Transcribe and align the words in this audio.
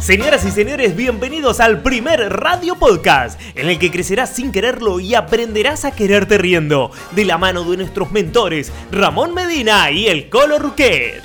Señoras 0.00 0.46
y 0.46 0.50
señores, 0.50 0.96
bienvenidos 0.96 1.60
al 1.60 1.82
primer 1.82 2.32
Radio 2.32 2.74
Podcast, 2.76 3.38
en 3.54 3.68
el 3.68 3.78
que 3.78 3.90
crecerás 3.90 4.34
sin 4.34 4.50
quererlo 4.50 4.98
y 4.98 5.14
aprenderás 5.14 5.84
a 5.84 5.90
quererte 5.90 6.38
riendo, 6.38 6.90
de 7.10 7.26
la 7.26 7.36
mano 7.36 7.64
de 7.64 7.76
nuestros 7.76 8.10
mentores, 8.10 8.72
Ramón 8.90 9.34
Medina 9.34 9.90
y 9.90 10.06
el 10.06 10.30
Colo 10.30 10.58
Ruquet. 10.58 11.22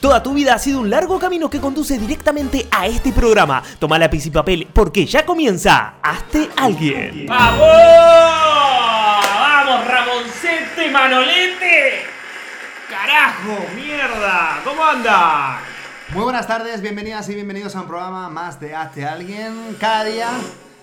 Toda 0.00 0.22
tu 0.22 0.32
vida 0.32 0.54
ha 0.54 0.58
sido 0.60 0.78
un 0.78 0.90
largo 0.90 1.18
camino 1.18 1.50
que 1.50 1.60
conduce 1.60 1.98
directamente 1.98 2.68
a 2.70 2.86
este 2.86 3.10
programa. 3.10 3.64
Toma 3.80 3.98
lápiz 3.98 4.24
y 4.26 4.30
papel 4.30 4.68
porque 4.72 5.04
ya 5.04 5.26
comienza 5.26 5.94
Hazte 6.00 6.50
Alguien. 6.56 7.26
¡Vamos! 7.26 7.66
¡Vamos, 9.40 9.86
Ramoncete 9.88 10.88
Manolete! 10.90 12.04
¡Carajo! 12.88 13.66
¡Mierda! 13.74 14.60
¿Cómo 14.64 14.84
anda? 14.84 15.62
Muy 16.12 16.24
buenas 16.24 16.48
tardes, 16.48 16.82
bienvenidas 16.82 17.28
y 17.28 17.34
bienvenidos 17.34 17.76
a 17.76 17.82
un 17.82 17.86
programa 17.86 18.28
más 18.28 18.58
de 18.58 18.74
Hazte 18.74 19.06
Alguien. 19.06 19.76
Cada 19.78 20.02
día 20.02 20.28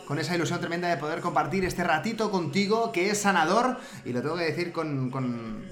con 0.08 0.20
esa 0.20 0.34
ilusión 0.34 0.62
tremenda 0.62 0.88
de 0.88 0.95
poder 0.95 1.20
compartir 1.20 1.66
este 1.66 1.84
ratito 1.84 2.31
contigo 2.31 2.94
que 2.94 3.09
es 3.09 3.20
sanador 3.20 3.77
y 4.05 4.13
lo 4.13 4.22
tengo 4.22 4.38
que 4.38 4.45
decir 4.45 4.72
con, 4.72 5.12
con, 5.12 5.66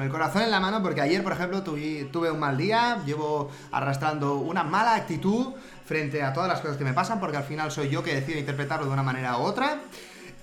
el 0.00 0.08
corazón 0.08 0.40
en 0.40 0.50
la 0.50 0.60
mano 0.60 0.82
porque 0.82 1.02
ayer, 1.02 1.22
por 1.22 1.34
ejemplo, 1.34 1.62
tuve, 1.62 2.08
tuve 2.10 2.30
un 2.30 2.40
mal 2.40 2.56
día, 2.56 3.02
llevo 3.04 3.50
arrastrando 3.70 4.36
una 4.36 4.64
mala 4.64 4.94
actitud 4.94 5.48
frente 5.84 6.22
a 6.22 6.32
todas 6.32 6.48
las 6.48 6.62
cosas 6.62 6.78
que 6.78 6.84
me 6.84 6.94
pasan 6.94 7.20
porque 7.20 7.36
al 7.36 7.44
final 7.44 7.70
soy 7.70 7.90
yo 7.90 8.02
que 8.02 8.14
decido 8.14 8.38
interpretarlo 8.38 8.86
de 8.86 8.92
una 8.92 9.02
manera 9.02 9.36
u 9.36 9.42
otra. 9.42 9.78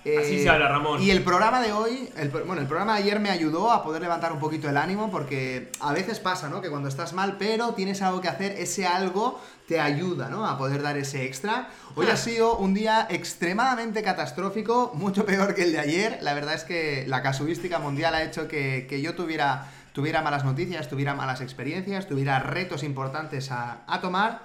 Así 0.02 0.35
Eh, 0.38 0.44
se 0.44 0.49
habla, 0.49 0.67
Ramón. 0.70 1.02
Y 1.02 1.12
el 1.12 1.23
programa 1.23 1.62
de 1.62 1.73
hoy, 1.73 2.09
el, 2.16 2.30
bueno, 2.30 2.62
el 2.62 2.67
programa 2.67 2.95
de 2.95 3.03
ayer 3.03 3.20
me 3.20 3.30
ayudó 3.30 3.71
a 3.71 3.84
poder 3.84 4.02
levantar 4.02 4.31
un 4.31 4.39
poquito 4.39 4.70
el 4.70 4.77
ánimo 4.77 5.12
porque 5.12 5.72
a 5.81 5.91
veces 5.94 6.20
pasa, 6.20 6.48
¿no? 6.49 6.62
Que 6.62 6.70
cuando 6.70 6.88
estás 6.88 7.13
mal, 7.13 7.35
pero 7.38 7.73
tienes 7.73 8.02
algo 8.02 8.22
que 8.22 8.30
hacer, 8.30 8.53
ese 8.53 8.88
algo 8.88 9.39
te 9.67 9.80
ayuda, 9.80 10.30
¿no? 10.30 10.48
A 10.48 10.58
poder 10.58 10.81
dar 10.81 10.98
ese 10.98 11.25
extra. 11.25 11.69
Hoy 11.95 12.08
Ah. 12.09 12.14
ha 12.14 12.17
sido 12.17 12.56
un 12.58 12.73
día 12.73 13.08
extremadamente 13.09 14.02
catastrófico, 14.03 14.91
mucho 14.95 15.25
peor 15.25 15.53
que 15.53 15.64
el 15.64 15.72
de 15.73 15.80
ayer. 15.80 16.19
La 16.22 16.34
verdad 16.34 16.56
es 16.56 16.63
que 16.63 17.03
la 17.08 17.22
casuística 17.22 17.80
mundial 17.80 18.16
ha 18.16 18.23
hecho 18.23 18.47
que, 18.47 18.88
que 18.89 19.02
yo 19.02 19.16
tuviera, 19.16 19.67
tuviera 19.94 20.22
malas 20.22 20.45
noticias, 20.45 20.88
tuviera 20.89 21.13
malas 21.13 21.41
experiencias, 21.41 22.08
tuviera 22.08 22.39
retos 22.39 22.84
importantes 22.84 23.52
a, 23.52 23.80
a 23.86 24.02
tomar. 24.02 24.41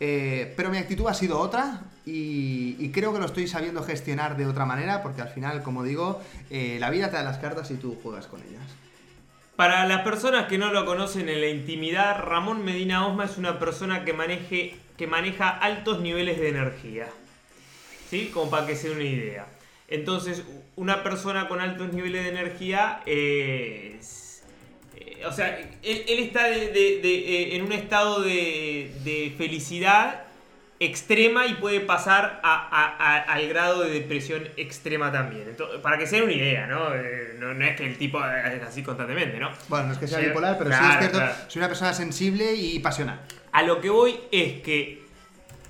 Eh, 0.00 0.52
pero 0.56 0.70
mi 0.70 0.78
actitud 0.78 1.06
ha 1.06 1.14
sido 1.14 1.38
otra 1.38 1.82
y, 2.04 2.90
creo 2.90 3.12
que 3.12 3.20
lo 3.20 3.26
estoy 3.26 3.46
sabiendo 3.46 3.82
gestionar 3.82 4.36
de 4.36 4.46
otra 4.46 4.64
manera 4.64 5.02
porque 5.02 5.22
al 5.22 5.28
final, 5.28 5.62
como 5.62 5.84
digo, 5.84 6.20
eh, 6.50 6.78
la 6.80 6.90
vida 6.90 7.10
te 7.10 7.16
da 7.16 7.22
las 7.22 7.38
cartas 7.38 7.70
y 7.70 7.74
tú 7.74 7.98
juegas 8.02 8.26
con 8.26 8.40
ellas. 8.40 8.62
Para 9.56 9.86
las 9.86 10.02
personas 10.02 10.48
que 10.48 10.58
no 10.58 10.72
lo 10.72 10.84
conocen 10.84 11.28
en 11.28 11.40
la 11.40 11.48
intimidad, 11.48 12.18
Ramón 12.18 12.64
Medina 12.64 13.06
Osma 13.06 13.26
es 13.26 13.38
una 13.38 13.58
persona 13.58 14.04
que, 14.04 14.12
maneje, 14.12 14.76
que 14.96 15.06
maneja 15.06 15.50
altos 15.50 16.00
niveles 16.00 16.40
de 16.40 16.48
energía. 16.48 17.06
¿Sí? 18.10 18.30
Como 18.32 18.50
para 18.50 18.66
que 18.66 18.76
se 18.76 18.88
den 18.88 18.96
una 18.96 19.06
idea. 19.06 19.46
Entonces, 19.88 20.42
una 20.74 21.02
persona 21.02 21.48
con 21.48 21.60
altos 21.60 21.92
niveles 21.92 22.24
de 22.24 22.30
energía 22.30 23.02
eh, 23.06 24.00
o 25.26 25.32
sea, 25.32 25.58
él, 25.82 26.04
él 26.08 26.18
está 26.20 26.44
de- 26.48 26.68
de- 26.68 27.00
de, 27.02 27.14
eh, 27.52 27.56
en 27.56 27.62
un 27.64 27.72
estado 27.72 28.20
de, 28.20 29.34
felicidad 29.36 30.22
extrema 30.80 31.46
y 31.46 31.54
puede 31.54 31.80
pasar 31.80 32.40
a- 32.42 32.54
a- 32.68 32.96
a- 32.96 33.18
al 33.34 33.48
grado 33.48 33.82
de 33.84 33.90
depresión 33.90 34.48
extrema 34.56 35.12
también. 35.12 35.44
Entonces, 35.48 35.78
para 35.80 35.96
que 35.96 36.06
se 36.08 36.16
den 36.16 36.24
una 36.24 36.32
idea, 36.32 36.66
¿no? 36.66 36.92
Eh, 36.94 37.36
no, 37.38 37.54
no 37.54 37.64
es 37.64 37.76
que 37.76 37.86
el 37.86 37.96
tipo 37.96 38.18
es 38.18 38.62
así 38.62 38.82
constantemente, 38.82 39.38
¿no? 39.38 39.50
Bueno, 39.68 39.86
no 39.86 39.92
es 39.92 39.98
que 39.98 40.08
sea 40.08 40.18
Sí, 40.18 40.26
bipolar, 40.26 40.58
pero 40.58 40.70
sí 40.72 40.76
claro, 40.78 40.92
es 40.94 40.98
cierto, 40.98 41.18
claro. 41.18 41.34
soy 41.46 41.60
una 41.60 41.68
persona 41.68 41.94
sensible 41.94 42.54
y 42.54 42.78
pasional. 42.80 43.20
A 43.52 43.62
lo 43.62 43.80
que 43.80 43.90
voy 43.90 44.18
es 44.32 44.60
que, 44.62 45.02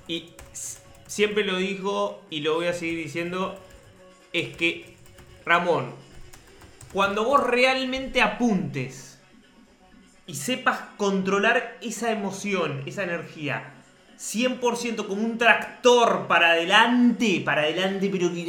y 0.07 0.31
siempre 1.05 1.43
lo 1.43 1.57
digo 1.57 2.25
y 2.31 2.39
lo 2.41 2.55
voy 2.55 2.65
a 2.67 2.73
seguir 2.73 2.97
diciendo, 2.97 3.59
es 4.31 4.55
que, 4.57 4.95
Ramón, 5.45 5.93
cuando 6.91 7.23
vos 7.23 7.43
realmente 7.45 8.19
apuntes 8.21 9.12
y 10.25 10.35
sepas 10.35 10.79
controlar 10.97 11.77
esa 11.81 12.11
emoción, 12.11 12.83
esa 12.85 13.03
energía, 13.03 13.73
100% 14.17 15.07
como 15.07 15.23
un 15.23 15.37
tractor 15.37 16.27
para 16.27 16.51
adelante, 16.51 17.41
para 17.43 17.63
adelante, 17.63 18.09
pero 18.11 18.33
que 18.33 18.43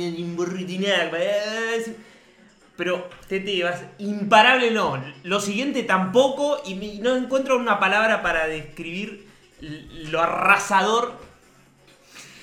pero 2.77 3.09
te 3.29 3.41
te 3.41 3.63
vas 3.63 3.83
imparable 3.99 4.71
no. 4.71 5.03
Lo 5.23 5.41
siguiente 5.41 5.83
tampoco 5.85 6.63
y 6.67 6.75
no 7.01 7.17
encuentro 7.17 7.57
una 7.57 7.79
palabra 7.79 8.23
para 8.23 8.47
describir 8.47 9.29
lo 9.61 10.21
arrasador 10.21 11.15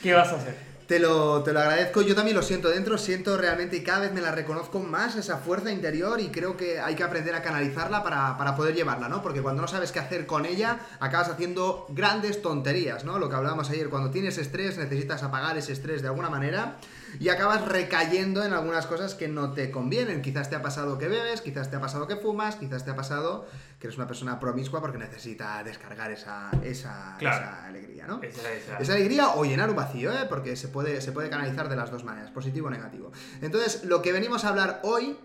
que 0.02 0.13
vas 0.13 0.31
a 0.31 0.36
hacer. 0.36 0.70
Te 0.91 1.00
lo, 1.00 1.41
te 1.41 1.53
lo 1.53 1.62
agradezco, 1.62 2.02
yo 2.02 2.13
también 2.16 2.35
lo 2.35 2.44
siento 2.44 2.68
dentro, 2.68 2.97
siento 2.97 3.38
realmente 3.38 3.78
y 3.78 3.81
cada 3.81 4.02
vez 4.02 4.12
me 4.12 4.19
la 4.19 4.34
reconozco 4.34 4.81
más 4.81 5.16
esa 5.16 5.38
fuerza 5.38 5.72
interior 5.72 6.19
y 6.19 6.31
creo 6.31 6.57
que 6.57 6.81
hay 6.81 6.96
que 6.96 7.03
aprender 7.03 7.34
a 7.34 7.41
canalizarla 7.41 8.03
para, 8.03 8.38
para 8.38 8.57
poder 8.57 8.75
llevarla, 8.75 9.07
¿no? 9.07 9.22
Porque 9.22 9.41
cuando 9.41 9.62
no 9.62 9.69
sabes 9.69 9.94
qué 9.94 10.00
hacer 10.00 10.25
con 10.25 10.46
ella, 10.46 10.80
acabas 11.00 11.30
haciendo 11.30 11.85
grandes 11.91 12.41
tonterías, 12.41 13.06
¿no? 13.06 13.19
Lo 13.19 13.30
que 13.30 13.38
hablábamos 13.38 13.69
ayer, 13.69 13.88
cuando 13.88 14.12
tienes 14.12 14.38
estrés 14.38 14.78
necesitas 14.78 15.24
apagar 15.24 15.57
ese 15.57 15.72
estrés 15.72 16.01
de 16.01 16.09
alguna 16.09 16.30
manera 16.30 16.75
y 17.22 17.30
acabas 17.30 17.66
recayendo 17.66 18.44
en 18.44 18.51
algunas 18.51 18.85
cosas 18.85 19.16
que 19.16 19.30
no 19.30 19.53
te 19.53 19.72
convienen. 19.72 20.22
Quizás 20.22 20.50
te 20.50 20.57
ha 20.57 20.62
pasado 20.62 20.97
que 20.97 21.07
bebes, 21.07 21.40
quizás 21.40 21.69
te 21.69 21.78
ha 21.78 21.81
pasado 21.81 22.06
que 22.06 22.18
fumas, 22.18 22.57
quizás 22.57 22.84
te 22.84 22.91
ha 22.91 22.96
pasado 22.97 23.47
que 23.80 23.88
eres 23.88 23.97
una 23.97 24.07
persona 24.07 24.40
promiscua 24.40 24.80
porque 24.81 24.97
necesita 25.00 25.63
descargar 25.63 26.12
esa, 26.12 26.51
esa, 26.63 27.16
Claro. 27.18 27.38
esa 27.38 27.66
alegría, 27.66 28.06
¿no? 28.07 28.22
Esa- 28.22 28.51
esa- 28.53 28.78
Esa 28.78 28.94
alegría 28.94 29.30
o 29.30 29.44
llenar 29.44 29.69
un 29.72 29.75
vacío, 29.75 30.12
¿eh? 30.12 30.25
porque 30.30 30.56
se 30.56 30.68
puede, 30.68 30.81
se 31.02 31.12
puede 31.12 31.30
canalizar 31.30 31.69
de 31.69 31.75
las 31.75 31.92
dos 31.92 32.03
maneras, 32.03 32.31
positivo 32.31 32.68
o 32.68 32.69
negativo. 32.69 33.12
Entonces, 33.42 33.86
lo 33.86 34.02
que 34.02 34.12
venimos 34.12 34.46
a 34.46 34.50
hablar 34.50 34.81
hoy 34.84 35.18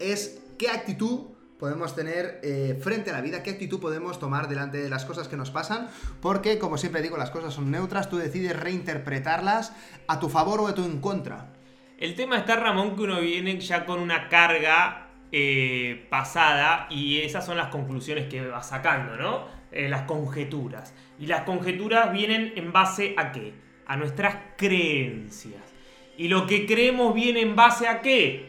es 0.00 0.40
qué 0.58 0.70
actitud 0.70 1.34
podemos 1.58 1.94
tener 1.94 2.40
eh, 2.42 2.78
frente 2.82 3.10
a 3.10 3.14
la 3.14 3.20
vida, 3.20 3.42
qué 3.42 3.50
actitud 3.50 3.80
podemos 3.80 4.18
tomar 4.18 4.48
delante 4.48 4.78
de 4.78 4.90
las 4.90 5.04
cosas 5.04 5.28
que 5.28 5.36
nos 5.36 5.50
pasan, 5.50 5.88
porque, 6.20 6.58
como 6.58 6.76
siempre 6.76 7.00
digo, 7.00 7.16
las 7.16 7.30
cosas 7.30 7.54
son 7.54 7.70
neutras, 7.70 8.10
tú 8.10 8.18
decides 8.18 8.58
reinterpretarlas 8.58 9.72
a 10.08 10.20
tu 10.20 10.28
favor 10.28 10.60
o 10.60 10.66
a 10.66 10.74
tu 10.74 10.84
en 10.84 11.00
contra. 11.00 11.52
El 11.98 12.16
tema 12.16 12.38
está, 12.38 12.56
Ramón, 12.56 12.96
que 12.96 13.02
uno 13.02 13.20
viene 13.20 13.58
ya 13.60 13.86
con 13.86 14.00
una 14.00 14.28
carga 14.28 15.08
eh, 15.32 16.06
pasada 16.10 16.86
y 16.90 17.20
esas 17.20 17.46
son 17.46 17.56
las 17.56 17.68
conclusiones 17.68 18.26
que 18.28 18.46
va 18.46 18.62
sacando, 18.62 19.16
¿no? 19.16 19.46
Eh, 19.72 19.88
las 19.88 20.02
conjeturas. 20.02 20.92
Y 21.18 21.26
las 21.26 21.42
conjeturas 21.42 22.12
vienen 22.12 22.52
en 22.56 22.72
base 22.72 23.14
a 23.16 23.32
qué? 23.32 23.54
A 23.86 23.96
nuestras 23.96 24.36
creencias. 24.56 25.62
Y 26.16 26.28
lo 26.28 26.46
que 26.46 26.66
creemos 26.66 27.14
viene 27.14 27.40
en 27.40 27.56
base 27.56 27.88
a 27.88 28.00
qué? 28.00 28.46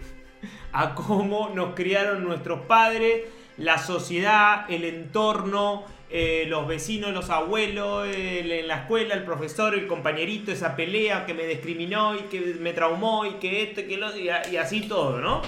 A 0.71 0.93
cómo 0.95 1.49
nos 1.53 1.73
criaron 1.75 2.23
nuestros 2.23 2.61
padres, 2.61 3.23
la 3.57 3.77
sociedad, 3.77 4.69
el 4.69 4.83
entorno, 4.85 5.83
eh, 6.09 6.45
los 6.47 6.67
vecinos, 6.67 7.11
los 7.13 7.29
abuelos, 7.29 8.07
el- 8.07 8.51
en 8.51 8.67
la 8.67 8.81
escuela, 8.81 9.15
el 9.15 9.23
profesor, 9.23 9.73
el 9.73 9.87
compañerito, 9.87 10.51
esa 10.51 10.75
pelea 10.75 11.25
que 11.25 11.33
me 11.33 11.47
discriminó 11.47 12.15
y 12.15 12.19
que 12.29 12.39
me 12.59 12.73
traumó 12.73 13.25
y 13.25 13.31
que 13.35 13.63
esto 13.63 13.81
y 13.81 13.85
que 13.85 13.97
lo 13.97 14.15
y, 14.17 14.29
así 14.29 14.81
todo, 14.81 15.19
¿no? 15.19 15.41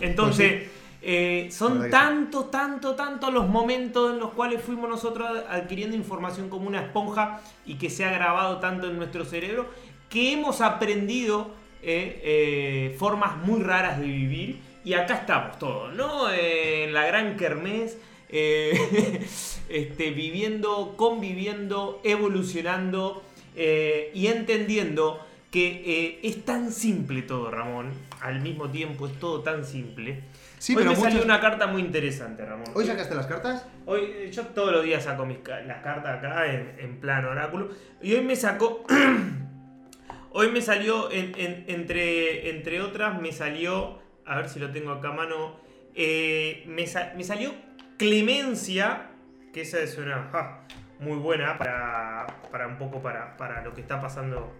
Entonces, 0.00 0.68
eh, 1.10 1.48
son 1.50 1.88
tanto, 1.88 2.44
tanto, 2.50 2.94
tanto 2.94 3.30
los 3.30 3.48
momentos 3.48 4.12
en 4.12 4.18
los 4.18 4.32
cuales 4.32 4.60
fuimos 4.60 4.90
nosotros 4.90 5.42
adquiriendo 5.48 5.96
información 5.96 6.50
como 6.50 6.68
una 6.68 6.82
esponja 6.82 7.40
y 7.64 7.76
que 7.76 7.88
se 7.88 8.04
ha 8.04 8.10
grabado 8.10 8.58
tanto 8.58 8.90
en 8.90 8.98
nuestro 8.98 9.24
cerebro 9.24 9.70
que 10.10 10.34
hemos 10.34 10.60
aprendido 10.60 11.50
eh, 11.82 12.20
eh, 12.22 12.96
formas 12.98 13.38
muy 13.38 13.62
raras 13.62 13.98
de 13.98 14.04
vivir 14.04 14.60
y 14.84 14.92
acá 14.92 15.14
estamos 15.14 15.58
todos, 15.58 15.94
¿no? 15.94 16.30
En 16.30 16.92
la 16.92 17.06
gran 17.06 17.38
kermés, 17.38 17.96
este, 18.28 20.10
viviendo, 20.10 20.92
conviviendo, 20.98 22.02
evolucionando 22.04 23.22
y 23.56 24.26
entendiendo 24.26 25.24
que 25.50 26.20
es 26.22 26.44
tan 26.44 26.70
simple 26.70 27.22
todo, 27.22 27.50
Ramón. 27.50 27.92
Al 28.20 28.42
mismo 28.42 28.68
tiempo 28.68 29.06
es 29.06 29.18
todo 29.18 29.40
tan 29.40 29.64
simple. 29.64 30.22
Sí, 30.58 30.72
Hoy 30.74 30.78
pero 30.78 30.90
me 30.90 30.96
salió 30.96 31.22
una 31.22 31.40
carta 31.40 31.66
muy 31.68 31.82
interesante, 31.82 32.44
Ramón. 32.44 32.66
¿Hoy 32.74 32.84
sacaste 32.84 33.14
las 33.14 33.26
cartas? 33.26 33.66
Hoy, 33.86 34.30
yo 34.32 34.44
todos 34.46 34.72
los 34.72 34.82
días 34.84 35.04
saco 35.04 35.24
mis, 35.24 35.38
las 35.66 35.82
cartas 35.82 36.18
acá 36.18 36.46
en, 36.52 36.74
en 36.78 37.00
plan 37.00 37.24
oráculo. 37.24 37.70
Y 38.02 38.14
hoy 38.14 38.22
me 38.22 38.34
sacó. 38.36 38.84
hoy 40.32 40.50
me 40.50 40.60
salió, 40.60 41.10
en- 41.10 41.32
en- 41.38 41.64
entre, 41.68 42.50
entre 42.50 42.80
otras, 42.80 43.20
me 43.20 43.32
salió. 43.32 43.98
A 44.26 44.36
ver 44.36 44.48
si 44.48 44.58
lo 44.58 44.70
tengo 44.72 44.92
acá 44.92 45.08
a 45.08 45.12
mano. 45.12 45.60
eh, 45.94 46.64
me, 46.66 46.86
sa- 46.86 47.12
me 47.16 47.24
salió 47.24 47.52
Clemencia. 47.96 49.10
Que 49.52 49.62
esa 49.62 49.80
es 49.80 49.96
una. 49.98 50.28
ja, 50.30 50.60
muy 51.00 51.16
buena 51.18 51.56
para, 51.58 52.26
para 52.50 52.66
un 52.66 52.76
poco 52.78 53.00
para, 53.00 53.36
para 53.36 53.62
lo 53.62 53.74
que 53.74 53.80
está 53.80 54.00
pasando 54.00 54.52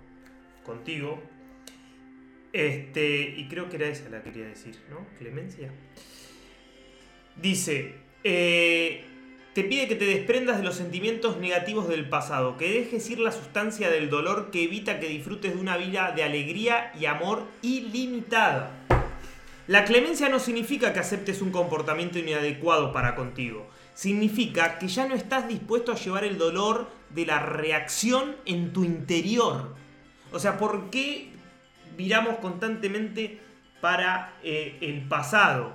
contigo. 0.65 1.21
Este, 2.53 3.35
y 3.37 3.49
creo 3.49 3.69
que 3.69 3.77
era 3.77 3.89
esa 3.89 4.09
la 4.09 4.23
que 4.23 4.31
quería 4.31 4.49
decir, 4.49 4.77
¿no? 4.91 5.07
Clemencia. 5.19 5.71
Dice, 7.37 7.95
eh, 8.25 9.05
te 9.55 9.65
pide 9.65 9.89
que 9.89 9.97
te 9.97 10.07
desprendas 10.07 10.59
de 10.59 10.63
los 10.63 10.77
sentimientos 10.77 11.39
negativos 11.39 11.89
del 11.89 12.09
pasado, 12.09 12.57
que 12.57 12.71
dejes 12.71 13.09
ir 13.11 13.19
la 13.19 13.33
sustancia 13.33 13.91
del 13.91 14.09
dolor 14.09 14.51
que 14.51 14.65
evita 14.65 15.01
que 15.01 15.09
disfrutes 15.09 15.55
de 15.55 15.61
una 15.61 15.77
vida 15.77 16.13
de 16.13 16.23
alegría 16.23 16.93
y 16.99 17.07
amor 17.07 17.45
ilimitada. 17.63 18.71
La 19.67 19.85
clemencia 19.85 20.31
no 20.31 20.39
significa 20.39 20.95
que 20.95 21.01
aceptes 21.01 21.43
un 21.43 21.51
comportamiento 21.51 22.19
inadecuado 22.19 22.93
para 22.93 23.15
contigo. 23.15 23.69
Significa 23.95 24.79
que 24.79 24.89
ya 24.89 25.07
no 25.07 25.15
estás 25.15 25.47
dispuesto 25.47 25.93
a 25.93 25.97
llevar 25.97 26.25
el 26.25 26.39
dolor 26.39 26.89
de 27.11 27.27
la 27.27 27.41
reacción 27.41 28.37
en 28.47 28.73
tu 28.73 28.85
interior. 28.85 29.75
O 30.33 30.39
sea, 30.39 30.57
¿por 30.57 30.89
qué 30.91 31.31
viramos 31.99 32.39
constantemente 32.39 33.41
para 33.83 34.33
eh, 34.43 34.79
el 34.81 35.03
pasado? 35.09 35.75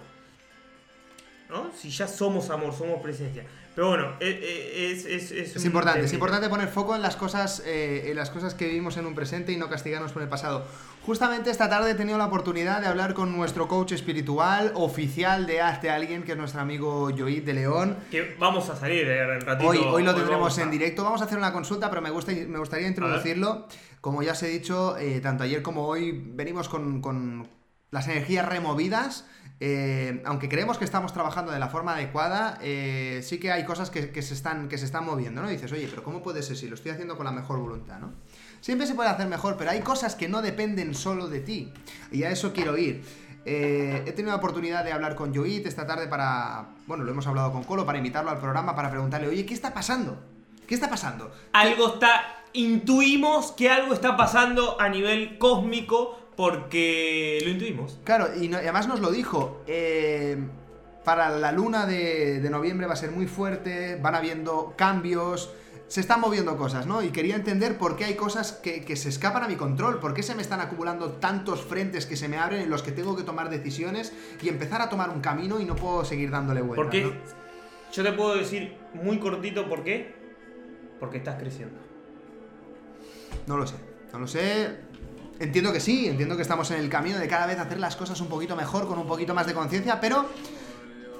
¿No? 1.54 1.72
Si 1.72 1.92
ya 1.92 2.08
somos 2.08 2.50
amor, 2.50 2.74
somos 2.74 3.00
presencia. 3.00 3.46
Pero 3.76 3.90
bueno, 3.90 4.08
eh, 4.20 4.40
eh, 4.42 4.92
es, 4.92 5.06
es, 5.06 5.32
es, 5.32 5.56
es 5.56 5.66
importante, 5.66 6.02
es 6.02 6.14
importante 6.14 6.50
poner 6.50 6.68
foco 6.68 6.96
en 6.96 7.04
las 7.04 7.16
cosas, 7.16 7.62
eh, 7.64 8.10
en 8.10 8.16
las 8.16 8.32
cosas 8.32 8.56
que 8.56 8.66
vivimos 8.66 8.98
en 8.98 9.06
un 9.06 9.14
presente 9.14 9.52
y 9.52 9.58
no 9.58 9.70
castigarnos 9.70 10.12
por 10.12 10.24
el 10.24 10.30
pasado. 10.30 10.66
Justamente 11.06 11.52
esta 11.52 11.70
tarde 11.70 11.92
he 11.92 11.96
tenido 11.96 12.18
la 12.18 12.26
oportunidad 12.26 12.82
de 12.82 12.88
hablar 12.88 13.14
con 13.14 13.36
nuestro 13.36 13.68
coach 13.68 13.92
espiritual 13.92 14.72
oficial 14.74 15.46
de 15.46 15.62
Hazte 15.62 15.92
Alguien, 15.92 16.24
que 16.24 16.32
es 16.32 16.38
nuestro 16.40 16.62
amigo 16.62 17.12
Joit 17.16 17.46
de 17.46 17.54
León. 17.54 17.98
Que 18.10 18.36
vamos 18.40 18.68
a 18.70 18.76
salir 18.76 19.08
en 19.08 19.42
ratito. 19.42 19.70
Hoy, 19.70 19.78
hoy 19.78 20.02
lo 20.02 20.16
tendremos 20.16 20.58
en 20.58 20.72
directo. 20.72 21.04
Vamos 21.04 21.22
a 21.22 21.26
hacer 21.26 21.38
una 21.38 21.54
consulta, 21.54 21.90
pero 21.90 22.02
me, 22.02 22.10
gusta, 22.10 22.32
me 22.32 22.58
gustaría 22.58 22.88
introducirlo. 22.88 23.68
Como 24.02 24.24
ya 24.24 24.32
os 24.32 24.42
he 24.42 24.48
dicho, 24.48 24.96
tanto 25.22 25.44
ayer 25.44 25.62
como 25.62 25.86
hoy 25.88 26.12
venimos 26.34 26.68
con, 26.68 27.00
con 27.02 27.48
las 27.92 28.08
energías 28.08 28.48
removidas 28.48 29.28
eh, 29.60 30.22
aunque 30.26 30.50
creemos 30.50 30.78
que 30.78 30.86
estamos 30.86 31.14
trabajando 31.14 31.52
de 31.52 31.60
la 31.60 31.70
forma 31.70 31.94
adecuada, 31.94 32.58
eh, 32.62 33.22
sí 33.24 33.40
que 33.40 33.52
hay 33.52 33.64
cosas 33.66 33.90
que, 33.90 34.22
se 34.22 34.34
están, 34.34 34.68
que 34.68 34.78
se 34.78 34.86
están 34.86 35.06
moviendo, 35.06 35.42
¿no? 35.42 35.50
dices, 35.50 35.72
oye, 35.72 35.88
pero 35.88 36.04
¿cómo 36.04 36.22
puede 36.22 36.44
ser 36.44 36.58
si 36.58 36.68
lo 36.68 36.76
estoy 36.76 36.92
haciendo 36.92 37.16
con 37.16 37.26
la 37.26 37.32
mejor 37.32 37.60
voluntad, 37.60 38.00
¿no? 38.00 38.12
Siempre 38.62 38.88
se 38.88 38.96
puede 38.96 39.10
hacer 39.10 39.28
mejor, 39.28 39.58
pero 39.58 39.72
hay 39.72 39.82
cosas 39.82 40.16
que 40.16 40.30
no 40.30 40.42
dependen 40.42 40.96
solo 40.96 41.28
de 41.28 41.42
ti. 41.42 41.74
Y 42.14 42.24
a 42.24 42.32
eso 42.32 42.54
quiero 42.54 42.78
ir. 42.78 43.04
Eh, 43.46 44.04
he 44.06 44.12
tenido 44.14 44.32
la 44.32 44.38
oportunidad 44.38 44.86
de 44.86 44.94
hablar 44.94 45.16
con 45.16 45.36
Joit 45.36 45.66
esta 45.66 45.86
tarde 45.86 46.08
para. 46.08 46.70
Bueno, 46.88 47.04
lo 47.04 47.12
hemos 47.12 47.28
hablado 47.28 47.52
con 47.52 47.66
Colo 47.66 47.86
para 47.86 47.98
invitarlo 47.98 48.32
al 48.32 48.40
programa 48.40 48.74
para 48.74 48.90
preguntarle, 48.90 49.28
oye, 49.28 49.46
¿qué 49.46 49.54
está 49.54 49.74
pasando? 49.74 50.18
¿Qué 50.66 50.76
está 50.76 50.90
pasando? 50.90 51.30
Algo 51.52 51.96
está. 51.96 52.44
Intuimos 52.54 53.52
que 53.52 53.70
algo 53.70 53.94
está 53.94 54.16
pasando 54.16 54.80
a 54.80 54.88
nivel 54.88 55.38
cósmico 55.38 56.23
porque 56.36 57.40
lo 57.44 57.50
intuimos. 57.50 58.00
Claro, 58.04 58.30
y, 58.40 58.54
además 58.54 58.88
nos 58.88 59.00
lo 59.00 59.12
dijo. 59.12 59.62
Eh, 59.68 60.38
para 61.04 61.30
la 61.30 61.52
luna 61.52 61.86
de, 61.86 62.48
noviembre 62.50 62.88
va 62.88 62.94
a 62.94 62.98
ser 62.98 63.12
muy 63.12 63.28
fuerte, 63.28 63.98
van 64.02 64.16
habiendo 64.16 64.74
cambios, 64.78 65.52
se 65.88 66.00
están 66.00 66.22
moviendo 66.22 66.58
cosas, 66.58 66.88
¿no? 66.88 67.04
Y 67.04 67.10
quería 67.10 67.36
entender 67.36 67.78
por 67.78 67.96
qué 67.98 68.06
hay 68.06 68.16
cosas 68.16 68.54
que, 68.54 68.96
se 68.96 69.10
escapan 69.10 69.44
a 69.44 69.48
mi 69.48 69.56
control, 69.56 70.00
por 70.00 70.14
qué 70.14 70.24
se 70.24 70.34
me 70.34 70.42
están 70.42 70.62
acumulando 70.62 71.12
tantos 71.14 71.62
frentes 71.62 72.06
que 72.06 72.16
se 72.16 72.28
me 72.28 72.38
abren 72.38 72.62
en 72.62 72.70
los 72.70 72.84
que 72.84 72.92
tengo 72.92 73.16
que 73.16 73.24
tomar 73.24 73.50
decisiones 73.50 74.14
y 74.42 74.50
empezar 74.50 74.82
a 74.82 74.90
tomar 74.90 75.10
un 75.10 75.22
camino 75.22 75.60
y 75.60 75.66
no 75.66 75.76
puedo 75.76 76.06
seguir 76.06 76.32
dándole 76.32 76.62
vueltas. 76.62 76.86
Porque 76.86 77.14
yo 77.92 78.04
te 78.04 78.12
puedo 78.14 78.36
decir 78.36 78.76
muy 78.94 79.20
cortito 79.20 79.68
por 79.68 79.84
qué. 79.84 80.16
Porque 81.00 81.18
estás 81.18 81.36
creciendo. 81.36 81.78
No 83.46 83.58
lo 83.58 83.68
sé, 83.68 83.76
no 84.14 84.20
lo 84.20 84.28
sé. 84.28 84.93
Entiendo 85.40 85.74
que 85.74 85.80
sí, 85.80 86.08
entiendo 86.08 86.36
que 86.36 86.42
estamos 86.42 86.70
en 86.72 86.80
el 86.80 86.90
camino 86.90 87.18
de 87.18 87.28
cada 87.28 87.46
vez 87.46 87.60
hacer 87.60 87.80
las 87.80 87.96
cosas 87.96 88.20
un 88.22 88.28
poquito 88.28 88.56
mejor, 88.56 88.88
con 88.88 89.00
un 89.00 89.08
poquito 89.08 89.34
más 89.34 89.48
de 89.48 89.54
conciencia, 89.54 90.00
pero... 90.00 90.26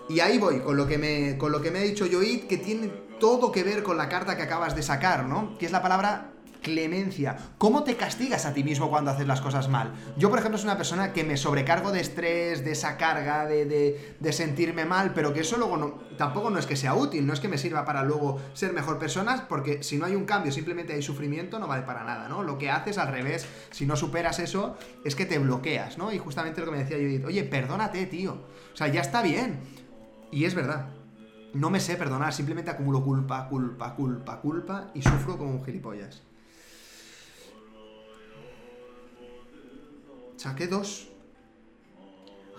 Y 0.10 0.20
ahí 0.20 0.38
voy, 0.38 0.60
con 0.60 0.76
lo 0.76 0.86
que 0.86 0.98
me, 0.98 1.38
con 1.38 1.52
lo 1.52 1.62
que 1.62 1.72
me 1.72 1.80
ha 1.80 1.84
dicho 1.84 2.06
Joit, 2.12 2.48
que 2.48 2.58
tiene 2.58 2.88
todo 3.20 3.52
que 3.52 3.64
ver 3.64 3.84
con 3.84 3.98
la 3.98 4.10
carta 4.10 4.36
que 4.36 4.44
acabas 4.44 4.76
de 4.76 4.84
sacar, 4.84 5.26
¿no? 5.26 5.58
Que 5.58 5.66
es 5.66 5.72
la 5.72 5.82
palabra 5.82 6.33
clemencia. 6.64 7.38
¿Cómo 7.60 7.84
te 7.84 7.96
castigas 7.96 8.48
a 8.48 8.54
ti 8.54 8.64
mismo 8.64 8.90
cuando 8.90 9.12
haces 9.12 9.28
las 9.28 9.42
cosas 9.42 9.70
mal? 9.70 9.94
Yo, 10.18 10.32
por 10.32 10.40
ejemplo, 10.40 10.58
soy 10.58 10.68
una 10.68 10.78
persona 10.78 11.14
que 11.14 11.24
me 11.24 11.38
sobrecargo 11.38 11.92
de 11.92 12.00
estrés, 12.00 12.66
de 12.66 12.72
esa 12.72 12.98
carga, 12.98 13.46
de, 13.46 14.16
sentirme 14.32 14.86
mal, 14.86 15.14
pero 15.14 15.32
que 15.34 15.42
eso 15.42 15.58
luego 15.58 15.78
no, 15.78 16.00
tampoco 16.18 16.50
no 16.50 16.58
es 16.58 16.66
que 16.66 16.76
sea 16.76 16.96
útil, 16.96 17.28
no 17.28 17.34
es 17.34 17.40
que 17.40 17.48
me 17.48 17.60
sirva 17.60 17.86
para 17.86 18.04
luego 18.04 18.42
ser 18.54 18.74
mejor 18.74 18.98
persona, 18.98 19.46
porque 19.48 19.84
si 19.84 19.98
no 19.98 20.06
hay 20.08 20.16
un 20.16 20.26
cambio, 20.26 20.52
simplemente 20.52 20.94
hay 20.94 21.04
sufrimiento, 21.04 21.60
no 21.60 21.68
vale 21.68 21.84
para 21.84 22.04
nada, 22.04 22.28
¿no? 22.28 22.42
Lo 22.42 22.58
que 22.58 22.72
haces 22.72 22.98
al 22.98 23.10
revés, 23.10 23.46
si 23.70 23.86
no 23.86 23.96
superas 23.96 24.40
eso, 24.40 24.76
es 25.06 25.16
que 25.16 25.28
te 25.28 25.38
bloqueas, 25.38 26.00
¿no? 26.00 26.12
Y 26.12 26.18
justamente 26.18 26.62
lo 26.62 26.66
que 26.66 26.72
me 26.72 26.80
decía 26.80 26.98
Judith, 26.98 27.26
oye, 27.26 27.44
perdónate, 27.44 28.08
tío. 28.08 28.34
O 28.74 28.76
sea, 28.76 28.88
ya 28.88 29.02
está 29.02 29.22
bien. 29.22 29.60
Y 30.32 30.46
es 30.46 30.56
verdad. 30.56 30.88
No 31.54 31.70
me 31.70 31.80
sé 31.80 31.96
perdonar, 31.96 32.34
simplemente 32.34 32.72
acumulo 32.72 33.04
culpa, 33.04 33.48
culpa, 33.48 33.94
culpa, 33.94 34.42
culpa 34.42 34.90
y 34.96 35.04
sufro 35.04 35.38
como 35.38 35.52
un 35.52 35.64
gilipollas. 35.64 36.24
Saqué 40.44 40.68
dos. 40.68 41.08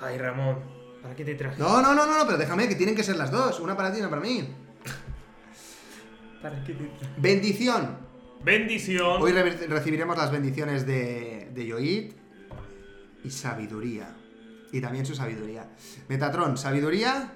Ay, 0.01 0.17
Ramón, 0.17 0.57
¿para 1.03 1.15
qué 1.15 1.23
te 1.23 1.35
traje? 1.35 1.61
No, 1.61 1.83
no, 1.83 1.95
no, 1.95 2.07
no, 2.07 2.25
pero 2.25 2.39
déjame 2.39 2.67
que 2.67 2.77
tienen 2.77 2.95
que 2.95 3.03
ser 3.03 3.17
las 3.17 3.31
dos. 3.31 3.61
Una 3.61 3.77
para 3.77 3.93
ti 3.93 3.99
y 3.99 4.01
una 4.01 4.09
para 4.09 4.23
mí. 4.23 4.49
¿Para 6.41 6.65
qué 6.65 6.73
te 6.73 6.85
traje? 6.87 7.15
Bendición. 7.19 7.99
Bendición. 8.43 9.21
Hoy 9.21 9.33
recibiremos 9.33 10.17
las 10.17 10.33
bendiciones 10.33 10.87
de, 10.87 11.51
de 11.53 11.67
Yoit 11.67 12.15
y 13.23 13.31
sabiduría. 13.31 14.17
Y 14.73 14.81
también 14.81 15.05
su 15.05 15.15
sabiduría. 15.15 15.69
Metatron, 16.09 16.57
sabiduría 16.57 17.35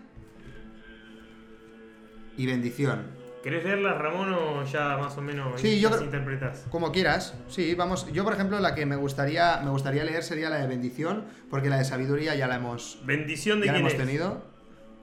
y 2.39 2.47
bendición. 2.47 3.18
¿Querés 3.49 3.65
leerlas, 3.65 3.97
Ramón, 3.97 4.35
o 4.35 4.63
ya 4.63 4.99
más 4.99 5.17
o 5.17 5.23
menos 5.23 5.59
sí, 5.59 5.81
yo 5.81 5.89
interpretas? 6.03 6.67
Como 6.71 6.93
quieras. 6.93 7.35
Sí, 7.49 7.75
vamos. 7.75 8.07
Yo, 8.13 8.23
por 8.23 8.35
ejemplo, 8.35 8.61
la 8.61 8.75
que 8.75 8.85
me 8.85 8.95
gustaría, 8.95 9.63
me 9.65 9.71
gustaría 9.71 10.05
leer 10.05 10.23
sería 10.23 10.51
la 10.51 10.59
de 10.59 10.67
bendición, 10.67 11.25
porque 11.49 11.71
la 11.71 11.79
de 11.79 11.87
sabiduría 11.87 12.35
ya 12.35 12.47
la 12.47 12.57
hemos. 12.57 13.01
¿Bendición 13.07 13.61
de 13.61 13.69
ya 13.69 13.73
quién 13.73 13.85
la 13.85 13.89
hemos 13.91 14.05
tenido. 14.05 14.45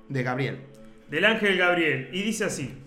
De 0.10 0.22
Gabriel. 0.22 0.62
Del 1.10 1.26
ángel 1.26 1.58
Gabriel. 1.58 2.10
Y 2.14 2.22
dice 2.22 2.46
así. 2.46 2.78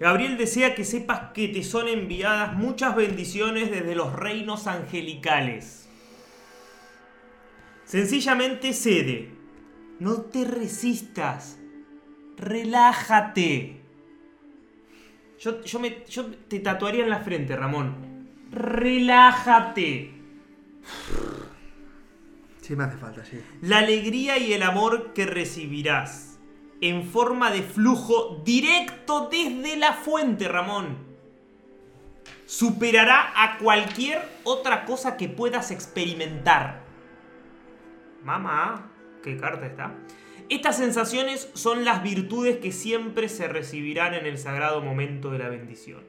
Gabriel 0.00 0.38
desea 0.38 0.74
que 0.74 0.86
sepas 0.86 1.32
que 1.34 1.48
te 1.48 1.62
son 1.62 1.86
enviadas 1.86 2.54
muchas 2.54 2.96
bendiciones 2.96 3.70
desde 3.70 3.94
los 3.94 4.14
reinos 4.14 4.66
angelicales. 4.66 5.90
Sencillamente 7.84 8.72
cede. 8.72 9.28
No 10.00 10.22
te 10.22 10.46
resistas. 10.46 11.58
Relájate. 12.38 13.77
Yo, 15.38 15.62
yo, 15.62 15.78
me, 15.78 16.04
yo 16.08 16.26
te 16.48 16.60
tatuaría 16.60 17.04
en 17.04 17.10
la 17.10 17.20
frente, 17.20 17.54
Ramón. 17.56 18.28
Relájate. 18.50 20.14
Sí, 22.60 22.76
me 22.76 22.84
hace 22.84 22.96
falta, 22.96 23.24
sí. 23.24 23.40
La 23.62 23.78
alegría 23.78 24.38
y 24.38 24.52
el 24.52 24.62
amor 24.62 25.12
que 25.14 25.26
recibirás 25.26 26.38
en 26.80 27.04
forma 27.04 27.50
de 27.50 27.62
flujo 27.62 28.42
directo 28.44 29.28
desde 29.30 29.76
la 29.76 29.94
fuente, 29.94 30.48
Ramón, 30.48 30.98
superará 32.46 33.32
a 33.36 33.58
cualquier 33.58 34.22
otra 34.44 34.84
cosa 34.84 35.16
que 35.16 35.28
puedas 35.28 35.70
experimentar. 35.70 36.82
Mamá, 38.22 38.90
¿qué 39.22 39.36
carta 39.36 39.66
está? 39.66 39.94
Estas 40.50 40.78
sensaciones 40.78 41.50
son 41.52 41.84
las 41.84 42.02
virtudes 42.02 42.56
que 42.56 42.72
siempre 42.72 43.28
se 43.28 43.48
recibirán 43.48 44.14
en 44.14 44.24
el 44.24 44.38
sagrado 44.38 44.80
momento 44.80 45.30
de 45.30 45.38
la 45.38 45.50
bendición. 45.50 46.00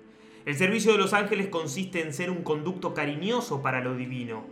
El 0.45 0.55
servicio 0.55 0.93
de 0.93 0.97
los 0.97 1.11
ángeles 1.11 1.49
consiste 1.49 2.01
en 2.01 2.13
ser 2.13 2.29
un 2.29 2.43
conducto 2.43 2.93
cariñoso 2.93 3.61
para 3.61 3.83
lo 3.83 3.95
divino, 3.95 4.45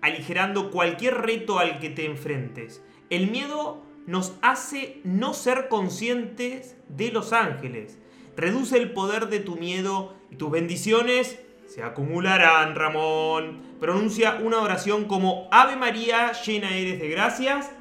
aligerando 0.00 0.70
cualquier 0.70 1.22
reto 1.22 1.58
al 1.58 1.80
que 1.80 1.90
te 1.90 2.04
enfrentes. 2.04 2.84
El 3.10 3.32
miedo 3.32 3.82
nos 4.06 4.34
hace 4.42 5.00
no 5.02 5.34
ser 5.34 5.66
conscientes 5.68 6.76
de 6.88 7.10
los 7.10 7.32
ángeles. 7.32 7.98
Reduce 8.36 8.78
el 8.78 8.92
poder 8.92 9.28
de 9.28 9.40
tu 9.40 9.56
miedo 9.56 10.14
y 10.30 10.36
tus 10.36 10.52
bendiciones 10.52 11.40
se 11.66 11.82
acumularán, 11.82 12.76
Ramón. 12.76 13.60
Pronuncia 13.80 14.38
una 14.40 14.60
oración 14.60 15.06
como 15.06 15.48
Ave 15.50 15.74
María, 15.74 16.30
llena 16.32 16.76
eres 16.76 17.00
de 17.00 17.08
gracias 17.08 17.72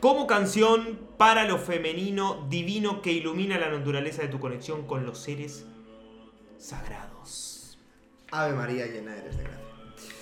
como 0.00 0.26
canción 0.26 0.98
para 1.16 1.44
lo 1.44 1.58
femenino 1.58 2.46
divino 2.48 3.02
que 3.02 3.12
ilumina 3.12 3.58
la 3.58 3.70
naturaleza 3.70 4.22
de 4.22 4.28
tu 4.28 4.40
conexión 4.40 4.86
con 4.86 5.04
los 5.06 5.18
seres 5.18 5.66
sagrados. 6.58 7.78
Ave 8.30 8.54
María, 8.54 8.86
llena 8.86 9.16
eres 9.16 9.36
de 9.36 9.44
gracia. 9.44 9.64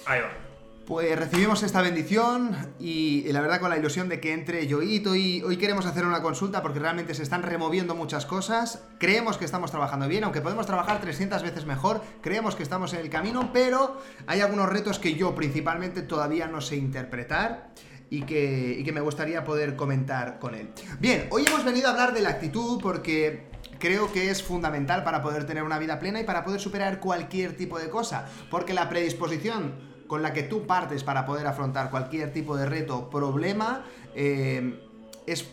Ahí 0.06 0.20
va. 0.20 0.48
Pues 0.88 1.18
recibimos 1.18 1.62
esta 1.62 1.82
bendición 1.82 2.56
y, 2.80 3.30
la 3.30 3.42
verdad 3.42 3.60
con 3.60 3.68
la 3.68 3.76
ilusión 3.76 4.08
de 4.08 4.20
que 4.20 4.32
entre 4.32 4.66
Yoito 4.66 5.14
y 5.14 5.42
hoy 5.42 5.58
queremos 5.58 5.84
hacer 5.84 6.06
una 6.06 6.22
consulta 6.22 6.62
porque 6.62 6.78
realmente 6.78 7.14
se 7.14 7.22
están 7.22 7.42
removiendo 7.42 7.94
muchas 7.94 8.24
cosas. 8.24 8.82
Creemos 8.98 9.36
que 9.36 9.44
estamos 9.44 9.70
trabajando 9.70 10.08
bien, 10.08 10.24
aunque 10.24 10.40
podemos 10.40 10.64
trabajar 10.64 11.02
300 11.02 11.42
veces 11.42 11.66
mejor, 11.66 12.00
creemos 12.22 12.56
que 12.56 12.62
estamos 12.62 12.94
en 12.94 13.00
el 13.00 13.10
camino, 13.10 13.50
pero 13.52 14.00
hay 14.26 14.40
algunos 14.40 14.66
retos 14.66 14.98
que 14.98 15.14
yo 15.14 15.34
principalmente 15.34 16.00
todavía 16.00 16.46
no 16.46 16.62
sé 16.62 16.76
interpretar. 16.76 17.68
Y 18.10 18.22
que, 18.22 18.76
y 18.78 18.84
que 18.84 18.92
me 18.92 19.00
gustaría 19.00 19.44
poder 19.44 19.76
comentar 19.76 20.38
con 20.38 20.54
él. 20.54 20.68
Bien, 20.98 21.26
hoy 21.30 21.44
hemos 21.46 21.64
venido 21.64 21.88
a 21.88 21.90
hablar 21.90 22.14
de 22.14 22.22
la 22.22 22.30
actitud 22.30 22.80
porque 22.80 23.48
creo 23.78 24.12
que 24.12 24.30
es 24.30 24.42
fundamental 24.42 25.04
para 25.04 25.22
poder 25.22 25.46
tener 25.46 25.62
una 25.62 25.78
vida 25.78 25.98
plena 25.98 26.20
y 26.20 26.24
para 26.24 26.44
poder 26.44 26.60
superar 26.60 27.00
cualquier 27.00 27.56
tipo 27.56 27.78
de 27.78 27.88
cosa, 27.90 28.26
porque 28.50 28.72
la 28.72 28.88
predisposición 28.88 29.88
con 30.06 30.22
la 30.22 30.32
que 30.32 30.42
tú 30.42 30.66
partes 30.66 31.04
para 31.04 31.26
poder 31.26 31.46
afrontar 31.46 31.90
cualquier 31.90 32.32
tipo 32.32 32.56
de 32.56 32.66
reto, 32.66 33.10
problema, 33.10 33.84
eh, 34.14 34.80
es 35.26 35.46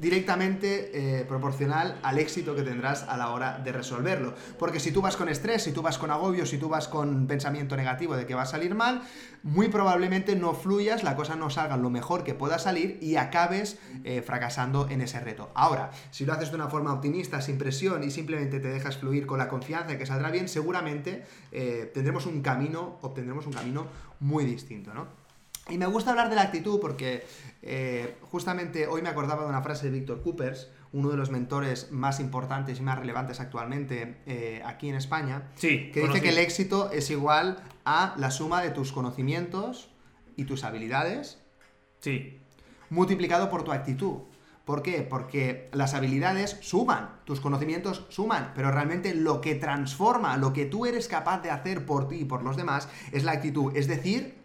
directamente 0.00 1.20
eh, 1.20 1.24
proporcional 1.24 1.98
al 2.02 2.18
éxito 2.18 2.54
que 2.54 2.62
tendrás 2.62 3.02
a 3.02 3.16
la 3.16 3.30
hora 3.30 3.58
de 3.58 3.72
resolverlo. 3.72 4.34
Porque 4.58 4.80
si 4.80 4.92
tú 4.92 5.02
vas 5.02 5.16
con 5.16 5.28
estrés, 5.28 5.62
si 5.62 5.72
tú 5.72 5.82
vas 5.82 5.98
con 5.98 6.10
agobio, 6.10 6.46
si 6.46 6.58
tú 6.58 6.68
vas 6.68 6.88
con 6.88 7.26
pensamiento 7.26 7.76
negativo 7.76 8.16
de 8.16 8.26
que 8.26 8.34
va 8.34 8.42
a 8.42 8.46
salir 8.46 8.74
mal, 8.74 9.02
muy 9.42 9.68
probablemente 9.68 10.36
no 10.36 10.54
fluyas, 10.54 11.04
la 11.04 11.16
cosa 11.16 11.36
no 11.36 11.50
salga 11.50 11.76
lo 11.76 11.90
mejor 11.90 12.24
que 12.24 12.34
pueda 12.34 12.58
salir 12.58 12.98
y 13.00 13.16
acabes 13.16 13.78
eh, 14.04 14.22
fracasando 14.22 14.88
en 14.88 15.00
ese 15.00 15.20
reto. 15.20 15.50
Ahora, 15.54 15.90
si 16.10 16.24
lo 16.24 16.32
haces 16.32 16.50
de 16.50 16.56
una 16.56 16.68
forma 16.68 16.92
optimista, 16.92 17.40
sin 17.40 17.58
presión 17.58 18.04
y 18.04 18.10
simplemente 18.10 18.60
te 18.60 18.68
dejas 18.68 18.98
fluir 18.98 19.26
con 19.26 19.38
la 19.38 19.48
confianza 19.48 19.88
de 19.88 19.98
que 19.98 20.06
saldrá 20.06 20.30
bien, 20.30 20.48
seguramente 20.48 21.24
eh, 21.52 21.90
tendremos 21.92 22.26
un 22.26 22.42
camino, 22.42 22.98
obtendremos 23.02 23.46
un 23.46 23.52
camino 23.52 23.86
muy 24.20 24.44
distinto, 24.44 24.92
¿no? 24.94 25.17
Y 25.68 25.76
me 25.76 25.86
gusta 25.86 26.10
hablar 26.10 26.30
de 26.30 26.36
la 26.36 26.42
actitud 26.42 26.80
porque 26.80 27.26
eh, 27.62 28.16
justamente 28.30 28.86
hoy 28.86 29.02
me 29.02 29.08
acordaba 29.10 29.42
de 29.42 29.48
una 29.50 29.62
frase 29.62 29.90
de 29.90 29.98
Víctor 29.98 30.22
Coopers, 30.22 30.70
uno 30.92 31.10
de 31.10 31.16
los 31.18 31.30
mentores 31.30 31.92
más 31.92 32.20
importantes 32.20 32.78
y 32.78 32.82
más 32.82 32.98
relevantes 32.98 33.40
actualmente 33.40 34.16
eh, 34.26 34.62
aquí 34.64 34.88
en 34.88 34.94
España, 34.94 35.42
Sí, 35.56 35.90
que 35.92 36.00
dice 36.00 36.22
que 36.22 36.30
el 36.30 36.38
éxito 36.38 36.90
es 36.90 37.10
igual 37.10 37.62
a 37.84 38.14
la 38.16 38.30
suma 38.30 38.62
de 38.62 38.70
tus 38.70 38.92
conocimientos 38.92 39.90
y 40.36 40.44
tus 40.44 40.64
habilidades 40.64 41.38
Sí. 42.00 42.40
multiplicado 42.88 43.50
por 43.50 43.62
tu 43.64 43.72
actitud. 43.72 44.20
¿Por 44.64 44.82
qué? 44.82 45.02
Porque 45.02 45.68
las 45.72 45.94
habilidades 45.94 46.58
suman, 46.60 47.20
tus 47.24 47.40
conocimientos 47.40 48.04
suman, 48.10 48.52
pero 48.54 48.70
realmente 48.70 49.14
lo 49.14 49.40
que 49.40 49.54
transforma, 49.54 50.36
lo 50.36 50.52
que 50.52 50.66
tú 50.66 50.84
eres 50.86 51.08
capaz 51.08 51.40
de 51.42 51.50
hacer 51.50 51.84
por 51.86 52.06
ti 52.08 52.16
y 52.20 52.24
por 52.24 52.42
los 52.42 52.56
demás 52.56 52.88
es 53.12 53.24
la 53.24 53.32
actitud, 53.32 53.74
es 53.74 53.88
decir, 53.88 54.37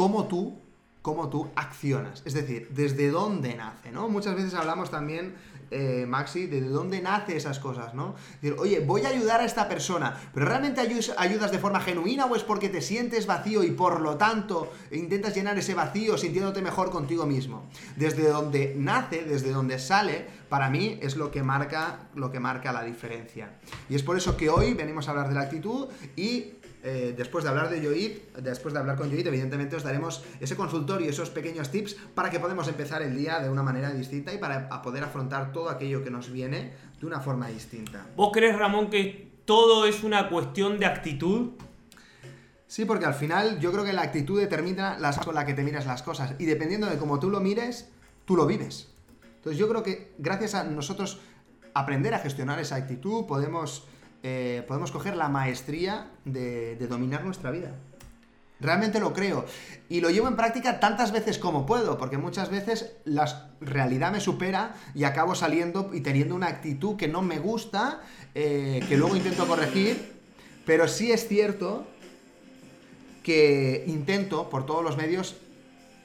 cómo 0.00 0.28
tú, 0.28 0.58
cómo 1.02 1.28
tú 1.28 1.50
accionas, 1.56 2.22
es 2.24 2.32
decir, 2.32 2.68
desde 2.70 3.10
dónde 3.10 3.54
nace, 3.54 3.92
¿no? 3.92 4.08
Muchas 4.08 4.34
veces 4.34 4.54
hablamos 4.54 4.90
también, 4.90 5.34
eh, 5.70 6.06
Maxi, 6.08 6.46
de 6.46 6.62
dónde 6.62 7.02
nace 7.02 7.36
esas 7.36 7.58
cosas, 7.58 7.92
¿no? 7.92 8.14
Decir, 8.40 8.56
oye, 8.58 8.80
voy 8.80 9.02
a 9.04 9.10
ayudar 9.10 9.42
a 9.42 9.44
esta 9.44 9.68
persona, 9.68 10.18
pero 10.32 10.46
¿realmente 10.46 10.80
ayudas 10.80 11.52
de 11.52 11.58
forma 11.58 11.80
genuina 11.80 12.24
o 12.24 12.34
es 12.34 12.44
porque 12.44 12.70
te 12.70 12.80
sientes 12.80 13.26
vacío 13.26 13.62
y 13.62 13.72
por 13.72 14.00
lo 14.00 14.16
tanto 14.16 14.72
intentas 14.90 15.34
llenar 15.34 15.58
ese 15.58 15.74
vacío 15.74 16.16
sintiéndote 16.16 16.62
mejor 16.62 16.88
contigo 16.88 17.26
mismo? 17.26 17.68
Desde 17.96 18.26
donde 18.26 18.74
nace, 18.78 19.22
desde 19.24 19.52
donde 19.52 19.78
sale, 19.78 20.26
para 20.48 20.70
mí 20.70 20.98
es 21.02 21.16
lo 21.16 21.30
que 21.30 21.42
marca, 21.42 22.08
lo 22.14 22.32
que 22.32 22.40
marca 22.40 22.72
la 22.72 22.84
diferencia. 22.84 23.58
Y 23.90 23.96
es 23.96 24.02
por 24.02 24.16
eso 24.16 24.34
que 24.38 24.48
hoy 24.48 24.72
venimos 24.72 25.08
a 25.08 25.10
hablar 25.10 25.28
de 25.28 25.34
la 25.34 25.42
actitud 25.42 25.88
y 26.16 26.54
eh, 26.82 27.14
después 27.16 27.44
de 27.44 27.50
hablar 27.50 27.70
de 27.70 27.80
Yoit, 27.80 28.34
después 28.36 28.72
de 28.72 28.80
hablar 28.80 28.96
con 28.96 29.10
Yoit, 29.10 29.26
evidentemente 29.26 29.76
os 29.76 29.82
daremos 29.82 30.24
ese 30.40 30.56
consultorio, 30.56 31.10
esos 31.10 31.30
pequeños 31.30 31.70
tips 31.70 31.96
para 32.14 32.30
que 32.30 32.40
podamos 32.40 32.68
empezar 32.68 33.02
el 33.02 33.16
día 33.16 33.40
de 33.40 33.50
una 33.50 33.62
manera 33.62 33.90
distinta 33.90 34.32
y 34.32 34.38
para 34.38 34.68
a 34.70 34.82
poder 34.82 35.04
afrontar 35.04 35.52
todo 35.52 35.68
aquello 35.68 36.02
que 36.02 36.10
nos 36.10 36.30
viene 36.30 36.72
de 36.98 37.06
una 37.06 37.20
forma 37.20 37.48
distinta. 37.48 38.06
¿Vos 38.16 38.30
crees, 38.32 38.58
Ramón, 38.58 38.90
que 38.90 39.30
todo 39.44 39.84
es 39.86 40.02
una 40.02 40.28
cuestión 40.28 40.78
de 40.78 40.86
actitud? 40.86 41.50
Sí, 42.66 42.84
porque 42.84 43.04
al 43.04 43.14
final 43.14 43.58
yo 43.58 43.72
creo 43.72 43.84
que 43.84 43.92
la 43.92 44.02
actitud 44.02 44.40
determina 44.40 44.96
las 44.98 45.18
con 45.18 45.34
la 45.34 45.44
que 45.44 45.54
te 45.54 45.64
miras 45.64 45.86
las 45.86 46.02
cosas 46.04 46.34
y 46.38 46.44
dependiendo 46.44 46.86
de 46.88 46.98
cómo 46.98 47.18
tú 47.18 47.28
lo 47.28 47.40
mires, 47.40 47.88
tú 48.24 48.36
lo 48.36 48.46
vives. 48.46 48.88
Entonces 49.36 49.58
yo 49.58 49.68
creo 49.68 49.82
que 49.82 50.12
gracias 50.18 50.54
a 50.54 50.64
nosotros 50.64 51.18
aprender 51.74 52.14
a 52.14 52.20
gestionar 52.20 52.60
esa 52.60 52.76
actitud 52.76 53.26
podemos, 53.26 53.88
eh, 54.22 54.64
podemos 54.68 54.90
coger 54.92 55.16
la 55.16 55.28
maestría 55.28 56.10
de, 56.24 56.76
dominar 56.88 57.24
nuestra 57.24 57.50
vida. 57.50 57.74
Realmente 58.60 59.00
lo 59.00 59.14
creo. 59.14 59.46
Y 59.88 60.02
lo 60.02 60.10
llevo 60.10 60.28
en 60.28 60.36
práctica 60.36 60.80
tantas 60.80 61.12
veces 61.12 61.38
como 61.38 61.64
puedo, 61.64 61.96
porque 61.96 62.18
muchas 62.18 62.50
veces 62.50 62.92
la 63.06 63.50
realidad 63.60 64.12
me 64.12 64.20
supera 64.20 64.74
y 64.94 65.04
acabo 65.04 65.34
saliendo 65.34 65.90
y 65.94 66.00
teniendo 66.02 66.34
una 66.34 66.48
actitud 66.48 66.96
que 66.96 67.08
no 67.08 67.22
me 67.22 67.38
gusta, 67.38 68.02
eh, 68.34 68.84
que 68.86 68.98
luego 68.98 69.16
intento 69.16 69.46
corregir, 69.46 70.12
pero 70.66 70.86
sí 70.88 71.10
es 71.10 71.26
cierto 71.26 71.86
que 73.22 73.84
intento 73.86 74.50
por 74.50 74.66
todos 74.66 74.84
los 74.84 74.98
medios 74.98 75.36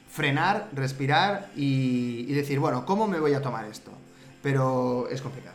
frenar, 0.09 0.69
respirar 0.73 1.51
y 1.57 2.31
decir, 2.31 2.59
bueno, 2.59 2.85
¿cómo 2.85 3.05
me 3.07 3.19
voy 3.19 3.33
a 3.33 3.41
tomar 3.41 3.65
esto? 3.65 3.91
Pero 4.41 5.09
es 5.09 5.21
complicado. 5.21 5.54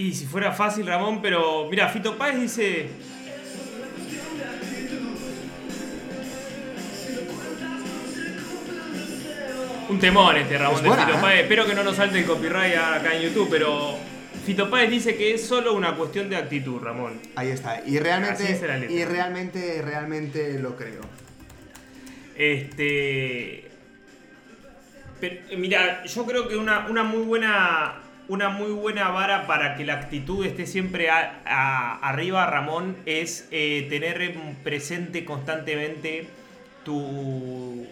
Y 0.00 0.14
si 0.14 0.24
fuera 0.24 0.50
fácil, 0.50 0.86
Ramón, 0.86 1.20
pero 1.20 1.68
mira, 1.70 1.86
Fito 1.90 2.16
Páez 2.16 2.40
dice. 2.40 2.88
Un 9.90 9.98
temor 9.98 10.38
este 10.38 10.56
Ramón 10.56 10.76
Es 10.76 10.82
de 10.82 10.88
buena, 10.88 11.04
Fito 11.04 11.18
¿eh? 11.18 11.20
Páez. 11.20 11.42
Espero 11.42 11.66
que 11.66 11.74
no 11.74 11.84
nos 11.84 11.96
salte 11.96 12.18
el 12.20 12.24
copyright 12.24 12.76
acá 12.76 13.14
en 13.14 13.24
YouTube, 13.24 13.48
pero 13.50 13.98
Fito 14.46 14.70
Páez 14.70 14.88
dice 14.88 15.16
que 15.16 15.34
es 15.34 15.46
solo 15.46 15.74
una 15.74 15.94
cuestión 15.94 16.30
de 16.30 16.36
actitud, 16.36 16.80
Ramón. 16.80 17.20
Ahí 17.36 17.48
está. 17.48 17.82
Y 17.84 17.98
realmente, 17.98 18.42
Así 18.44 18.54
dice 18.54 18.68
la 18.68 18.78
letra. 18.78 18.96
y 18.96 19.04
realmente, 19.04 19.82
realmente 19.82 20.58
lo 20.60 20.76
creo. 20.76 21.02
Este. 22.36 23.70
pero, 25.20 25.58
mira, 25.58 26.04
yo 26.06 26.24
creo 26.24 26.48
que 26.48 26.56
una, 26.56 26.86
una 26.88 27.02
muy 27.02 27.22
buena. 27.22 27.99
Una 28.30 28.48
muy 28.48 28.70
buena 28.70 29.08
vara 29.08 29.48
para 29.48 29.74
que 29.74 29.84
la 29.84 29.94
actitud 29.94 30.46
esté 30.46 30.64
siempre 30.64 31.08
arriba, 31.10 32.46
Ramón, 32.46 32.96
es 33.04 33.48
eh, 33.50 33.88
tener 33.90 34.22
en 34.22 34.54
presente 34.62 35.24
constantemente 35.24 36.28
tu, 36.84 37.88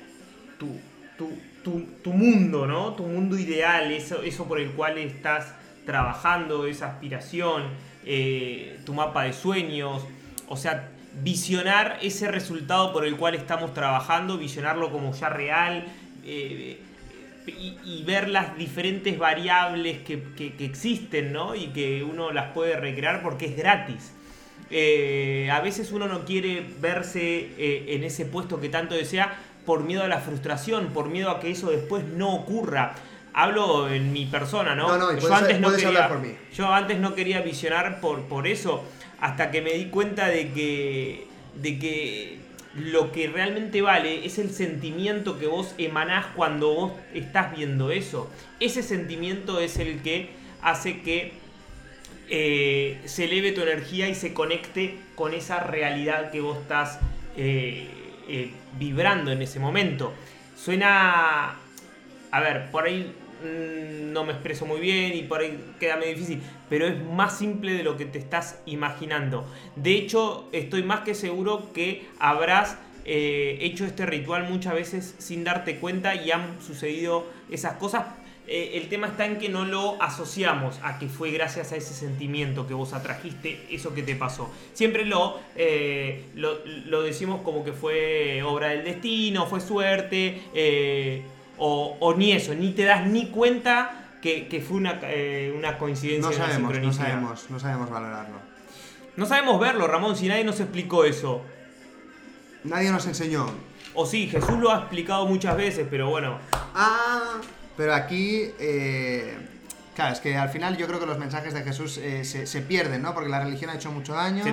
tu, 0.61 0.79
tu, 1.17 1.33
tu- 1.65 1.87
tu 2.05 2.13
mundo, 2.13 2.69
¿no? 2.69 2.93
Tu 2.93 3.03
mundo 3.03 3.37
ideal, 3.37 3.91
eso, 3.91 4.23
eso 4.23 4.47
por 4.47 4.61
el 4.61 4.71
cual 4.71 4.99
estás 4.99 5.55
trabajando, 5.85 6.69
esa 6.69 6.87
aspiración, 6.87 7.65
eh, 8.07 8.79
tu 8.87 8.95
mapa 8.95 9.25
de 9.25 9.33
sueños, 9.33 10.07
o 10.47 10.57
sea, 10.57 10.89
visionar 11.21 11.99
ese 12.01 12.29
resultado 12.31 12.93
por 12.93 13.05
el 13.05 13.17
cual 13.17 13.35
estamos 13.35 13.75
trabajando, 13.75 14.39
visionarlo 14.39 14.93
como 14.93 15.13
ya 15.15 15.31
real 15.31 15.85
eh, 16.25 16.79
y, 17.49 17.79
y 17.85 18.03
ver 18.05 18.29
las 18.29 18.57
diferentes 18.57 19.19
variables 19.19 19.99
que, 19.99 20.23
que- 20.37 20.55
que 20.55 20.65
existen, 20.65 21.33
¿no? 21.33 21.55
Y 21.55 21.69
que 21.69 22.03
uno 22.05 22.31
las 22.33 22.53
puede 22.53 22.77
recrear 22.77 23.23
porque 23.23 23.47
es 23.47 23.57
gratis. 23.57 24.13
Eh, 24.71 25.49
a 25.51 25.61
veces 25.61 25.93
uno 25.93 26.07
no 26.09 26.25
quiere 26.25 26.67
verse 26.81 27.51
eh, 27.57 27.87
en 27.89 28.05
ese 28.05 28.27
puesto 28.27 28.61
que 28.61 28.69
tanto 28.69 28.95
desea 28.95 29.39
por 29.65 29.83
miedo 29.83 30.03
a 30.03 30.09
la 30.09 30.19
frustración, 30.21 30.89
por 30.89 31.09
miedo 31.09 31.31
a 31.31 31.41
que 31.41 31.51
eso 31.51 31.71
después 31.71 32.05
no 32.05 32.35
ocurra. 32.35 32.95
Hablo 33.33 33.89
en 33.89 34.13
mi 34.13 34.27
persona, 34.27 34.75
¿no? 34.75 34.89
No, 34.89 34.99
no, 34.99 35.13
y 35.13 35.17
puedes- 35.21 35.31
puedes 35.69 35.83
hablar 35.89 36.09
por 36.09 36.21
mí. 36.21 36.35
yo 36.55 36.73
antes 36.73 36.99
no 36.99 37.15
quería 37.15 37.41
visionar 37.41 38.01
por, 38.01 38.23
por 38.25 38.47
eso, 38.47 38.85
hasta 39.21 39.51
que 39.51 39.63
me 39.63 39.73
di 39.75 39.87
cuenta 39.87 40.29
de 40.29 40.51
que, 40.53 41.27
de 41.55 41.79
que 41.79 42.39
lo 42.81 43.13
que 43.13 43.29
realmente 43.29 43.83
vale 43.83 44.25
es 44.25 44.39
el 44.39 44.51
sentimiento 44.51 45.39
que 45.39 45.47
vos 45.47 45.75
emanás 45.79 46.27
cuando 46.35 46.75
vos 46.75 46.93
estás 47.15 47.57
viendo 47.57 47.91
eso. 47.91 48.31
Ese 48.61 48.83
sentimiento 48.83 49.61
es 49.61 49.79
el 49.79 50.03
que 50.03 50.31
hace 50.63 51.01
que 51.03 51.33
eh, 52.31 53.01
se 53.07 53.25
eleve 53.25 53.53
tu 53.53 53.63
energía 53.63 54.09
y 54.09 54.15
se 54.15 54.35
conecte 54.35 54.99
con 55.15 55.35
esa 55.35 55.61
realidad 55.61 56.31
que 56.31 56.41
vos 56.41 56.59
estás 56.59 56.99
eh, 57.37 57.89
eh, 58.29 58.53
vibrando 58.79 59.31
en 59.33 59.43
ese 59.43 59.59
momento. 59.59 60.13
Suena, 60.57 61.57
a 62.31 62.41
ver, 62.41 62.71
por 62.71 62.85
ahí 62.85 63.13
mm, 63.43 64.13
no 64.13 64.25
me 64.25 64.33
expreso 64.33 64.67
muy 64.67 64.81
bien 64.81 65.15
y 65.15 65.23
por 65.23 65.41
ahí 65.41 65.59
queda 65.79 65.97
medio 65.97 66.15
difícil, 66.15 66.43
pero 66.69 66.87
es 66.87 67.03
más 67.05 67.39
simple 67.39 67.73
de 67.73 67.83
lo 67.83 67.97
que 67.97 68.05
te 68.05 68.19
estás 68.19 68.61
imaginando. 68.67 69.47
De 69.77 69.93
hecho, 69.93 70.49
estoy 70.53 70.83
más 70.83 71.01
que 71.01 71.15
seguro 71.15 71.73
que 71.73 72.07
habrás 72.19 72.79
eh, 73.11 73.57
hecho 73.63 73.87
este 73.87 74.05
ritual 74.05 74.51
muchas 74.51 74.75
veces 74.75 75.15
sin 75.17 75.43
darte 75.43 75.77
cuenta 75.77 76.15
y 76.15 76.31
han 76.31 76.61
sucedido 76.61 77.27
esas 77.51 77.75
cosas. 77.75 78.05
Eh, 78.47 78.73
el 78.75 78.89
tema 78.89 79.07
está 79.07 79.25
en 79.25 79.39
que 79.39 79.49
no 79.49 79.65
lo 79.65 80.03
asociamos 80.03 80.79
a 80.83 80.99
que 80.99 81.09
fue 81.09 81.31
gracias 81.31 81.73
a 81.73 81.77
ese 81.77 81.95
sentimiento 81.95 82.67
que 82.67 82.75
vos 82.75 82.93
atrajiste 82.93 83.67
eso 83.71 83.95
que 83.95 84.03
te 84.03 84.15
pasó. 84.15 84.51
Siempre 84.75 85.07
lo, 85.07 85.39
eh, 85.57 86.25
lo, 86.35 86.59
lo 86.65 87.03
decimos 87.03 87.41
como 87.43 87.65
que 87.65 87.73
fue 87.73 88.43
obra 88.43 88.69
del 88.69 88.85
destino, 88.85 89.47
fue 89.47 89.61
suerte, 89.61 90.43
o, 91.59 91.97
o 92.01 92.15
ni 92.15 92.33
eso, 92.33 92.55
ni 92.55 92.73
te 92.73 92.85
das 92.85 93.07
ni 93.07 93.29
cuenta 93.29 94.07
que, 94.23 94.49
que 94.49 94.61
fue 94.61 94.77
una, 94.79 94.99
eh, 95.03 95.53
una 95.57 95.79
coincidencia. 95.79 96.31
No 96.31 96.37
una 96.37 96.47
sabemos, 96.47 96.79
no 96.81 96.93
sabemos, 96.93 97.51
no 97.51 97.59
sabemos 97.61 97.91
valorarlo. 97.91 98.39
No 99.17 99.27
sabemos 99.27 99.61
verlo, 99.61 99.87
Ramón, 99.87 100.17
si 100.17 100.29
nadie 100.29 100.45
nos 100.45 100.61
explicó 100.61 101.05
eso. 101.05 101.43
Nadie 102.65 102.91
nos 102.91 103.07
enseñó. 103.07 103.47
O 103.95 104.07
sí, 104.07 104.29
Jesús 104.29 104.59
lo 104.59 104.73
ha 104.73 104.79
explicado 104.79 105.27
muchas 105.27 105.57
veces, 105.57 105.87
pero 105.91 106.09
bueno. 106.09 106.39
Ah, 106.75 107.41
pero 107.77 107.95
aquí... 107.95 108.51
eh, 108.59 109.37
Claro, 109.99 110.13
es 110.15 110.21
que 110.21 110.37
al 110.37 110.49
final 110.49 110.77
yo 110.77 110.87
creo 110.87 111.01
que 111.01 111.07
los 111.07 111.19
mensajes 111.19 111.53
de 111.53 111.65
Jesús 111.65 111.99
eh, 111.99 112.25
se, 112.25 112.47
se 112.47 112.61
pierden, 112.63 113.03
¿no? 113.03 113.15
Porque 113.15 113.29
la 113.29 113.41
religión 113.43 113.69
ha 113.71 113.75
hecho 113.75 113.91
mucho 113.91 114.15
daño. 114.15 114.45
Se 114.45 114.53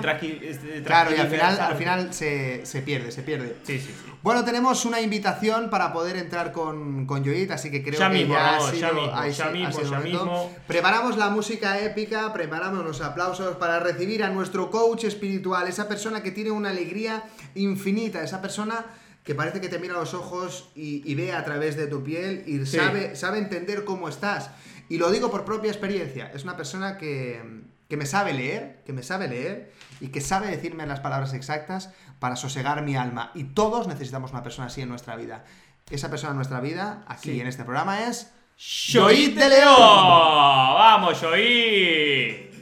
Claro, 0.84 1.16
y 1.16 1.20
al 1.20 1.28
final, 1.28 1.60
al 1.60 1.76
final 1.76 2.14
se, 2.16 2.66
se 2.66 2.82
pierde, 2.82 3.12
se 3.12 3.22
pierde. 3.22 3.58
Sí, 3.62 3.78
sí, 3.78 3.86
sí. 3.94 4.12
Bueno, 4.24 4.44
tenemos 4.44 4.86
una 4.86 5.02
invitación 5.02 5.70
para 5.70 5.94
poder 5.94 6.18
entrar 6.18 6.52
con, 6.52 7.06
con 7.06 7.24
Yoit, 7.24 7.52
así 7.52 7.70
que 7.70 7.84
creo 7.84 8.00
Ya 8.00 8.10
que 8.10 8.16
mismo, 8.18 8.34
ya, 8.34 8.56
ha 8.58 8.60
sido, 8.60 8.80
ya 8.80 8.92
mismo, 8.92 9.12
ha 9.16 9.28
ya 9.30 9.46
ha 9.46 9.50
mismo, 9.52 9.72
sido 9.72 9.92
ya 9.92 10.00
mismo. 10.00 10.52
Preparamos 10.66 11.16
la 11.16 11.30
música 11.30 11.80
épica, 11.80 12.34
preparamos 12.34 12.84
los 12.84 13.02
aplausos 13.02 13.56
para 13.58 13.80
recibir 13.80 14.24
a 14.24 14.30
nuestro 14.30 14.72
coach 14.72 15.04
espiritual, 15.04 15.68
esa 15.68 15.88
persona 15.88 16.24
que 16.24 16.32
tiene 16.32 16.50
una 16.50 16.72
alegría 16.72 17.22
infinita, 17.54 18.24
esa 18.24 18.42
persona 18.42 18.84
que 19.24 19.36
parece 19.36 19.62
que 19.62 19.70
te 19.70 19.78
mira 19.78 19.94
a 19.96 20.00
los 20.00 20.16
ojos 20.16 20.70
y, 20.76 21.04
y 21.06 21.14
ve 21.16 21.34
a 21.34 21.44
través 21.44 21.76
de 21.76 21.86
tu 21.86 22.04
piel 22.04 22.44
y 22.48 22.66
Sí. 22.66 22.78
sabe, 22.78 23.16
sabe 23.16 23.38
entender 23.38 23.84
cómo 23.84 24.10
estás. 24.10 24.50
Y 24.90 24.98
lo 24.98 25.10
digo 25.12 25.32
por 25.32 25.46
propia 25.46 25.72
experiencia, 25.72 26.32
es 26.34 26.44
una 26.44 26.56
persona 26.56 26.98
que, 26.98 27.42
que 27.90 27.98
me 27.98 28.06
sabe 28.06 28.34
leer, 28.34 28.82
que 28.86 28.94
me 28.94 29.02
sabe 29.04 29.28
leer 29.28 29.72
y 30.00 30.10
que 30.10 30.22
sabe 30.22 30.48
decirme 30.48 30.86
las 30.86 31.00
palabras 31.00 31.34
exactas 31.34 31.90
para 32.20 32.36
sosegar 32.36 32.82
mi 32.84 32.96
alma. 32.96 33.32
Y 33.34 33.46
todos 33.46 33.88
necesitamos 33.88 34.32
una 34.32 34.44
persona 34.44 34.68
así 34.68 34.82
en 34.82 34.90
nuestra 34.90 35.16
vida. 35.16 35.44
Esa 35.90 36.10
persona 36.10 36.32
en 36.32 36.38
nuestra 36.38 36.60
vida, 36.62 37.04
aquí 37.08 37.32
Sí. 37.32 37.40
en 37.42 37.48
este 37.48 37.64
programa, 37.64 38.08
es... 38.08 38.32
Joit 38.58 39.36
de 39.36 39.50
León. 39.50 39.76
Vamos, 39.78 41.20
Joit. 41.20 42.54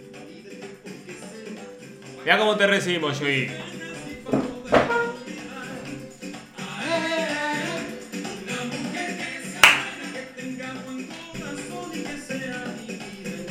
Mira 2.24 2.38
cómo 2.39 2.56
te 2.56 2.65
recibimos, 2.68 3.20
Joit. 3.20 3.51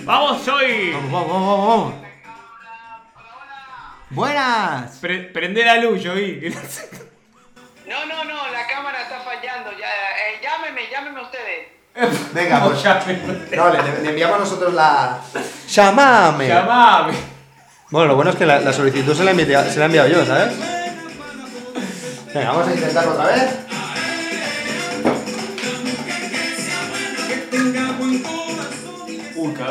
Vamos, 0.04 0.42
Joit. 0.44 0.92
Vamos, 0.94 1.12
vamos, 1.12 1.30
vamos, 1.30 1.68
vamos. 1.68 1.94
Buenas. 4.11 4.99
Pre- 4.99 5.30
prende 5.32 5.64
la 5.64 5.76
luz, 5.76 6.02
Joit. 6.04 6.54
No, 7.85 8.06
no, 8.06 8.25
no, 8.25 8.49
la 8.50 8.66
cámara 8.68 9.02
está 9.02 9.21
fallando. 9.21 9.71
Ya, 9.73 9.87
eh, 9.88 10.40
llámeme, 10.40 10.88
llámeme 10.90 11.21
ustedes. 11.21 11.68
Venga, 12.32 12.64
pues. 12.64 12.82
Llámame. 12.82 13.18
No, 13.54 13.68
le, 13.71 14.02
le 14.02 14.09
enviamos 14.09 14.38
nosotros 14.38 14.73
la... 14.73 15.18
¡Llámame! 15.68 16.49
Llamame. 16.49 17.12
Bueno, 17.90 18.09
lo 18.09 18.14
bueno 18.14 18.30
es 18.30 18.37
que 18.37 18.47
la, 18.47 18.61
la 18.61 18.73
solicitud 18.73 19.14
se 19.14 19.25
la, 19.25 19.32
he 19.32 19.35
enviado, 19.38 19.68
se 19.68 19.78
la 19.78 19.85
he 19.85 19.87
enviado 19.87 20.09
yo, 20.09 20.25
¿sabes? 20.25 20.54
Venga, 22.32 22.52
vamos 22.52 22.68
a 22.68 22.73
intentarlo 22.73 23.12
otra 23.12 23.26
vez. 23.26 23.62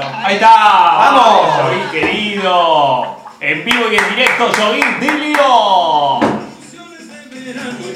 Ahí 0.01 0.35
está. 0.35 0.55
¡Vamos! 0.55 1.53
Jovín 1.55 1.89
querido. 1.91 3.17
En 3.39 3.63
vivo 3.63 3.91
y 3.91 3.95
en 3.95 4.09
directo, 4.09 4.51
Jovín 4.51 4.99
Dilio. 4.99 6.19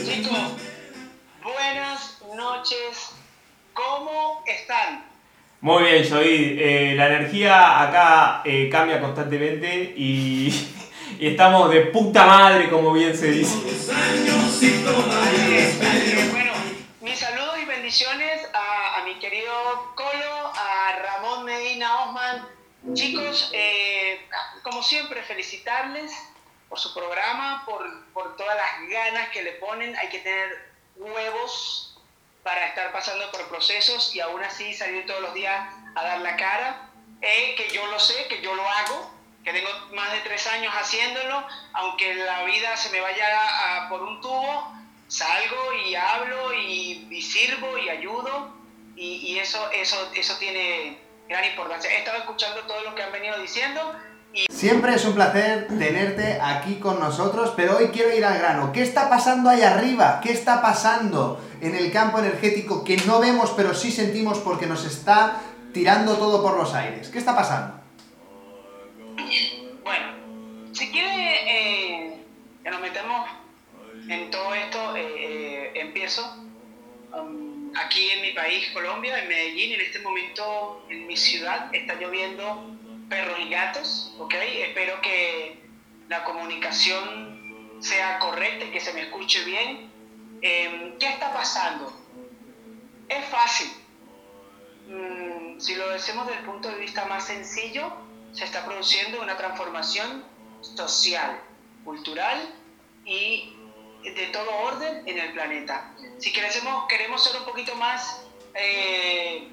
Chicos, 0.06 0.40
buenas 1.44 2.22
noches. 2.36 3.12
¿Cómo 3.74 4.44
están? 4.46 5.06
Muy 5.62 5.84
bien, 5.84 6.08
Jovín. 6.08 6.58
Eh, 6.60 6.94
la 6.96 7.08
energía 7.08 7.82
acá 7.82 8.42
eh, 8.46 8.70
cambia 8.72 9.02
constantemente 9.02 9.94
y, 9.98 10.50
y 11.20 11.28
estamos 11.28 11.72
de 11.72 11.82
puta 11.88 12.26
madre, 12.26 12.70
como 12.70 12.94
bien 12.94 13.18
se 13.18 13.32
dice. 13.32 13.58
Bueno, 16.32 16.52
mis 17.02 17.18
saludos 17.18 17.56
y 17.62 17.66
bendiciones 17.66 18.48
a, 18.54 19.02
a 19.02 19.06
mi 19.06 19.16
querido 19.16 19.54
Ramón 20.96 21.46
Medina 21.46 22.06
Osman. 22.06 22.48
Chicos, 22.94 23.50
eh, 23.54 24.28
como 24.62 24.84
siempre, 24.84 25.24
felicitarles 25.24 26.12
por 26.69 26.78
su 26.78 26.93
programa, 26.93 27.63
por, 27.65 28.06
por 28.13 28.36
todas 28.38 28.56
las 28.56 28.89
ganas 28.89 29.30
que 29.30 29.41
le 29.41 29.54
ponen. 29.54 29.96
Hay 29.98 30.10
que 30.10 30.19
tener 30.19 30.72
huevos 30.96 31.98
para 32.43 32.67
estar 32.67 32.91
pasando 32.91 33.32
por 33.32 33.48
procesos 33.48 34.15
y 34.15 34.19
aún 34.19 34.43
así 34.43 34.74
salir 34.74 35.06
todos 35.08 35.22
los 35.22 35.34
días 35.34 35.67
a 35.96 36.04
dar 36.04 36.19
la 36.19 36.36
cara. 36.36 36.89
Eh, 37.22 37.56
que 37.58 37.69
yo 37.69 37.86
lo 37.88 38.00
sé, 38.00 38.28
que 38.28 38.41
yo 38.41 38.54
lo 38.54 38.67
hago, 38.67 39.12
que 39.43 39.52
tengo 39.52 39.69
más 39.93 40.12
de 40.12 40.19
tres 40.19 40.46
años 40.48 40.74
haciéndolo, 40.76 41.48
aunque 41.74 42.13
la 42.13 42.43
vida 42.43 42.78
se 42.78 42.89
me 42.91 43.02
vaya 43.02 43.88
por 43.89 44.04
un 44.04 44.22
tubo, 44.22 44.74
salgo 45.08 45.74
y 45.74 45.96
hablo 45.96 46.54
y, 46.54 47.08
y 47.10 47.22
sirvo 47.22 47.78
y 47.80 47.89
ayudo 47.89 48.64
y, 48.95 49.15
y 49.17 49.39
eso, 49.39 49.60
eso, 49.71 49.97
eso 50.15 50.38
tiene 50.38 50.97
gran 51.27 51.45
importancia. 51.45 51.91
He 51.91 51.99
estado 51.99 52.17
escuchando 52.17 52.62
todo 52.62 52.81
lo 52.84 52.95
que 52.95 53.03
han 53.03 53.12
venido 53.12 53.38
diciendo 53.39 53.81
y 54.36 54.47
Siempre 54.51 54.93
es 54.93 55.05
un 55.05 55.15
placer 55.15 55.69
tenerte 55.79 56.39
aquí 56.41 56.75
con 56.75 56.99
nosotros, 56.99 57.53
pero 57.55 57.77
hoy 57.77 57.88
quiero 57.88 58.13
ir 58.13 58.25
al 58.25 58.38
grano. 58.38 58.73
¿Qué 58.73 58.81
está 58.81 59.10
pasando 59.10 59.49
ahí 59.49 59.62
arriba? 59.62 60.19
¿Qué 60.21 60.34
está 60.34 60.62
pasando 60.62 61.41
en 61.62 61.73
el 61.73 61.89
campo 61.89 62.19
energético 62.19 62.84
que 62.84 62.97
no 63.08 63.21
vemos 63.21 63.53
pero 63.55 63.73
sí 63.73 63.93
sentimos 63.93 64.39
porque 64.39 64.65
nos 64.65 64.84
está 64.84 65.41
tirando 65.73 66.17
todo 66.17 66.43
por 66.43 66.58
los 66.58 66.73
aires? 66.73 67.08
¿Qué 67.08 67.17
está 67.17 67.34
pasando? 67.34 67.79
Bueno, 69.86 70.08
si 70.73 70.91
quiere 70.91 72.10
eh, 72.10 72.25
que 72.62 72.69
nos 72.69 72.81
metemos 72.81 73.29
en 74.10 74.31
todo 74.31 74.53
esto, 74.53 74.97
eh, 74.97 75.13
eh, 75.17 75.71
empiezo. 75.75 76.23
Um, 77.13 77.55
aquí 77.76 78.10
en 78.10 78.22
mi 78.22 78.32
país, 78.32 78.70
Colombia, 78.72 79.20
en 79.20 79.28
Medellín, 79.28 79.74
en 79.74 79.82
este 79.82 80.00
momento 80.00 80.86
en 80.90 81.08
mi 81.08 81.18
ciudad 81.18 81.74
está 81.74 81.96
lloviendo 81.96 82.78
perros 83.10 83.38
y 83.40 83.50
gatos, 83.50 84.14
¿ok? 84.18 84.34
Espero 84.34 85.00
que 85.02 85.60
la 86.08 86.24
comunicación 86.24 87.78
sea 87.80 88.20
correcta 88.20 88.66
y 88.66 88.72
que 88.72 88.80
se 88.80 88.94
me 88.94 89.02
escuche 89.02 89.44
bien. 89.44 89.92
Em, 90.42 90.98
¿Qué 90.98 91.08
está 91.08 91.34
pasando? 91.34 91.94
Es 93.08 93.26
fácil. 93.26 93.72
Mm, 94.88 95.60
si 95.60 95.76
lo 95.76 95.90
decimos 95.90 96.28
desde 96.28 96.40
el 96.40 96.46
punto 96.46 96.70
de 96.70 96.80
vista 96.80 97.06
más 97.06 97.26
sencillo, 97.26 97.92
se 98.34 98.46
está 98.46 98.66
produciendo 98.66 99.22
una 99.22 99.38
transformación 99.38 100.24
social, 100.62 101.40
cultural 101.84 102.54
y 103.06 103.55
de 104.12 104.28
todo 104.28 104.50
orden 104.58 105.04
en 105.06 105.18
el 105.18 105.34
planeta. 105.34 105.91
Si 106.20 106.32
queremos, 106.32 106.88
queremos 106.88 107.24
ser 107.24 107.39
un 107.39 107.46
poquito 107.46 107.76
más 107.76 108.26
eh, 108.54 109.50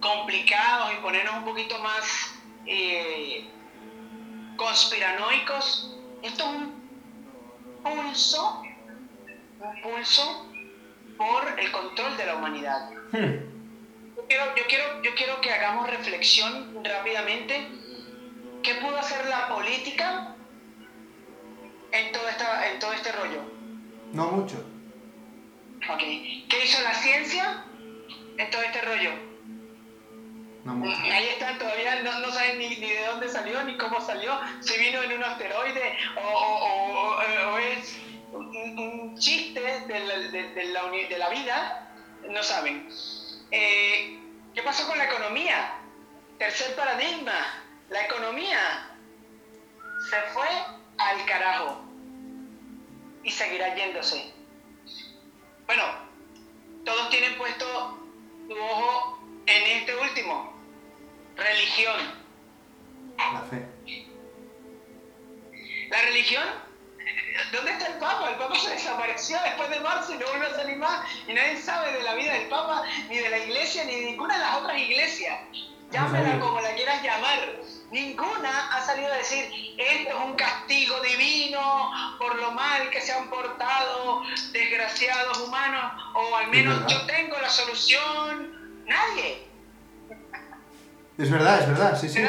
complicados 0.00 0.92
y 0.92 0.96
ponernos 1.02 1.36
un 1.36 1.44
poquito 1.44 1.78
más 1.78 2.34
eh, 2.66 3.44
conspiranoicos, 4.56 5.96
esto 6.22 6.44
es 6.44 6.50
un 6.50 6.86
pulso, 7.82 8.62
un 9.60 9.82
pulso 9.82 10.46
por 11.16 11.58
el 11.58 11.70
control 11.70 12.16
de 12.16 12.26
la 12.26 12.36
humanidad. 12.36 12.90
Yo 13.12 14.26
quiero, 14.28 14.56
yo, 14.56 14.62
quiero, 14.68 15.02
yo 15.02 15.14
quiero 15.14 15.40
que 15.40 15.52
hagamos 15.52 15.88
reflexión 15.88 16.84
rápidamente. 16.84 17.68
¿Qué 18.62 18.74
pudo 18.76 18.98
hacer 18.98 19.26
la 19.26 19.48
política 19.48 20.35
en 21.92 22.12
todo, 22.12 22.28
esta, 22.28 22.70
en 22.70 22.78
todo 22.78 22.92
este 22.92 23.12
rollo? 23.12 23.42
No 24.12 24.26
mucho. 24.30 24.56
Ok. 25.90 25.98
¿Qué 25.98 26.64
hizo 26.64 26.80
la 26.82 26.94
ciencia 26.94 27.64
en 28.38 28.50
todo 28.50 28.62
este 28.62 28.80
rollo? 28.82 29.10
No 30.64 30.74
mucho. 30.74 31.00
Ahí 31.00 31.28
están, 31.28 31.58
todavía 31.58 32.02
no, 32.02 32.18
no 32.20 32.30
saben 32.32 32.58
ni, 32.58 32.68
ni 32.70 32.90
de 32.90 33.06
dónde 33.06 33.28
salió, 33.28 33.62
ni 33.64 33.76
cómo 33.76 34.00
salió, 34.00 34.38
si 34.60 34.76
vino 34.78 35.00
en 35.02 35.12
un 35.12 35.22
asteroide 35.24 35.96
o, 36.16 36.20
o- 36.28 37.16
o- 37.18 37.58
es 37.58 37.98
un, 38.32 38.78
un 38.78 39.16
chiste 39.18 39.60
de 39.60 40.00
la, 40.00 40.18
de- 40.18 40.48
de 40.54 40.64
la 40.66 40.84
uni- 40.86 41.06
de 41.06 41.18
la 41.18 41.28
vida, 41.30 41.88
no 42.28 42.42
saben. 42.42 42.88
Eh, 43.52 44.18
¿Qué 44.54 44.62
pasó 44.62 44.88
con 44.88 44.98
la 44.98 45.04
economía? 45.04 45.74
Tercer 46.38 46.74
paradigma, 46.74 47.62
la 47.90 48.04
economía 48.04 48.90
se 50.10 50.20
fue 50.32 50.48
al 50.98 51.24
carajo 51.26 51.82
y 53.22 53.30
seguirá 53.30 53.74
yéndose. 53.74 54.32
Bueno, 55.66 55.82
todos 56.84 57.10
tienen 57.10 57.36
puesto 57.36 57.98
tu 58.48 58.56
ojo 58.56 59.18
en 59.46 59.62
este 59.78 59.96
último, 59.96 60.52
religión. 61.36 61.96
La 63.18 63.40
fe. 63.42 63.66
La 65.90 66.02
religión, 66.02 66.44
¿dónde 67.52 67.72
está 67.72 67.86
el 67.86 67.98
Papa? 67.98 68.30
El 68.30 68.36
Papa 68.36 68.54
se 68.56 68.70
desapareció 68.70 69.38
después 69.42 69.70
de 69.70 69.80
marzo 69.80 70.14
y 70.14 70.18
no 70.18 70.26
vuelve 70.26 70.46
a 70.46 70.54
salir 70.54 70.76
más. 70.76 71.06
Y 71.26 71.32
nadie 71.32 71.56
sabe 71.56 71.92
de 71.92 72.02
la 72.02 72.14
vida 72.14 72.32
del 72.32 72.48
Papa, 72.48 72.84
ni 73.08 73.18
de 73.18 73.30
la 73.30 73.38
iglesia, 73.38 73.84
ni 73.84 73.94
de 73.94 74.06
ninguna 74.06 74.34
de 74.34 74.40
las 74.40 74.56
otras 74.56 74.78
iglesias. 74.78 75.38
Llámela 75.90 76.40
como 76.40 76.60
la 76.60 76.74
quieras 76.74 77.02
llamar. 77.02 77.60
Ninguna 77.90 78.76
ha 78.76 78.82
salido 78.84 79.12
a 79.12 79.16
decir, 79.16 79.44
esto 79.78 80.10
es 80.10 80.24
un 80.24 80.34
castigo 80.34 81.00
divino 81.00 81.92
por 82.18 82.34
lo 82.34 82.50
mal 82.50 82.90
que 82.90 83.00
se 83.00 83.12
han 83.12 83.30
portado 83.30 84.22
desgraciados 84.50 85.38
humanos, 85.38 85.92
o 86.14 86.36
al 86.36 86.48
menos 86.48 86.84
yo 86.86 87.06
tengo 87.06 87.38
la 87.38 87.48
solución. 87.48 88.84
Nadie. 88.86 89.46
Es 91.18 91.30
verdad, 91.30 91.60
es 91.60 91.68
verdad, 91.68 91.98
sí, 91.98 92.08
sí. 92.08 92.26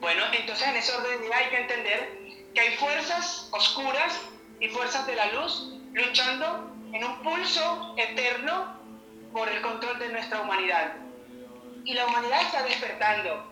Bueno, 0.00 0.22
entonces 0.32 0.68
en 0.68 0.76
ese 0.76 0.92
orden 0.92 1.20
de 1.22 1.34
hay 1.34 1.48
que 1.50 1.56
entender 1.58 2.18
que 2.54 2.60
hay 2.60 2.76
fuerzas 2.76 3.48
oscuras 3.52 4.20
y 4.60 4.68
fuerzas 4.68 5.06
de 5.06 5.16
la 5.16 5.26
luz 5.32 5.72
luchando 5.92 6.74
en 6.92 7.04
un 7.04 7.22
pulso 7.22 7.94
eterno 7.96 8.76
por 9.32 9.48
el 9.48 9.62
control 9.62 9.98
de 9.98 10.10
nuestra 10.10 10.42
humanidad. 10.42 10.94
Y 11.84 11.94
la 11.94 12.06
humanidad 12.06 12.42
está 12.42 12.62
despertando. 12.62 13.51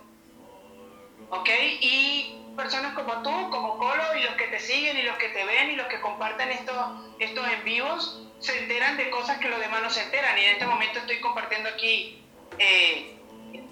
¿Ok? 1.30 1.48
Y 1.80 2.36
personas 2.56 2.92
como 2.94 3.22
tú, 3.22 3.50
como 3.50 3.78
Colo, 3.78 4.16
y 4.18 4.22
los 4.22 4.34
que 4.34 4.48
te 4.48 4.60
siguen, 4.60 4.98
y 4.98 5.02
los 5.02 5.16
que 5.16 5.28
te 5.28 5.44
ven, 5.44 5.70
y 5.70 5.76
los 5.76 5.86
que 5.86 6.00
comparten 6.00 6.50
estos, 6.50 6.76
estos 7.18 7.48
en 7.48 7.64
vivos, 7.64 8.26
se 8.40 8.58
enteran 8.58 8.96
de 8.96 9.10
cosas 9.10 9.38
que 9.38 9.48
los 9.48 9.60
demás 9.60 9.82
no 9.82 9.90
se 9.90 10.02
enteran. 10.02 10.36
Y 10.38 10.42
en 10.42 10.52
este 10.52 10.66
momento 10.66 10.98
estoy 10.98 11.20
compartiendo 11.20 11.68
aquí 11.68 12.22
eh, 12.58 13.16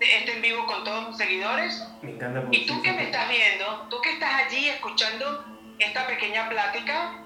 este, 0.01 0.33
en 0.33 0.43
vivo 0.43 0.67
con 0.67 0.85
todos 0.85 1.09
mis 1.09 1.17
seguidores. 1.17 1.83
Me 2.03 2.13
encanta 2.13 2.45
y 2.51 2.67
tú 2.67 2.81
que 2.83 2.93
me 2.93 3.05
estás 3.05 3.29
viendo, 3.29 3.87
tú 3.91 4.01
que 4.01 4.13
estás 4.13 4.47
allí 4.47 4.69
escuchando 4.69 5.45
esta 5.79 6.07
pequeña 6.07 6.49
plática, 6.49 7.25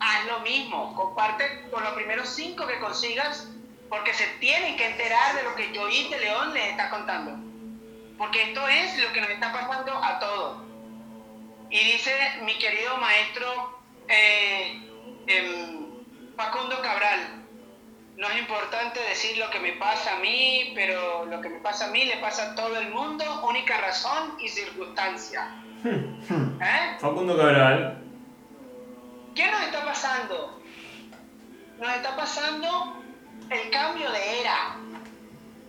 haz 0.00 0.26
lo 0.26 0.40
mismo. 0.40 0.94
Comparte 0.94 1.68
con 1.70 1.82
los 1.82 1.92
primeros 1.92 2.28
cinco 2.28 2.66
que 2.66 2.78
consigas, 2.78 3.48
porque 3.88 4.14
se 4.14 4.26
tienen 4.38 4.76
que 4.76 4.86
enterar 4.86 5.36
de 5.36 5.42
lo 5.42 5.54
que 5.54 5.72
Joí 5.74 6.08
de 6.08 6.18
León 6.18 6.54
les 6.54 6.70
está 6.70 6.90
contando. 6.90 7.53
Porque 8.18 8.42
esto 8.42 8.66
es 8.68 8.98
lo 8.98 9.12
que 9.12 9.20
nos 9.20 9.30
está 9.30 9.52
pasando 9.52 9.92
a 9.92 10.18
todos. 10.18 10.58
Y 11.70 11.78
dice 11.78 12.12
mi 12.42 12.56
querido 12.58 12.96
maestro 12.98 13.80
eh, 14.08 14.80
em, 15.26 15.84
Facundo 16.36 16.80
Cabral, 16.80 17.42
no 18.16 18.28
es 18.28 18.38
importante 18.38 19.00
decir 19.00 19.38
lo 19.38 19.50
que 19.50 19.58
me 19.58 19.72
pasa 19.72 20.16
a 20.16 20.18
mí, 20.20 20.72
pero 20.74 21.24
lo 21.26 21.40
que 21.40 21.48
me 21.48 21.58
pasa 21.58 21.86
a 21.86 21.90
mí 21.90 22.04
le 22.04 22.18
pasa 22.18 22.52
a 22.52 22.54
todo 22.54 22.78
el 22.78 22.90
mundo, 22.90 23.24
única 23.48 23.80
razón 23.80 24.36
y 24.40 24.48
circunstancia. 24.48 25.46
Hmm. 25.82 26.62
¿Eh? 26.62 26.96
Facundo 27.00 27.36
Cabral. 27.36 28.02
¿Qué 29.34 29.50
nos 29.50 29.62
está 29.62 29.84
pasando? 29.84 30.60
Nos 31.78 31.96
está 31.96 32.16
pasando 32.16 33.02
el 33.50 33.70
cambio 33.70 34.10
de 34.12 34.40
era. 34.40 34.76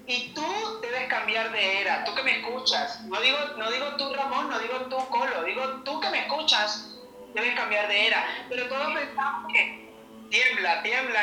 Y 0.08 0.34
tú 0.36 0.46
debes 0.82 1.08
cambiar 1.08 1.52
de 1.52 1.82
era, 1.82 2.04
tú 2.06 2.14
que 2.14 2.24
me 2.24 2.40
escuchas. 2.40 3.02
No 3.06 3.20
digo, 3.22 3.38
no 3.58 3.72
digo 3.72 3.96
tú, 3.98 4.14
Ramón, 4.14 4.50
no 4.50 4.60
digo 4.60 4.82
tú, 4.90 4.98
Colo, 5.10 5.44
digo 5.44 5.64
tú 5.84 6.00
que 6.00 6.10
me 6.12 6.20
escuchas, 6.20 7.00
debes 7.34 7.56
cambiar 7.56 7.88
de 7.88 8.08
era. 8.08 8.24
Pero 8.48 8.68
todos 8.68 8.94
pensamos 8.94 9.52
que 9.52 9.90
tiembla, 10.30 10.84
tiembla, 10.84 11.22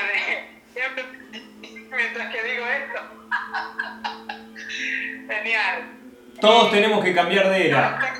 mientras 1.97 2.35
que 2.35 2.43
digo 2.43 2.67
esto. 2.67 3.01
Genial. 5.29 5.99
Todos 6.41 6.73
tenemos 6.73 7.05
que 7.05 7.15
cambiar 7.15 7.51
de 7.51 7.69
era. 7.69 8.17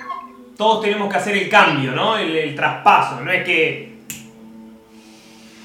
Todos 0.57 0.83
tenemos 0.83 1.11
que 1.11 1.17
hacer 1.17 1.37
el 1.37 1.49
cambio, 1.49 1.91
¿no? 1.91 2.17
El, 2.17 2.55
traspaso, 2.55 3.21
no 3.21 3.33
es 3.33 3.43
que... 3.43 3.99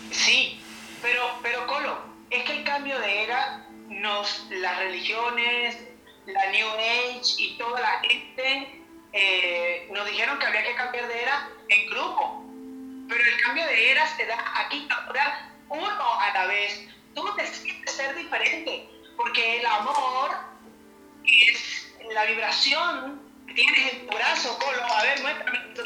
Sí, 0.10 0.60
pero, 1.03 1.21
pero 1.43 1.67
Colo, 1.67 1.99
es 2.31 2.43
que 2.43 2.53
el 2.53 2.63
cambio 2.63 2.97
de 2.99 3.23
era, 3.25 3.66
nos, 3.88 4.45
las 4.50 4.78
religiones, 4.80 5.78
la 6.26 6.52
New 6.52 6.67
Age 6.67 7.36
y 7.38 7.58
toda 7.58 7.80
la 7.80 8.00
gente 8.02 8.82
eh, 9.13 9.88
nos 9.91 10.06
dijeron 10.08 10.38
que 10.39 10.45
había 10.45 10.63
que 10.63 10.76
cambiar 10.76 11.08
de 11.08 11.23
era 11.23 11.50
en 11.69 11.89
grupo. 11.89 12.43
Pero 13.08 13.23
el 13.23 13.41
cambio 13.41 13.65
de 13.65 13.91
era 13.91 14.08
se 14.15 14.26
da 14.26 14.38
aquí 14.65 14.88
ahora 14.89 15.50
uno 15.69 16.19
a 16.19 16.34
la 16.34 16.45
vez. 16.47 16.88
Tú 17.15 17.26
decides 17.36 17.91
ser 17.91 18.15
diferente, 18.15 18.89
porque 19.15 19.60
el 19.60 19.65
amor 19.65 20.32
es 21.23 21.95
la 22.13 22.26
vibración 22.26 23.21
que 23.47 23.54
tienes 23.54 23.93
en 23.93 24.08
tu 24.08 24.15
brazo, 24.15 24.60
Colo. 24.60 24.84
A 24.84 25.04
ver, 25.04 25.21
muéstrame 25.21 25.60
tu 25.73 25.82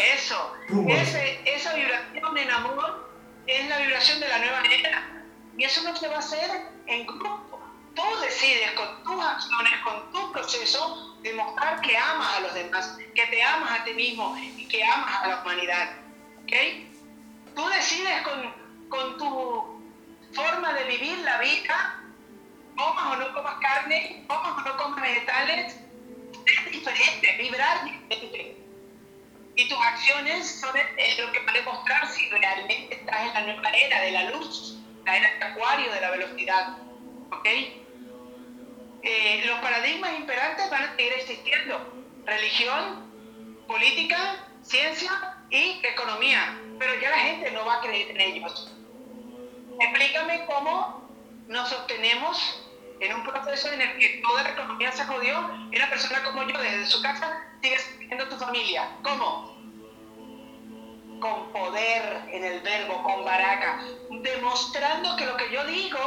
Eso, 0.00 0.56
Ese, 0.88 1.40
esa 1.44 1.74
vibración 1.74 2.38
en 2.38 2.50
amor 2.50 3.10
es 3.46 3.68
la 3.68 3.78
vibración 3.78 4.20
de 4.20 4.28
la 4.28 4.38
nueva 4.38 4.62
era. 4.70 5.13
Y 5.56 5.64
eso 5.64 5.82
no 5.82 5.96
se 5.96 6.08
va 6.08 6.16
a 6.16 6.18
hacer 6.18 6.50
en 6.86 7.06
grupo. 7.06 7.60
Tú 7.94 8.02
decides 8.22 8.72
con 8.72 9.04
tus 9.04 9.24
acciones, 9.24 9.72
con 9.84 10.12
tu 10.12 10.32
proceso, 10.32 11.16
demostrar 11.22 11.80
que 11.80 11.96
amas 11.96 12.36
a 12.36 12.40
los 12.40 12.54
demás, 12.54 12.98
que 13.14 13.26
te 13.26 13.42
amas 13.42 13.80
a 13.80 13.84
ti 13.84 13.94
mismo 13.94 14.36
y 14.36 14.66
que 14.66 14.82
amas 14.82 15.22
a 15.22 15.28
la 15.28 15.42
humanidad. 15.42 15.90
¿Ok? 16.42 16.52
tú 17.54 17.68
decides 17.68 18.22
con, 18.22 19.18
tu 19.18 19.80
forma 20.32 20.72
de 20.74 20.84
vivir 20.84 21.18
la 21.18 21.38
vida, 21.38 22.00
comas 22.76 23.12
o 23.12 23.16
no 23.16 23.34
comas 23.34 23.56
carne, 23.60 24.24
comas 24.26 24.58
o 24.58 24.68
no 24.68 24.76
comas 24.76 25.02
vegetales, 25.02 25.80
es 26.66 26.72
diferente, 26.72 27.36
vibrar 27.38 27.84
diferente. 27.84 28.56
Y 29.56 29.68
tus 29.68 29.78
acciones 29.78 30.60
son 30.60 30.70
lo 30.76 31.32
que 31.32 31.40
va 31.40 31.52
a 31.52 31.54
demostrar 31.54 32.08
si 32.08 32.28
realmente 32.28 32.96
estás 32.96 33.20
en 33.28 33.34
la 33.34 33.40
nueva 33.42 33.70
era 33.70 34.00
de 34.00 34.10
la 34.10 34.30
luz, 34.30 34.78
la 35.04 35.16
era 35.16 35.34
de 35.38 35.44
acuario, 35.44 35.92
de 35.92 36.00
la 36.00 36.10
velocidad. 36.10 36.78
¿Ok? 37.30 37.46
Eh, 39.02 39.42
los 39.46 39.58
paradigmas 39.60 40.18
imperantes 40.18 40.70
van 40.70 40.84
a 40.84 40.96
seguir 40.96 41.12
existiendo. 41.12 42.04
Religión, 42.24 43.64
política, 43.66 44.46
ciencia 44.62 45.36
y 45.50 45.80
economía 45.84 46.58
pero 46.78 47.00
ya 47.00 47.10
la 47.10 47.18
gente 47.18 47.50
no 47.50 47.64
va 47.64 47.74
a 47.74 47.80
creer 47.80 48.10
en 48.10 48.20
ellos. 48.20 48.72
Explícame 49.80 50.44
cómo 50.46 51.08
nos 51.48 51.68
sostenemos 51.68 52.62
en 53.00 53.14
un 53.14 53.24
proceso 53.24 53.72
en 53.72 53.80
el 53.80 53.98
que 53.98 54.22
toda 54.26 54.42
la 54.42 54.50
economía 54.50 54.92
se 54.92 55.04
jodió 55.04 55.50
y 55.70 55.76
una 55.76 55.90
persona 55.90 56.22
como 56.22 56.42
yo 56.44 56.58
desde 56.58 56.86
su 56.86 57.02
casa 57.02 57.42
sigue 57.62 57.78
sosteniendo 57.78 58.28
tu 58.28 58.36
familia. 58.36 58.88
¿Cómo? 59.02 59.53
Con 61.24 61.50
poder 61.52 62.28
en 62.30 62.44
el 62.44 62.60
verbo, 62.60 63.02
con 63.02 63.24
baraca, 63.24 63.80
demostrando 64.10 65.16
que 65.16 65.24
lo 65.24 65.38
que 65.38 65.50
yo 65.50 65.64
digo 65.64 65.98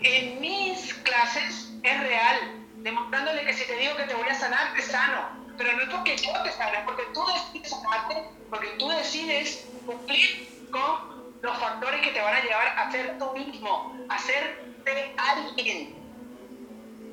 en 0.00 0.40
mis 0.40 0.94
clases 0.94 1.72
es 1.82 2.00
real, 2.00 2.36
demostrándole 2.76 3.44
que 3.44 3.52
si 3.52 3.66
te 3.66 3.76
digo 3.76 3.96
que 3.96 4.04
te 4.04 4.14
voy 4.14 4.28
a 4.28 4.34
sanar, 4.36 4.74
te 4.74 4.82
sano 4.82 5.46
pero 5.56 5.72
no 5.72 5.82
es 5.82 5.88
porque 5.88 6.16
yo 6.16 6.32
te 6.42 6.52
sane, 6.52 6.78
porque 6.84 7.02
tú 7.12 7.20
decides 7.26 7.70
sanarte, 7.70 8.22
porque 8.50 8.68
tú 8.78 8.88
decides 8.88 9.68
cumplir 9.84 10.48
con 10.70 11.16
los 11.42 11.56
factores 11.58 12.00
que 12.00 12.10
te 12.12 12.20
van 12.20 12.34
a 12.34 12.42
llevar 12.42 12.78
a 12.78 12.90
ser 12.90 13.18
tú 13.18 13.32
mismo, 13.32 13.96
a 14.08 14.18
ser 14.18 14.64
de 14.84 15.14
alguien. 15.16 15.94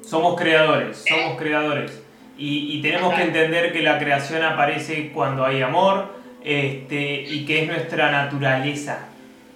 Somos 0.04 0.40
creadores, 0.40 1.04
somos 1.08 1.34
¿Eh? 1.34 1.38
creadores. 1.38 2.02
Y, 2.36 2.82
tenemos 2.82 3.14
que 3.14 3.22
entender 3.22 3.72
que 3.72 3.82
la 3.84 4.00
creación 4.00 4.44
aparece 4.44 5.12
cuando 5.14 5.46
hay 5.46 5.62
amor 5.62 6.23
este, 6.44 7.22
y 7.22 7.46
que 7.46 7.64
es 7.64 7.68
nuestra 7.68 8.12
naturaleza. 8.12 9.08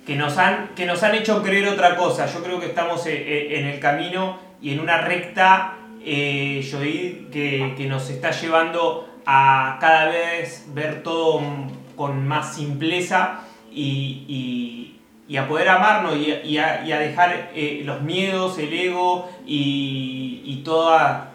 Que 0.05 0.15
nos, 0.15 0.37
han, 0.37 0.69
que 0.75 0.85
nos 0.85 1.03
han 1.03 1.15
hecho 1.15 1.43
creer 1.43 1.67
otra 1.67 1.95
cosa. 1.95 2.27
Yo 2.27 2.41
creo 2.41 2.59
que 2.59 2.67
estamos 2.67 3.05
eh, 3.07 3.13
eh, 3.13 3.59
en 3.59 3.65
el 3.65 3.79
camino 3.79 4.39
y 4.61 4.71
en 4.71 4.79
una 4.79 5.01
recta 5.01 5.77
eh, 6.03 6.65
que, 7.31 7.73
que, 7.75 7.85
nos 7.87 8.09
está 8.09 8.31
llevando 8.31 9.09
a 9.25 9.77
cada 9.81 10.05
vez 10.05 10.65
ver 10.73 11.03
todo 11.03 11.41
con 11.97 12.25
más 12.25 12.55
simpleza 12.55 13.41
y, 13.73 14.95
y, 15.27 15.35
a 15.35 15.47
poder 15.49 15.67
amarnos 15.67 16.15
y, 16.15 16.57
a, 16.57 16.81
dejar 16.81 17.51
eh, 17.53 17.81
los 17.83 18.01
miedos, 18.01 18.57
el 18.57 18.71
ego 18.71 19.29
y, 19.45 20.61
todas 20.63 21.25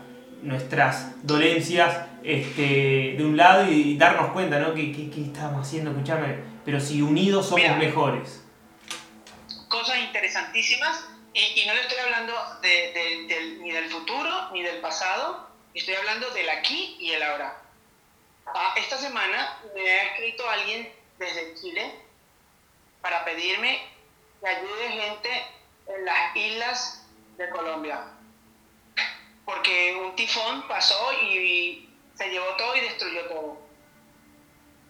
nuestras 0.42 1.14
dolencias 1.22 1.96
este, 2.24 3.14
de 3.16 3.24
un 3.24 3.36
lado 3.36 3.70
y 3.70 3.96
darnos 3.96 4.32
cuenta, 4.32 4.58
¿no? 4.58 4.74
¿Qué, 4.74 4.92
qué, 4.92 5.22
estamos 5.22 5.66
haciendo? 5.66 5.90
Escuchame, 5.90 6.38
pero 6.64 6.80
si 6.80 7.02
unidos 7.02 7.48
somos 7.48 7.76
mejores. 7.78 8.44
Cosas 9.68 9.98
interesantísimas 9.98 11.04
y, 11.34 11.64
no 11.66 11.74
le 11.74 11.80
estoy 11.80 11.98
hablando 11.98 12.34
de, 12.60 13.58
ni 13.60 13.72
del 13.72 13.88
futuro 13.88 14.50
ni 14.52 14.62
del 14.62 14.80
pasado, 14.80 15.48
estoy 15.72 15.94
hablando 15.94 16.30
del 16.30 16.48
aquí 16.50 16.96
y 17.00 17.12
el 17.12 17.22
ahora. 17.22 17.58
Ah, 18.46 18.74
esta 18.76 18.98
semana 18.98 19.58
me 19.74 19.88
ha 19.88 20.02
escrito 20.12 20.48
alguien 20.48 20.92
desde 21.18 21.54
Chile 21.54 21.90
para 23.00 23.24
pedirme 23.24 23.80
que 24.40 24.48
ayude 24.48 24.88
gente 24.88 25.30
en 25.86 26.04
las 26.04 26.36
islas 26.36 27.06
de 27.38 27.48
Colombia. 27.50 28.04
Porque 29.44 29.98
un 30.04 30.14
tifón 30.14 30.68
pasó 30.68 31.12
y 31.24 31.88
se 32.22 32.30
llevó 32.30 32.46
todo 32.56 32.76
y 32.76 32.80
destruyó 32.80 33.26
todo. 33.26 33.58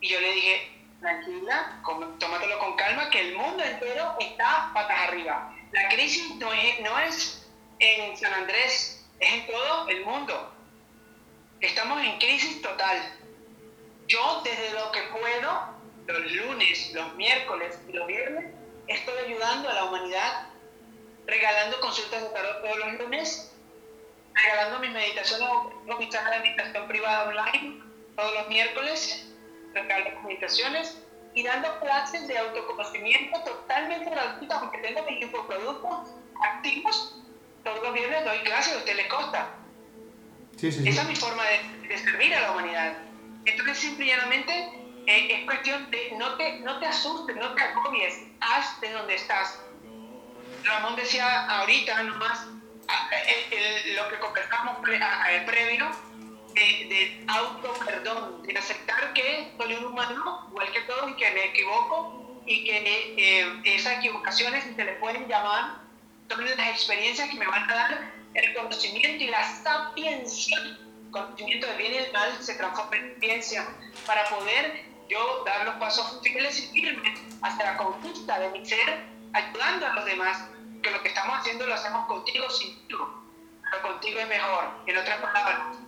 Y 0.00 0.08
yo 0.08 0.20
le 0.20 0.32
dije, 0.32 0.72
tranquila, 1.00 1.80
tómatelo 2.18 2.58
con 2.58 2.76
calma, 2.76 3.10
que 3.10 3.20
el 3.20 3.36
mundo 3.36 3.62
entero 3.62 4.16
está 4.20 4.70
patas 4.74 5.08
arriba 5.08 5.52
la 5.72 5.88
crisis 5.88 6.34
no 6.36 6.52
es, 6.52 7.42
en 7.78 8.16
San 8.16 8.32
Andrés, 8.32 9.02
es 9.18 9.32
en 9.32 9.46
todo 9.46 9.88
el 9.88 10.04
mundo. 10.04 10.52
Estamos 11.60 12.02
en 12.04 12.18
crisis 12.18 12.60
total. 12.60 12.98
Yo 14.06 14.42
desde 14.44 14.72
lo 14.72 14.92
que 14.92 15.00
puedo, 15.02 15.68
los 16.06 16.32
lunes, 16.32 16.92
los 16.92 17.14
miércoles 17.14 17.78
y 17.88 17.92
los 17.92 18.06
viernes, 18.06 18.52
estoy 18.86 19.14
ayudando 19.26 19.70
a 19.70 19.74
la 19.74 19.84
humanidad, 19.84 20.48
regalando 21.26 21.80
consultas 21.80 22.22
de 22.22 22.28
tarot 22.28 22.62
todos 22.62 22.78
los 22.78 22.92
lunes, 22.94 23.51
regalando 24.34 24.78
mis 24.80 24.90
meditaciones, 24.90 25.48
mi 25.84 26.08
de 26.08 26.40
meditación 26.40 26.88
privada 26.88 27.28
online 27.28 27.82
todos 28.16 28.34
los 28.34 28.48
miércoles, 28.48 29.26
regalo 29.72 30.20
meditaciones 30.22 30.98
y 31.34 31.42
dando 31.42 31.80
clases 31.80 32.28
de 32.28 32.36
autoconocimiento 32.38 33.40
totalmente 33.42 34.10
gratuitas, 34.10 34.58
porque 34.58 34.78
tengo 34.78 35.02
mis 35.04 35.26
productos 35.46 36.10
activos. 36.42 37.18
Todos 37.64 37.82
los 37.82 37.94
viernes 37.94 38.24
doy 38.24 38.38
clases, 38.40 38.74
a 38.74 38.78
usted 38.78 38.96
le 38.96 39.08
costa. 39.08 39.48
Esa 40.60 41.02
es 41.02 41.08
mi 41.08 41.16
forma 41.16 41.42
de, 41.44 41.98
servir 41.98 42.34
a 42.34 42.40
la 42.42 42.52
humanidad. 42.52 42.94
Entonces, 43.44 43.78
simplemente 43.78 44.52
eh, 45.06 45.34
es 45.34 45.44
cuestión 45.46 45.90
de 45.90 46.12
no 46.18 46.36
te, 46.36 46.60
no 46.60 46.78
te 46.78 46.86
asustes, 46.86 47.36
no 47.36 47.54
te 47.54 47.62
agobies, 47.62 48.14
haz 48.40 48.80
de 48.80 48.92
donde 48.92 49.14
estás. 49.14 49.58
Ramón 50.64 50.96
decía 50.96 51.46
ahorita 51.46 52.02
nomás 52.04 52.46
lo 53.96 54.08
que 54.08 54.18
conversamos 54.18 54.78
previo 55.46 55.90
de, 56.54 56.60
de 56.60 57.24
auto 57.28 57.72
perdón, 57.84 58.42
de 58.42 58.58
aceptar 58.58 59.12
que 59.14 59.52
soy 59.58 59.74
un 59.74 59.84
humano 59.86 60.48
igual 60.50 60.70
que 60.72 60.80
todos 60.82 61.10
y 61.10 61.14
que 61.14 61.30
me 61.30 61.44
equivoco 61.46 62.42
y 62.46 62.64
que 62.64 63.12
eh, 63.16 63.60
esas 63.64 63.98
equivocaciones 63.98 64.64
se 64.64 64.84
le 64.84 64.92
pueden 64.94 65.28
llamar 65.28 65.82
son 66.28 66.44
las 66.44 66.68
experiencias 66.70 67.28
que 67.28 67.36
me 67.36 67.46
van 67.46 67.70
a 67.70 67.74
dar 67.74 68.12
el 68.34 68.54
conocimiento 68.54 69.24
y 69.24 69.28
la 69.28 69.44
sapiencia. 69.44 70.78
Conocimiento 71.10 71.66
del 71.66 71.76
bien 71.76 71.92
y 71.92 71.96
el 71.98 72.12
mal 72.12 72.30
se 72.40 72.54
transforma 72.54 72.96
en 72.96 73.20
ciencia 73.20 73.66
para 74.06 74.24
poder 74.30 74.84
yo 75.08 75.42
dar 75.44 75.66
los 75.66 75.74
pasos 75.74 76.20
fieles 76.22 76.58
y 76.58 76.68
firmes 76.68 77.20
hasta 77.42 77.64
la 77.64 77.76
conquista 77.76 78.38
de 78.38 78.48
mi 78.50 78.64
ser, 78.64 79.04
ayudando 79.34 79.86
a 79.86 79.94
los 79.94 80.04
demás, 80.06 80.48
que 80.82 80.90
lo 80.90 81.00
que 81.02 81.08
estamos 81.08 81.38
haciendo 81.38 81.66
lo 81.66 81.74
hacemos 81.74 82.06
contigo 82.06 82.50
sin 82.50 82.86
tú, 82.88 82.98
pero 83.70 83.82
contigo 83.82 84.20
es 84.20 84.28
mejor. 84.28 84.64
En 84.86 84.98
otras 84.98 85.20
palabras, 85.20 85.78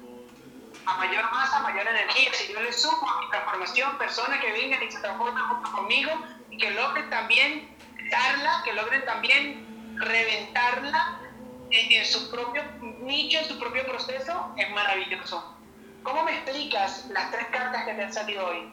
a 0.87 0.97
mayor 0.97 1.31
masa, 1.31 1.61
mayor 1.61 1.87
energía. 1.87 2.33
Si 2.33 2.53
yo 2.53 2.61
le 2.61 2.73
sumo 2.73 3.09
a 3.11 3.21
mi 3.21 3.31
transformación 3.31 3.99
personas 3.99 4.41
que 4.41 4.53
vengan 4.53 4.83
y 4.83 4.91
se 4.91 5.01
transformen 5.01 5.45
junto 5.45 5.73
conmigo 5.73 6.13
y 6.51 6.59
que 6.59 6.71
logren 6.71 7.11
también 7.11 7.77
darla, 8.11 8.63
que 8.65 8.73
logren 8.73 9.05
también 9.05 9.97
reventarla 9.99 11.21
en, 11.71 12.05
su 12.05 12.31
propio 12.31 12.63
nicho, 12.81 13.39
en 13.39 13.45
su 13.47 13.59
propio 13.59 13.85
proceso, 13.85 14.55
es 14.57 14.71
maravilloso. 14.71 15.57
¿Cómo 16.03 16.23
me 16.23 16.33
explicas 16.35 17.07
las 17.11 17.31
tres 17.31 17.47
cartas 17.47 17.85
que 17.85 17.95
te 17.95 18.05
han 18.05 18.13
salido 18.13 18.47
hoy? 18.47 18.71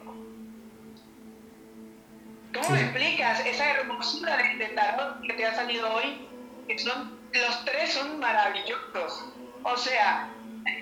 ¿Cómo 2.53 2.69
me 2.71 2.81
explicas 2.81 3.45
esa 3.45 3.71
hermosura 3.71 4.37
de, 4.37 4.55
de 4.57 4.65
tarot 4.69 5.21
que 5.21 5.33
te 5.33 5.45
ha 5.45 5.55
salido 5.55 5.93
hoy? 5.93 6.27
Que 6.67 6.77
son, 6.77 7.17
los 7.33 7.65
tres 7.65 7.93
son 7.93 8.19
maravillosos. 8.19 9.25
O 9.63 9.77
sea, 9.77 10.29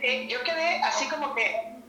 eh, 0.01 0.27
yo 0.27 0.41
quedé 0.43 0.81
así 0.83 1.07
como 1.09 1.35
que 1.35 1.79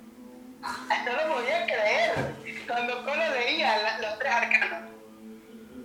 no 0.60 1.12
lo 1.12 1.34
podía 1.34 1.64
creer 1.66 2.34
cuando 2.66 3.04
Colo 3.04 3.30
leía 3.30 3.98
los 4.00 4.18
tres 4.18 4.32
arcanos. 4.32 4.90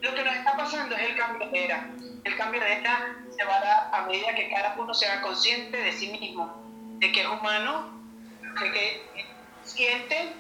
Lo 0.02 0.14
que 0.14 0.24
nos 0.24 0.36
está 0.36 0.58
pasando 0.58 0.96
es 0.96 1.02
el 1.02 1.16
cambio 1.16 1.50
de 1.50 1.66
era. 1.66 1.90
El 2.24 2.38
cambio 2.38 2.60
de 2.60 2.74
era 2.74 3.16
se 3.36 3.44
va 3.44 3.56
a 3.56 3.62
dar 3.62 3.90
a 3.94 4.06
medida 4.08 4.36
que 4.36 4.50
cada 4.50 4.76
uno 4.78 4.94
sea 4.94 5.22
consciente 5.22 5.78
de 5.78 5.92
sí 5.94 6.08
mismo, 6.08 6.54
de 7.00 7.12
que 7.12 7.22
es 7.22 7.28
humano, 7.28 7.92
de 8.60 8.72
que 8.72 9.06
siente, 9.64 10.34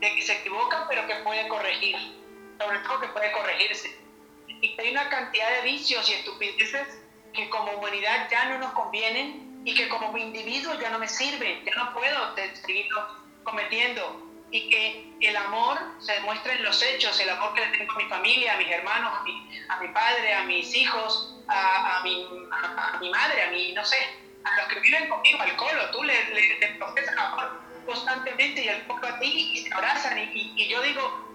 de 0.00 0.14
que 0.14 0.22
se 0.22 0.34
equivoca, 0.34 0.86
pero 0.88 1.06
que 1.06 1.14
puede 1.16 1.48
corregir. 1.48 2.17
Sobre 2.58 2.78
todo 2.80 3.00
que 3.00 3.08
puede 3.08 3.32
corregirse. 3.32 3.98
Y 4.46 4.80
hay 4.80 4.90
una 4.90 5.08
cantidad 5.08 5.50
de 5.50 5.62
vicios 5.62 6.08
y 6.08 6.14
estupideces 6.14 6.88
que 7.32 7.48
como 7.50 7.72
humanidad 7.72 8.28
ya 8.30 8.46
no 8.46 8.58
nos 8.58 8.72
convienen 8.72 9.62
y 9.64 9.74
que 9.74 9.88
como 9.88 10.16
individuo 10.16 10.74
ya 10.80 10.90
no 10.90 10.98
me 10.98 11.08
sirve, 11.08 11.62
ya 11.64 11.74
no 11.74 11.92
puedo 11.92 12.34
seguirlo 12.64 13.06
cometiendo. 13.44 14.24
Y 14.50 14.70
que 14.70 15.12
el 15.20 15.36
amor 15.36 15.78
se 15.98 16.14
demuestra 16.14 16.54
en 16.54 16.64
los 16.64 16.82
hechos, 16.82 17.20
el 17.20 17.28
amor 17.28 17.52
que 17.52 17.60
le 17.60 17.76
tengo 17.76 17.92
a 17.92 17.96
mi 17.96 18.04
familia, 18.04 18.54
a 18.54 18.56
mis 18.56 18.70
hermanos, 18.70 19.12
a 19.18 19.22
mi, 19.22 19.62
a 19.68 19.76
mi 19.80 19.88
padre, 19.88 20.34
a 20.34 20.44
mis 20.44 20.74
hijos, 20.74 21.38
a, 21.48 21.98
a, 21.98 22.02
mi, 22.02 22.26
a, 22.50 22.98
mi, 22.98 23.10
madre, 23.10 23.42
a 23.42 23.50
mi, 23.50 23.72
no 23.72 23.84
sé, 23.84 23.98
a 24.44 24.56
los 24.56 24.68
que 24.68 24.80
viven 24.80 25.06
conmigo, 25.08 25.38
al 25.42 25.54
colo, 25.56 25.90
tú 25.90 26.02
le, 26.02 26.14
le, 26.32 26.68
profesas 26.78 27.14
amor 27.18 27.60
constantemente 27.84 28.64
y 28.64 28.68
el 28.68 28.82
poco 28.82 29.06
a 29.06 29.18
ti 29.18 29.50
y 29.52 29.58
se 29.58 29.74
abrazan. 29.74 30.18
Y, 30.18 30.54
y, 30.56 30.68
yo 30.68 30.80
digo, 30.80 31.28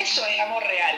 eso 0.00 0.26
es 0.26 0.40
amor 0.40 0.62
real. 0.64 0.96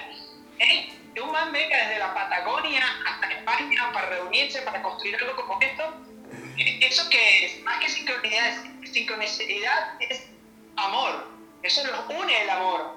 ¿eh? 0.58 0.92
Que 1.14 1.20
un 1.20 1.30
man 1.30 1.52
venga 1.52 1.76
desde 1.76 1.98
la 1.98 2.12
Patagonia 2.14 2.82
hasta 3.06 3.30
España 3.30 3.90
para 3.92 4.08
reunirse, 4.08 4.62
para 4.62 4.82
construir 4.82 5.16
algo 5.16 5.36
como 5.36 5.60
esto, 5.60 5.94
eso 6.56 7.08
que 7.10 7.46
es, 7.46 7.62
más 7.62 7.78
que 7.80 7.88
sincronicidad, 7.88 8.64
sincronicidad 8.84 10.00
es 10.00 10.26
amor. 10.76 11.28
Eso 11.62 11.82
nos 11.84 12.08
une 12.10 12.42
el 12.42 12.50
amor. 12.50 12.96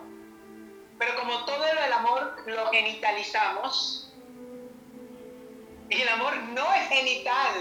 Pero 1.00 1.16
como 1.16 1.46
todo 1.46 1.66
el 1.68 1.94
amor 1.94 2.44
lo 2.48 2.72
genitalizamos, 2.72 4.08
y 5.90 6.02
el 6.02 6.10
amor 6.10 6.36
no 6.38 6.74
es 6.74 6.90
genital, 6.90 7.54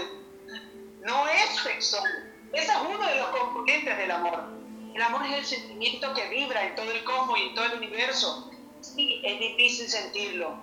no 1.01 1.27
es 1.29 1.49
sexual. 1.63 2.33
Ese 2.51 2.71
es 2.71 2.77
uno 2.77 3.07
de 3.07 3.15
los 3.15 3.27
componentes 3.29 3.97
del 3.97 4.11
amor. 4.11 4.56
El 4.97 5.03
amor 5.03 5.27
es 5.27 5.33
el 5.37 5.45
sentimiento 5.45 6.11
que 6.15 6.27
vibra 6.27 6.65
en 6.65 6.73
todo 6.73 6.91
el 6.91 7.03
cosmos 7.03 7.37
y 7.37 7.49
en 7.49 7.53
todo 7.53 7.65
el 7.65 7.73
universo. 7.73 8.49
Sí, 8.81 9.21
es 9.23 9.39
difícil 9.39 9.87
sentirlo. 9.87 10.59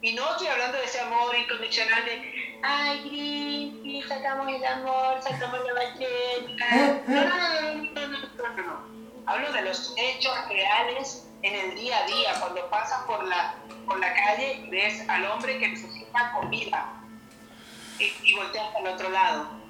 Y 0.00 0.14
no 0.14 0.30
estoy 0.30 0.46
hablando 0.46 0.78
de 0.78 0.84
ese 0.84 1.00
amor 1.00 1.36
incondicional 1.36 2.02
de 2.06 2.58
ay, 2.62 3.78
y 3.84 4.02
sacamos 4.08 4.48
el 4.48 4.64
amor, 4.64 5.20
sacamos 5.22 5.60
la 5.66 5.74
ballena. 5.74 7.02
No, 7.08 7.24
no, 7.24 8.08
no, 8.08 8.08
no, 8.08 8.62
no, 8.62 9.22
Hablo 9.26 9.52
de 9.52 9.60
los 9.60 9.92
hechos 9.98 10.32
reales 10.48 11.28
en 11.42 11.54
el 11.54 11.74
día 11.74 11.98
a 11.98 12.06
día, 12.06 12.40
cuando 12.40 12.66
pasas 12.70 13.02
por 13.02 13.22
la, 13.24 13.54
por 13.84 13.98
la 14.00 14.14
calle 14.14 14.62
y 14.64 14.70
ves 14.70 15.06
al 15.10 15.26
hombre 15.26 15.58
que 15.58 15.68
necesita 15.68 16.32
comida 16.32 16.90
y, 17.98 18.04
y 18.22 18.34
volteas 18.34 18.74
al 18.76 18.86
otro 18.86 19.10
lado. 19.10 19.63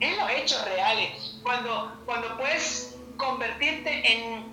En 0.00 0.16
los 0.18 0.30
hechos 0.30 0.62
reales, 0.64 1.36
cuando, 1.42 2.02
cuando 2.04 2.36
puedes 2.36 2.96
convertirte 3.16 4.12
en, 4.12 4.52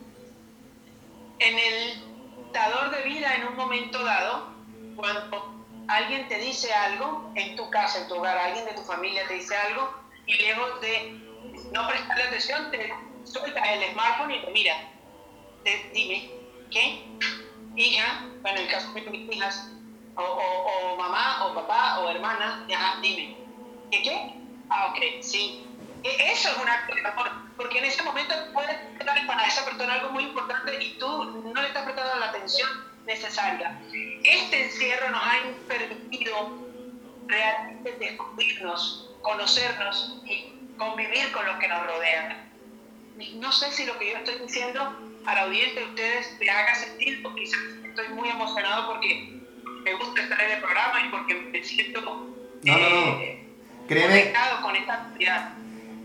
en 1.40 1.60
el 1.60 2.52
dador 2.54 2.92
de 2.92 3.04
vida 3.04 3.36
en 3.36 3.48
un 3.48 3.56
momento 3.56 4.04
dado, 4.04 4.54
cuando 4.96 5.54
alguien 5.88 6.28
te 6.28 6.38
dice 6.38 6.72
algo 6.74 7.32
en 7.36 7.56
tu 7.56 7.70
casa, 7.70 8.02
en 8.02 8.08
tu 8.08 8.16
hogar, 8.16 8.38
alguien 8.38 8.66
de 8.66 8.74
tu 8.74 8.84
familia 8.84 9.28
te 9.28 9.34
dice 9.36 9.56
algo 9.56 9.94
y 10.26 10.42
luego 10.42 10.80
de 10.80 11.20
no 11.72 11.88
prestarle 11.88 12.24
atención, 12.24 12.72
te 12.72 12.94
sueltas 13.26 13.64
el 13.70 13.92
smartphone 13.92 14.32
y 14.32 14.46
te 14.46 14.52
mira, 14.52 14.76
te, 15.64 15.90
dime, 15.94 16.30
¿qué? 16.72 17.06
Hija, 17.76 18.26
bueno, 18.42 18.60
en 18.60 18.66
el 18.66 18.72
caso 18.72 18.94
de 18.94 19.02
mis 19.02 19.36
hijas, 19.36 19.72
o, 20.16 20.22
o, 20.22 20.96
mamá, 20.96 21.46
o 21.46 21.56
papá, 21.56 22.00
o 22.00 22.10
hermana, 22.10 22.66
ya, 22.70 22.98
dime, 23.02 23.36
¿qué 23.92 24.04
qué? 24.04 24.43
Ah, 24.70 24.88
ok, 24.92 25.22
sí. 25.22 25.66
E, 26.04 26.32
eso 26.32 26.50
es 26.50 26.58
un 26.58 26.68
acto 26.68 26.96
de 26.96 27.06
amor, 27.06 27.32
porque 27.56 27.80
en 27.80 27.86
ese 27.86 28.04
momento 28.04 28.34
puede 28.54 28.78
dar 29.06 29.26
para 29.26 29.46
esa 29.48 29.64
persona 29.66 29.94
algo 29.94 30.10
muy 30.10 30.24
importante 30.24 30.84
y 30.84 30.98
tú 30.98 31.42
no 31.54 31.62
le 31.62 31.68
estás 31.68 31.84
prestando 31.84 32.20
la 32.20 32.30
atención 32.30 32.70
necesaria. 33.06 33.80
Este 34.24 34.66
encierro 34.66 35.10
nos 35.10 35.22
ha 35.22 35.36
permitido 35.68 36.64
realmente 37.28 37.92
descubrirnos, 38.00 39.12
conocernos 39.22 40.22
y 40.26 40.54
convivir 40.78 41.32
con 41.32 41.46
los 41.46 41.58
que 41.58 41.68
nos 41.68 41.86
rodean. 41.86 42.52
No 43.36 43.52
sé 43.52 43.72
si 43.72 43.86
lo 43.86 43.98
que 44.00 44.12
yo 44.12 44.18
estoy 44.18 44.40
diciendo 44.40 44.98
a 45.26 45.36
la 45.36 45.42
audiencia 45.44 45.82
de 45.82 45.88
ustedes 45.88 46.38
le 46.40 46.50
haga 46.50 46.76
sentido, 46.76 47.34
quizás 47.36 47.60
estoy 47.86 48.08
muy 48.10 48.30
emocionado 48.30 48.88
porque 48.88 49.40
me 49.84 49.94
gusta 49.94 50.24
estar 50.24 50.42
en 50.42 50.52
el 50.52 50.60
programa 50.60 51.06
y 51.06 51.10
porque 51.10 51.36
me 51.36 51.64
siento 51.64 52.02
no, 52.02 52.34
eh, 52.78 53.43
conectado 53.88 54.62
con 54.62 54.76
esta 54.76 54.94
actividad. 54.94 55.50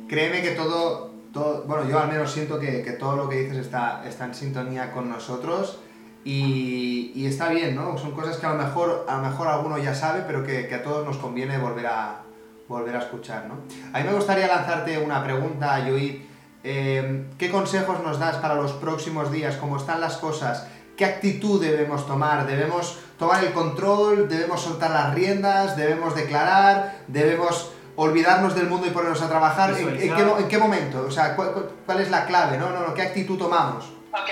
Créeme 0.08 0.42
que 0.42 0.52
todo, 0.52 1.12
todo, 1.32 1.64
bueno, 1.64 1.88
yo 1.88 1.98
al 1.98 2.08
menos 2.08 2.32
siento 2.32 2.58
que, 2.58 2.82
que 2.82 2.92
todo 2.92 3.16
lo 3.16 3.28
que 3.28 3.36
dices 3.36 3.58
está, 3.58 4.04
está 4.06 4.24
en 4.24 4.34
sintonía 4.34 4.92
con 4.92 5.08
nosotros 5.08 5.80
y, 6.24 7.26
está 7.26 7.48
bien, 7.48 7.74
¿no? 7.74 7.96
Son 7.96 8.12
cosas 8.12 8.36
que 8.36 8.44
a 8.44 8.50
lo 8.50 8.62
mejor, 8.62 9.06
a 9.08 9.16
lo 9.16 9.22
mejor 9.22 9.48
alguno 9.48 9.78
ya 9.78 9.94
sabe, 9.94 10.24
pero 10.26 10.44
que, 10.44 10.72
a 10.74 10.82
todos 10.82 11.06
nos 11.06 11.16
conviene 11.16 11.56
volver 11.58 11.86
a, 11.86 12.20
volver 12.68 12.96
a 12.96 12.98
escuchar, 12.98 13.46
¿no? 13.46 13.54
A 13.92 13.98
mí 13.98 14.04
me 14.04 14.14
gustaría 14.14 14.46
lanzarte 14.46 14.98
una 14.98 15.24
pregunta, 15.24 15.82
Joey. 15.86 16.26
Eh, 16.64 17.24
¿Qué 17.38 17.50
consejos 17.50 18.02
nos 18.02 18.18
das 18.18 18.36
para 18.36 18.56
los 18.56 18.72
próximos 18.72 19.32
días? 19.32 19.56
¿Cómo 19.56 19.78
están 19.78 20.02
las 20.02 20.18
cosas? 20.18 20.66
¿Qué 20.98 21.04
actitud 21.06 21.62
debemos 21.62 22.06
tomar? 22.06 22.44
¿Debemos 22.46 22.98
tomar 23.18 23.42
el 23.44 23.52
control? 23.52 24.28
¿Debemos 24.28 24.60
soltar 24.60 24.90
las 24.90 25.14
riendas? 25.14 25.76
¿Debemos 25.76 26.14
declarar? 26.14 27.02
¿Debemos 27.06 27.70
olvidarnos 27.96 28.54
del 28.54 28.66
mundo 28.68 28.86
y 28.86 28.90
ponernos 28.90 29.22
a 29.22 29.28
trabajar? 29.28 29.70
¿En, 29.78 29.88
en 29.88 30.14
qué, 30.16 30.22
en 30.22 30.48
qué 30.48 30.58
momento? 30.58 31.06
O 31.06 31.10
sea, 31.10 31.34
¿cuál, 31.36 31.70
cuál 31.86 32.00
es 32.00 32.10
la 32.10 32.26
clave? 32.26 32.58
¿no? 32.58 32.68
No, 32.70 32.80
no, 32.88 32.94
¿Qué 32.94 33.02
actitud 33.02 33.38
tomamos? 33.38 33.84
Ok, 34.12 34.30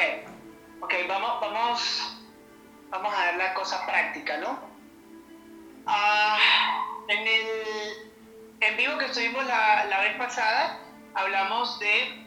ok, 0.83 0.93
vamos, 1.09 1.41
vamos, 1.41 2.19
vamos 2.91 3.15
a 3.15 3.25
ver 3.27 3.37
la 3.37 3.55
cosa 3.55 3.87
práctica, 3.87 4.37
¿no? 4.39 4.59
Ah, 5.87 6.37
en 7.09 7.19
el 7.27 7.47
en 8.59 8.77
vivo 8.77 8.99
que 8.99 9.05
estuvimos 9.07 9.45
la, 9.47 9.85
la 9.85 10.01
vez 10.01 10.17
pasada, 10.17 10.79
hablamos 11.15 11.79
de 11.79 12.25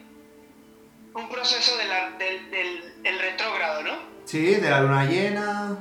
un 1.12 1.28
proceso 1.28 1.76
de 1.76 1.84
la- 1.86 2.10
del, 2.12 2.50
del- 2.50 3.02
del 3.02 3.18
retrógrado, 3.18 3.82
¿no? 3.82 4.09
Sí, 4.30 4.54
de 4.54 4.70
la 4.70 4.82
luna 4.82 5.06
llena. 5.06 5.76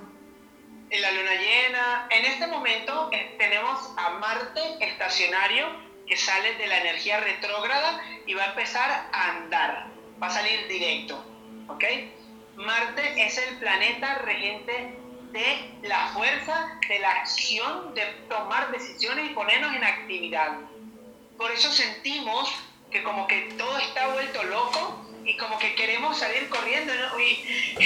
En 0.90 1.02
la 1.04 1.12
luna 1.12 1.34
llena. 1.36 2.08
En 2.10 2.26
este 2.26 2.48
momento 2.48 3.08
eh, 3.12 3.36
tenemos 3.38 3.94
a 3.96 4.10
Marte 4.18 4.60
estacionario 4.80 5.68
que 6.08 6.18
sale 6.18 6.56
de 6.56 6.66
la 6.66 6.80
energía 6.80 7.20
retrógrada 7.20 8.02
y 8.26 8.34
va 8.34 8.46
a 8.46 8.48
empezar 8.48 9.08
a 9.14 9.30
andar. 9.34 9.86
Va 10.20 10.26
a 10.26 10.30
salir 10.32 10.68
directo. 10.68 11.24
¿Ok? 11.68 11.84
Marte 12.56 13.24
es 13.24 13.38
el 13.38 13.60
planeta 13.60 14.16
regente 14.16 14.98
de 15.32 15.88
la 15.88 16.08
fuerza, 16.08 16.80
de 16.88 16.98
la 16.98 17.12
acción, 17.12 17.94
de 17.94 18.04
tomar 18.30 18.72
decisiones 18.72 19.30
y 19.30 19.34
ponernos 19.36 19.76
en 19.76 19.84
actividad. 19.84 20.58
Por 21.38 21.52
eso 21.52 21.72
sentimos 21.72 22.52
que 22.90 23.04
como 23.04 23.28
que 23.28 23.54
todo 23.60 23.78
está 23.78 24.08
vuelto 24.08 24.42
loco 24.42 25.09
y 25.26 25.36
como 25.38 25.58
que 25.60 25.76
queremos 25.76 26.18
salir 26.18 26.50
corriendo, 26.50 26.94
¿no? 26.94 27.20
Y- 27.20 27.78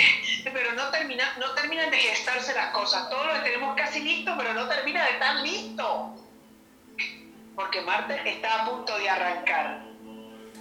pero 0.54 0.74
no, 0.74 0.90
termina, 0.90 1.36
no 1.40 1.52
terminan 1.52 1.90
de 1.92 1.98
gestarse 1.98 2.54
las 2.54 2.72
cosas. 2.72 3.10
Todo 3.10 3.26
lo 3.26 3.42
tenemos 3.44 3.76
casi 3.76 4.02
listo, 4.02 4.34
pero 4.38 4.54
no 4.54 4.68
termina 4.68 5.04
de 5.06 5.12
estar 5.12 5.36
listo. 5.38 6.16
Porque 7.56 7.82
Marte 7.82 8.20
está 8.30 8.64
a 8.64 8.70
punto 8.70 8.98
de 8.98 9.10
arrancar. 9.10 9.84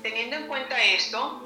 Teniendo 0.02 0.36
en 0.36 0.46
cuenta 0.46 0.82
esto, 0.82 1.42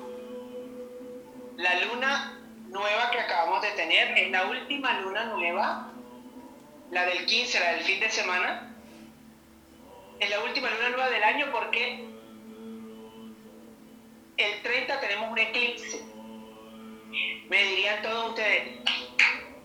la 1.57 1.81
luna 1.85 2.39
nueva 2.69 3.11
que 3.11 3.21
acabamos 3.21 3.63
de 3.63 3.71
tener 3.73 4.17
es 4.19 4.31
la 4.31 4.47
última 4.47 5.01
luna 5.01 5.25
nueva, 5.25 5.93
la 6.91 7.05
del 7.07 7.27
15, 7.27 7.61
la 7.61 7.73
del 7.73 7.85
fin 7.85 8.01
de 8.01 8.11
semana. 8.11 8.75
Es 10.19 10.31
la 10.31 10.41
última 10.41 10.71
luna 10.71 10.89
nueva 10.91 11.11
del 11.11 11.23
año 11.23 11.47
porque 11.53 12.05
el 14.37 14.63
30 14.63 15.01
tenemos 15.01 15.31
un 15.31 15.39
eclipse. 15.39 16.05
Me 17.49 17.63
dirían 17.63 18.03
todos 18.03 18.31
ustedes, 18.31 18.81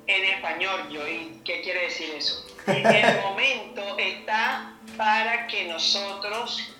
en 0.07 0.25
español, 0.25 0.89
yo, 0.89 1.07
¿y 1.07 1.41
qué 1.43 1.61
quiere 1.61 1.83
decir 1.83 2.13
eso? 2.15 2.45
El 2.67 3.21
momento 3.23 3.97
está 3.97 4.77
para 4.97 5.47
que 5.47 5.65
nosotros 5.67 6.75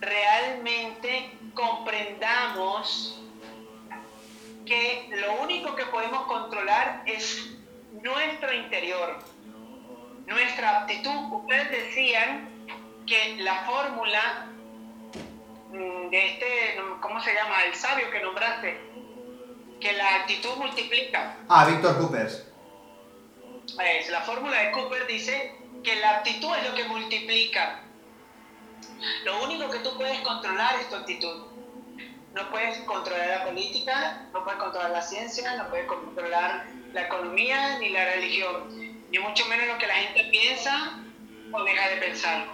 realmente 0.00 1.30
comprendamos 1.54 3.20
que 4.64 5.08
lo 5.10 5.42
único 5.42 5.74
que 5.74 5.86
podemos 5.86 6.26
controlar 6.26 7.02
es 7.06 7.56
nuestro 8.02 8.52
interior, 8.52 9.18
nuestra 10.26 10.82
aptitud. 10.82 11.32
Ustedes 11.32 11.70
decían 11.70 12.48
que 13.06 13.36
la 13.38 13.64
fórmula 13.64 14.55
de 16.10 16.26
este, 16.26 16.80
¿cómo 17.00 17.20
se 17.20 17.34
llama? 17.34 17.62
El 17.64 17.74
sabio 17.74 18.10
que 18.10 18.20
nombraste, 18.20 18.80
que 19.80 19.92
la 19.92 20.16
actitud 20.16 20.56
multiplica. 20.56 21.36
Ah, 21.48 21.66
Víctor 21.66 21.98
Coopers. 21.98 22.46
Es, 23.84 24.08
la 24.10 24.20
fórmula 24.22 24.58
de 24.62 24.70
Cooper 24.72 25.06
dice 25.06 25.54
que 25.82 25.96
la 25.96 26.18
actitud 26.18 26.54
es 26.56 26.68
lo 26.68 26.74
que 26.74 26.84
multiplica. 26.84 27.82
Lo 29.24 29.44
único 29.44 29.70
que 29.70 29.80
tú 29.80 29.96
puedes 29.96 30.20
controlar 30.20 30.76
es 30.80 30.88
tu 30.88 30.96
actitud. 30.96 31.46
No 32.32 32.50
puedes 32.50 32.78
controlar 32.80 33.28
la 33.28 33.44
política, 33.44 34.28
no 34.32 34.44
puedes 34.44 34.60
controlar 34.60 34.90
la 34.90 35.02
ciencia, 35.02 35.56
no 35.56 35.68
puedes 35.68 35.86
controlar 35.86 36.66
la 36.92 37.02
economía 37.02 37.78
ni 37.78 37.90
la 37.90 38.04
religión, 38.04 39.08
ni 39.10 39.18
mucho 39.18 39.46
menos 39.46 39.66
lo 39.66 39.78
que 39.78 39.86
la 39.86 39.94
gente 39.94 40.24
piensa 40.30 40.98
o 41.52 41.64
deja 41.64 41.88
de 41.88 41.96
pensar. 41.96 42.46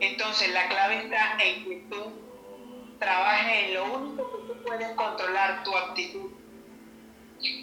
Entonces 0.00 0.52
la 0.52 0.68
clave 0.68 0.98
está 0.98 1.36
en 1.40 1.64
que 1.64 1.86
tú 1.90 2.12
trabajes 2.98 3.68
en 3.68 3.74
lo 3.74 3.84
único 3.94 4.30
que 4.30 4.52
tú 4.52 4.62
puedes 4.64 4.88
controlar, 4.94 5.64
tu 5.64 5.76
actitud. 5.76 6.30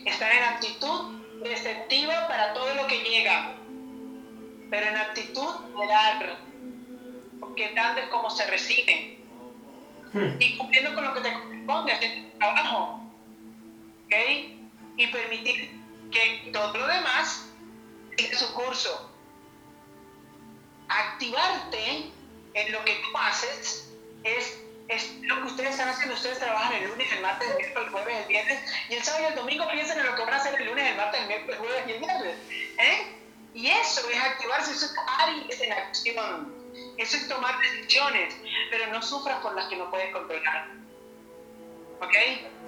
Estar 0.05 0.31
en 0.31 0.43
actitud 0.43 1.21
receptiva 1.43 2.27
para 2.27 2.53
todo 2.53 2.73
lo 2.75 2.87
que 2.87 2.99
llega, 3.03 3.55
pero 4.69 4.87
en 4.87 4.95
actitud 4.95 5.55
de 5.79 5.87
dar, 5.87 6.37
porque 7.39 7.73
dando 7.75 8.01
es 8.01 8.07
como 8.09 8.29
se 8.29 8.45
recibe. 8.47 9.19
Y 10.39 10.57
cumpliendo 10.57 10.95
con 10.95 11.03
lo 11.03 11.13
que 11.13 11.21
te 11.21 11.33
corresponde, 11.33 11.91
hacer 11.91 12.31
tu 12.31 12.37
trabajo. 12.37 13.01
¿Ok? 14.05 14.13
Y 14.97 15.07
permitir 15.07 15.71
que 16.09 16.51
todo 16.53 16.77
lo 16.77 16.87
demás 16.87 17.49
siga 18.17 18.37
su 18.37 18.53
curso. 18.53 19.11
Activarte 20.87 22.11
en 22.55 22.71
lo 22.71 22.83
que 22.83 22.93
tú 22.95 23.17
haces 23.17 23.91
es, 24.23 24.57
es 24.87 25.13
lo 25.21 25.35
que 25.41 25.43
ustedes 25.47 25.71
están 25.71 25.89
haciendo. 25.89 26.15
Ustedes 26.15 26.39
trabajan 26.39 26.73
el 26.73 26.89
lunes, 26.89 27.11
el 27.11 27.21
martes, 27.21 27.47
el 27.49 27.57
miércoles, 27.57 27.85
el 27.87 27.91
jueves, 27.93 28.17
el 28.21 28.27
viernes. 28.27 28.71
Y 28.89 28.93
el 28.95 29.03
sábado 29.03 29.23
y 29.23 29.27
el 29.27 29.35
domingo 29.35 29.69
piensan 29.71 29.99
en 29.99 30.05
lo 30.07 30.15
que 30.15 30.21
van 30.23 30.33
a 30.33 30.37
hacer 30.37 30.59
el 30.59 30.67
lunes, 30.67 30.89
el 30.89 30.95
martes, 30.97 31.21
el 31.21 31.27
miércoles, 31.27 31.55
el 31.59 31.65
jueves 31.65 31.83
y 31.87 31.91
el 31.91 31.99
viernes. 31.99 32.35
¿Eh? 32.79 33.11
Y 33.53 33.67
eso 33.67 34.09
es 34.09 34.17
activarse, 34.21 34.71
eso 34.71 34.85
es 34.85 34.95
Aries 35.19 35.61
en 35.61 35.71
acción. 35.73 36.65
Eso 36.97 37.17
es 37.17 37.27
tomar 37.29 37.57
decisiones, 37.59 38.35
pero 38.69 38.87
no 38.87 39.01
sufras 39.01 39.39
por 39.41 39.53
las 39.55 39.67
que 39.67 39.77
no 39.77 39.89
puedes 39.89 40.11
controlar. 40.11 40.67
¿Ok? 42.01 42.13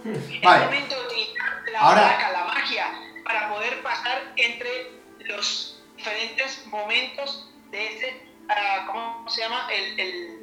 Es 0.06 0.41
Vale. 0.41 0.65
momento 0.65 0.95
de 1.02 1.08
utilizar 1.08 1.63
la 1.71 1.80
Ahora- 1.80 2.02
baraca, 2.02 2.32
la 2.32 2.43
magia, 2.45 3.00
para 3.26 3.50
poder 3.50 3.82
pasar 3.82 4.32
entre 4.38 4.91
los 5.19 5.82
diferentes 5.97 6.65
momentos 6.67 7.50
de 7.71 7.88
ese, 7.97 8.26
ah, 8.49 8.86
¿cómo 8.88 9.29
se 9.29 9.41
llama? 9.41 9.67
El, 9.71 9.99
el- 9.99 10.38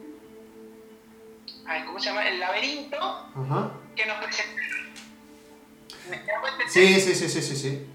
¿cómo 1.87 1.99
se 1.99 2.07
llama? 2.07 2.29
El 2.29 2.40
laberinto 2.40 2.97
que 3.97 4.07
nos 4.07 4.17
presenta. 4.25 4.62
Sí, 6.69 7.01
sí, 7.01 7.14
sí, 7.14 7.29
sí, 7.29 7.43
sí, 7.43 7.57
sí. 7.57 7.87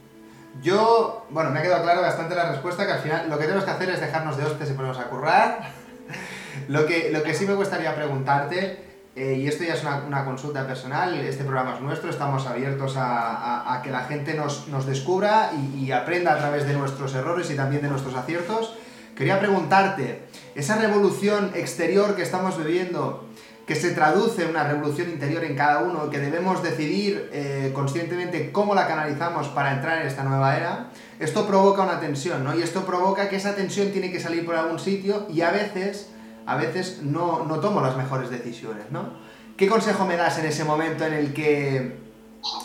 Yo, 0.62 1.28
bueno, 1.30 1.52
me 1.52 1.60
ha 1.60 1.62
quedado 1.62 1.84
claro 1.84 2.02
bastante 2.02 2.36
la 2.36 2.50
respuesta, 2.52 2.86
que 2.86 2.92
al 2.94 3.00
final 3.00 3.30
lo 3.30 3.38
que 3.38 3.44
tenemos 3.46 3.64
que 3.66 3.72
hacer 3.72 3.90
es 3.90 4.00
dejarnos 4.02 4.36
de 4.38 4.46
hostias 4.46 4.70
y 4.70 4.74
ponernos 4.74 5.00
a 5.00 5.10
currar. 5.10 5.72
Lo 6.68 6.86
que, 6.86 7.10
lo 7.12 7.24
que 7.24 7.34
sí 7.34 7.46
me 7.46 7.54
gustaría 7.54 7.96
preguntarte, 7.96 8.84
eh, 9.16 9.34
y 9.36 9.48
esto 9.48 9.64
ya 9.64 9.74
es 9.74 9.82
una, 9.82 9.98
una 10.06 10.26
consulta 10.26 10.68
personal, 10.68 11.16
este 11.16 11.44
programa 11.44 11.76
es 11.76 11.82
nuestro, 11.82 12.10
estamos 12.10 12.46
abiertos 12.48 12.96
a, 12.98 13.36
a- 13.38 13.74
a 13.76 13.82
que 13.82 13.90
la 13.92 14.02
gente 14.02 14.34
nos, 14.36 14.68
nos 14.68 14.86
descubra 14.86 15.52
y, 15.56 15.86
y 15.86 15.92
aprenda 15.92 16.34
a 16.34 16.38
través 16.38 16.68
de 16.68 16.74
nuestros 16.74 17.16
errores 17.16 17.50
y 17.50 17.56
también 17.56 17.82
de 17.82 17.88
nuestros 17.88 18.14
aciertos. 18.16 18.76
Quería 19.20 19.38
preguntarte, 19.38 20.22
esa 20.56 20.78
revolución 20.78 21.52
exterior 21.54 22.16
que 22.16 22.22
estamos 22.22 22.58
viviendo, 22.58 23.28
que 23.68 23.76
se 23.76 23.92
traduce 23.92 24.44
en 24.44 24.52
una 24.52 24.64
revolución 24.64 25.10
interior 25.10 25.44
en 25.44 25.58
cada 25.58 25.80
uno, 25.80 26.10
que 26.10 26.20
debemos 26.20 26.64
decidir 26.64 27.30
eh, 27.34 27.74
conscientemente 27.76 28.54
cómo 28.54 28.76
la 28.76 28.88
canalizamos 28.88 29.50
para 29.50 29.74
entrar 29.74 30.00
en 30.00 30.08
esta 30.08 30.24
nueva 30.24 30.56
era, 30.56 30.92
esto 31.20 31.46
provoca 31.46 31.84
una 31.84 32.00
tensión, 32.00 32.46
¿no? 32.46 32.58
Y 32.58 32.62
esto 32.62 32.86
provoca 32.86 33.28
que 33.28 33.36
esa 33.36 33.58
tensión 33.58 33.92
tiene 33.92 34.10
que 34.10 34.22
salir 34.22 34.46
por 34.46 34.56
algún 34.56 34.80
sitio 34.80 35.28
y 35.30 35.42
a 35.42 35.52
veces, 35.52 36.12
a 36.46 36.56
veces 36.56 37.02
no, 37.04 37.44
no 37.44 37.60
tomo 37.60 37.82
las 37.82 37.98
mejores 37.98 38.30
decisiones, 38.30 38.86
¿no? 38.90 39.20
¿Qué 39.58 39.68
consejo 39.68 40.06
me 40.06 40.16
das 40.16 40.40
en 40.40 40.46
ese 40.46 40.64
momento 40.64 41.06
en 41.06 41.12
el 41.12 41.34
que, 41.34 41.76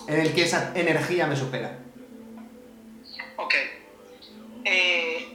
en 0.06 0.20
el 0.20 0.32
que 0.32 0.44
esa 0.44 0.70
energía 0.76 1.26
me 1.26 1.34
supera? 1.34 1.80
Ok. 3.38 3.54
Eh, 4.64 5.33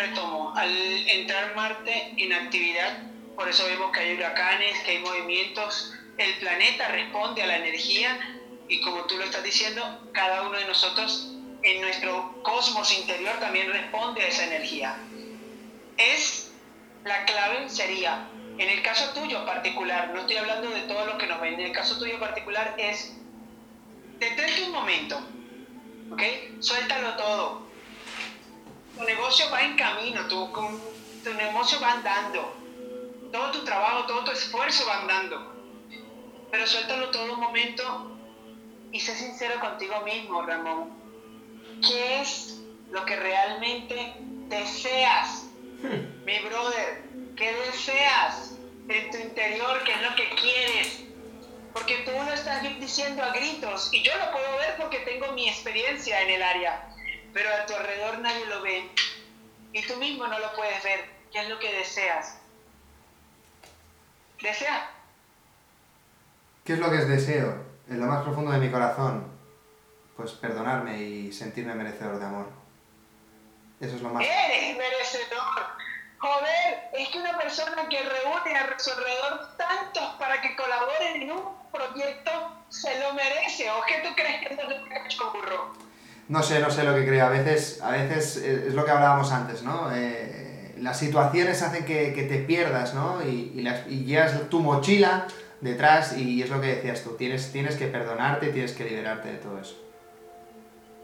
retomo. 0.00 0.52
Al 0.56 0.70
entrar 1.08 1.54
Marte 1.54 2.14
en 2.16 2.32
actividad, 2.32 3.02
por 3.36 3.48
eso 3.48 3.64
vemos 3.66 3.92
que 3.92 4.00
hay 4.00 4.14
huracanes, 4.14 4.78
que 4.84 4.92
hay 4.92 4.98
movimientos, 4.98 5.94
el 6.18 6.34
planeta 6.38 6.88
responde 6.88 7.42
a 7.42 7.46
la 7.46 7.56
energía 7.56 8.18
y 8.68 8.80
como 8.82 9.04
tú 9.04 9.16
lo 9.16 9.24
estás 9.24 9.42
diciendo, 9.42 10.10
cada 10.12 10.42
uno 10.42 10.58
de 10.58 10.64
nosotros 10.66 11.32
en 11.62 11.80
nuestro 11.80 12.42
cosmos 12.42 12.96
interior 12.98 13.34
también 13.40 13.70
responde 13.72 14.22
a 14.22 14.28
esa 14.28 14.44
energía. 14.44 14.96
Es 15.96 16.52
la 17.04 17.24
clave 17.24 17.68
sería, 17.68 18.28
en 18.58 18.68
el 18.68 18.82
caso 18.82 19.12
tuyo 19.14 19.44
particular, 19.46 20.10
no 20.12 20.20
estoy 20.20 20.36
hablando 20.36 20.70
de 20.70 20.82
todo 20.82 21.06
lo 21.06 21.18
que 21.18 21.26
nos 21.26 21.40
ven, 21.40 21.54
en 21.54 21.60
el 21.60 21.72
caso 21.72 21.98
tuyo 21.98 22.18
particular 22.20 22.74
es, 22.78 23.16
detente 24.18 24.64
un 24.64 24.72
momento, 24.72 25.20
¿ok? 26.12 26.22
Suéltalo 26.60 27.14
todo. 27.16 27.69
Tu 29.00 29.06
negocio 29.06 29.46
va 29.50 29.62
en 29.62 29.76
camino, 29.76 30.26
tu, 30.28 30.52
con- 30.52 30.78
tu 31.24 31.32
negocio 31.32 31.80
va 31.80 31.92
andando. 31.92 32.54
Todo 33.32 33.50
tu 33.50 33.64
trabajo, 33.64 34.04
todo 34.06 34.24
tu 34.24 34.30
esfuerzo 34.32 34.84
va 34.86 35.00
andando. 35.00 35.54
Pero 36.50 36.66
suéltalo 36.66 37.10
todo 37.10 37.32
un 37.32 37.40
momento 37.40 38.18
y 38.92 39.00
sé 39.00 39.16
sincero 39.16 39.58
contigo 39.60 40.00
mismo, 40.02 40.42
Ramón. 40.42 40.90
¿Qué 41.80 42.20
es 42.20 42.60
lo 42.90 43.04
que 43.06 43.16
realmente 43.16 44.16
deseas? 44.48 45.46
Hmm. 45.82 46.24
Mi 46.26 46.38
brother, 46.40 47.02
¿qué 47.36 47.52
deseas 47.54 48.56
en 48.88 49.10
tu 49.10 49.16
interior? 49.16 49.82
¿Qué 49.84 49.92
es 49.92 50.02
lo 50.02 50.14
que 50.14 50.28
quieres? 50.34 51.04
Porque 51.72 51.98
tú 52.04 52.10
lo 52.10 52.32
estás 52.34 52.62
diciendo 52.78 53.22
a 53.22 53.30
gritos 53.32 53.88
y 53.94 54.02
yo 54.02 54.12
lo 54.18 54.30
puedo 54.32 54.56
ver 54.58 54.76
porque 54.76 54.98
tengo 54.98 55.32
mi 55.32 55.48
experiencia 55.48 56.20
en 56.20 56.30
el 56.30 56.42
área, 56.42 56.88
pero 57.32 57.50
a 57.54 57.66
tu 57.66 57.74
alrededor 57.74 58.18
nadie 58.18 58.46
lo 58.46 58.62
ve 58.62 58.90
y 59.72 59.86
tú 59.86 59.96
mismo 59.96 60.26
no 60.26 60.38
lo 60.38 60.52
puedes 60.54 60.82
ver. 60.82 61.04
¿Qué 61.32 61.40
es 61.40 61.48
lo 61.48 61.58
que 61.58 61.72
deseas? 61.72 62.38
¿Deseas? 64.42 64.82
¿Qué 66.64 66.72
es 66.74 66.78
lo 66.78 66.90
que 66.90 66.96
es 66.96 67.08
deseo? 67.08 67.64
En 67.88 68.00
lo 68.00 68.06
más 68.06 68.22
profundo 68.22 68.50
de 68.52 68.58
mi 68.58 68.70
corazón, 68.70 69.30
pues 70.16 70.32
perdonarme 70.32 70.98
y 70.98 71.32
sentirme 71.32 71.74
merecedor 71.74 72.18
de 72.18 72.24
amor. 72.24 72.46
Eso 73.80 73.96
es 73.96 74.02
lo 74.02 74.10
más... 74.10 74.24
¡Eres 74.24 74.76
merecedor! 74.76 75.80
Joder, 76.18 76.90
es 76.92 77.08
que 77.08 77.18
una 77.18 77.38
persona 77.38 77.88
que 77.88 78.02
reúne 78.02 78.54
a 78.54 78.78
su 78.78 78.90
alrededor 78.90 79.56
tantos 79.56 80.14
para 80.18 80.40
que 80.42 80.54
colaboren 80.54 81.22
en 81.22 81.32
un 81.32 81.42
proyecto 81.72 82.30
se 82.68 83.00
lo 83.00 83.14
merece. 83.14 83.70
¿O 83.70 83.82
qué 83.86 84.02
tú 84.06 84.14
crees 84.14 84.46
que 84.46 84.54
es 84.54 84.62
lo 84.62 84.68
que 84.68 84.94
ha 84.94 85.06
hecho 85.06 85.32
burro? 85.32 85.72
No 86.30 86.44
sé, 86.44 86.60
no 86.60 86.70
sé 86.70 86.84
lo 86.84 86.94
que 86.94 87.04
creo. 87.04 87.26
A 87.26 87.28
veces, 87.28 87.82
a 87.82 87.90
veces 87.90 88.36
eh, 88.36 88.66
es 88.68 88.74
lo 88.74 88.84
que 88.84 88.92
hablábamos 88.92 89.32
antes, 89.32 89.64
¿no? 89.64 89.90
Eh, 89.92 90.76
las 90.78 90.96
situaciones 90.96 91.60
hacen 91.60 91.84
que, 91.84 92.12
te 92.12 92.38
pierdas, 92.38 92.94
¿no? 92.94 93.20
Y, 93.26 93.50
y, 93.52 93.62
las, 93.62 93.84
y 93.88 94.04
llevas 94.04 94.48
tu 94.48 94.60
mochila 94.60 95.26
detrás 95.60 96.16
y 96.16 96.40
es 96.40 96.48
lo 96.48 96.60
que 96.60 96.68
decías 96.68 97.02
tú. 97.02 97.16
Tienes, 97.16 97.50
tienes 97.50 97.74
que 97.74 97.88
perdonarte, 97.88 98.52
tienes 98.52 98.70
que 98.74 98.84
liberarte 98.84 99.32
de 99.32 99.38
todo 99.38 99.58
eso. 99.58 99.74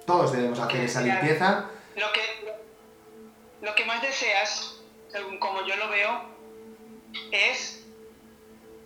Todos 0.06 0.30
debemos 0.30 0.60
hacer 0.60 0.82
esa 0.82 1.00
limpieza. 1.00 1.70
Lo 1.96 2.06
que, 2.12 2.54
lo 3.62 3.74
que 3.74 3.84
más 3.84 4.00
deseas, 4.02 4.76
según 5.08 5.40
como 5.40 5.66
yo 5.66 5.74
lo 5.74 5.88
veo, 5.88 6.20
es 7.32 7.84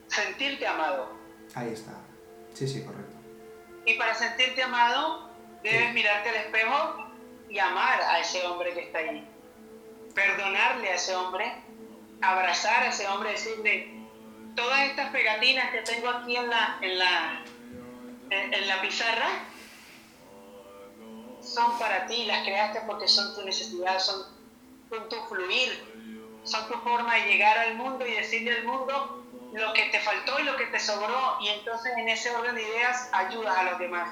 sentirte 0.09 0.67
amado. 0.67 1.13
Ahí 1.55 1.69
está. 1.75 1.93
Sí, 2.55 2.67
sí, 2.67 2.83
correcto. 2.83 3.19
Y 3.85 3.99
para 3.99 4.15
sentirte 4.15 4.63
amado, 4.63 5.30
Debes 5.63 5.93
mirarte 5.93 6.29
al 6.31 6.37
espejo 6.37 7.11
y 7.49 7.59
amar 7.59 8.01
a 8.01 8.21
ese 8.21 8.47
hombre 8.47 8.73
que 8.73 8.81
está 8.81 8.99
ahí. 8.99 9.27
Perdonarle 10.15 10.91
a 10.91 10.95
ese 10.95 11.15
hombre, 11.15 11.53
abrazar 12.23 12.85
a 12.85 12.89
ese 12.89 13.07
hombre, 13.09 13.33
decirle, 13.33 14.01
todas 14.55 14.81
estas 14.81 15.11
pegatinas 15.11 15.71
que 15.71 15.83
tengo 15.83 16.09
aquí 16.09 16.37
en 16.37 16.49
la, 16.49 16.79
en 16.81 16.99
la, 16.99 17.45
en, 18.31 18.69
la 18.69 18.81
pizarra 18.81 19.29
son 21.41 21.79
para 21.79 22.07
ti, 22.07 22.25
las 22.25 22.45
creaste 22.45 22.81
porque 22.87 23.09
son 23.09 23.35
tu 23.35 23.43
necesidad, 23.45 23.99
son, 23.99 24.27
son 24.89 25.09
tu 25.09 25.17
fluir, 25.29 25.85
son 26.45 26.69
tu 26.69 26.75
forma 26.81 27.15
de 27.17 27.23
llegar 27.23 27.59
al 27.59 27.75
mundo 27.75 28.07
y 28.07 28.13
decirle 28.13 28.59
al 28.59 28.65
mundo 28.65 29.25
lo 29.53 29.73
que 29.73 29.85
te 29.87 30.01
faltó 30.01 30.39
y 30.39 30.45
lo 30.45 30.57
que 30.57 30.67
te 30.67 30.79
sobró 30.79 31.39
y 31.41 31.49
entonces 31.49 31.93
en 31.97 32.09
ese 32.09 32.31
orden 32.31 32.55
de 32.55 32.63
ideas 32.63 33.09
ayudas 33.13 33.57
a 33.57 33.63
los 33.65 33.79
demás. 33.79 34.11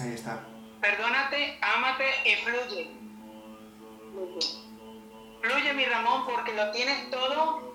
Ahí 0.00 0.14
está. 0.14 0.40
Perdónate, 0.80 1.58
ámate 1.60 2.04
y 2.24 2.34
fluye. 2.36 2.90
Fluye. 5.42 5.72
mi 5.74 5.84
Ramón 5.84 6.24
porque 6.26 6.54
lo 6.54 6.70
tienes 6.70 7.10
todo 7.10 7.74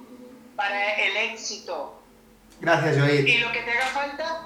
para 0.56 0.96
el 0.96 1.18
éxito. 1.32 2.02
Gracias, 2.60 2.98
Joey. 2.98 3.30
Y 3.30 3.38
lo 3.40 3.52
que 3.52 3.62
te 3.62 3.72
haga 3.72 3.88
falta, 3.88 4.44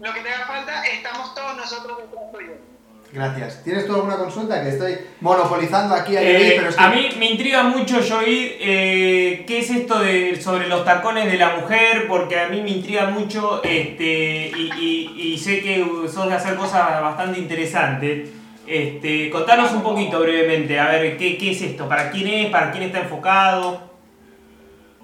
lo 0.00 0.14
que 0.14 0.20
te 0.20 0.28
haga 0.28 0.46
falta, 0.46 0.86
estamos 0.86 1.34
todos 1.34 1.56
nosotros 1.56 1.98
detrás 1.98 2.32
tuyo. 2.32 2.69
Gracias. 3.12 3.64
¿Tienes 3.64 3.86
tú 3.86 3.94
alguna 3.94 4.16
consulta? 4.16 4.62
Que 4.62 4.68
estoy 4.68 4.96
monopolizando 5.20 5.94
aquí 5.94 6.16
a 6.16 6.22
eh, 6.22 6.54
pero 6.56 6.70
A 6.78 6.90
mí 6.90 7.08
me 7.18 7.30
intriga 7.30 7.64
mucho, 7.64 8.00
Joey, 8.08 8.56
eh, 8.60 9.44
qué 9.48 9.58
es 9.58 9.70
esto 9.70 9.98
de, 9.98 10.40
sobre 10.40 10.68
los 10.68 10.84
tacones 10.84 11.30
de 11.30 11.36
la 11.36 11.56
mujer, 11.56 12.06
porque 12.06 12.38
a 12.38 12.48
mí 12.48 12.62
me 12.62 12.70
intriga 12.70 13.10
mucho 13.10 13.62
este, 13.64 14.52
y, 14.78 15.36
sé 15.38 15.60
que 15.60 15.84
sos 16.12 16.28
de 16.28 16.34
hacer 16.34 16.54
cosas 16.54 17.00
bastante 17.00 17.40
interesantes. 17.40 18.30
Este, 18.66 19.28
contanos 19.30 19.72
un 19.72 19.82
poquito 19.82 20.20
brevemente, 20.20 20.78
a 20.78 20.90
ver, 20.90 21.16
¿qué, 21.16 21.36
qué 21.36 21.50
es 21.50 21.62
esto? 21.62 21.88
¿Para 21.88 22.10
quién 22.12 22.28
es? 22.28 22.50
¿Para 22.50 22.70
quién 22.70 22.84
está 22.84 23.00
enfocado? 23.00 23.90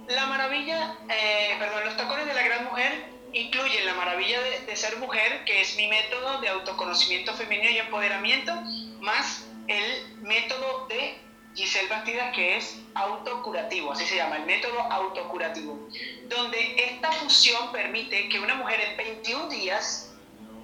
La 0.09 0.27
maravilla, 0.27 0.95
eh, 1.09 1.57
perdón, 1.59 1.81
los 1.87 1.97
tacones 1.97 2.27
de 2.27 2.35
la 2.35 2.43
gran 2.43 2.65
mujer 2.67 3.16
incluyen 3.37 3.85
la 3.85 3.95
maravilla 3.95 4.41
de, 4.41 4.77
ser 4.77 4.97
mujer, 4.97 5.45
que 5.45 5.61
es 5.61 5.77
mi 5.77 5.87
método 5.89 6.41
de 6.41 6.49
autoconocimiento 6.49 7.35
femenino 7.35 7.71
y 7.71 7.79
empoderamiento, 7.79 8.53
más 9.01 9.47
el 9.69 10.17
método 10.23 10.87
de 10.89 11.19
Giselle 11.55 11.89
Bastida, 11.89 12.33
que 12.33 12.57
es 12.57 12.79
autocurativo, 12.95 13.93
así 13.93 14.07
se 14.07 14.17
llama, 14.17 14.37
el 14.37 14.47
método 14.47 14.81
autocurativo, 14.81 15.89
donde 16.29 16.77
esta 16.77 17.13
fusión 17.13 17.73
permite 17.73 18.29
que 18.31 18.41
una 18.41 18.55
mujer 18.55 18.81
en 18.81 18.97
21 18.97 19.49
días, 19.49 20.15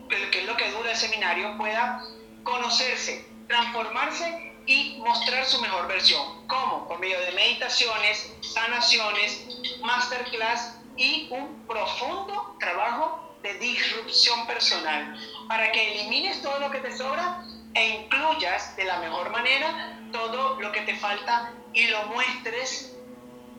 que 0.08 0.40
es 0.40 0.46
lo 0.46 0.56
que 0.56 0.70
dura 0.70 0.92
el 0.92 0.96
seminario, 0.96 1.56
pueda 1.58 2.02
conocerse, 2.42 3.26
transformarse 3.48 4.54
y 4.64 4.96
mostrar 4.98 5.44
su 5.44 5.60
mejor 5.60 5.88
versión. 5.88 6.46
¿Cómo? 6.46 6.88
Por 6.88 7.00
medio 7.00 7.20
de 7.20 7.32
meditaciones, 7.32 8.32
sanaciones, 8.40 9.46
masterclass 9.82 10.81
y 11.02 11.26
un 11.30 11.66
profundo 11.66 12.56
trabajo 12.60 13.36
de 13.42 13.54
disrupción 13.54 14.46
personal 14.46 15.18
para 15.48 15.72
que 15.72 15.94
elimines 15.94 16.40
todo 16.42 16.60
lo 16.60 16.70
que 16.70 16.78
te 16.78 16.96
sobra 16.96 17.42
e 17.74 18.04
incluyas 18.04 18.76
de 18.76 18.84
la 18.84 19.00
mejor 19.00 19.30
manera 19.30 19.98
todo 20.12 20.60
lo 20.60 20.70
que 20.70 20.82
te 20.82 20.94
falta 20.94 21.52
y 21.72 21.88
lo 21.88 22.04
muestres 22.06 22.96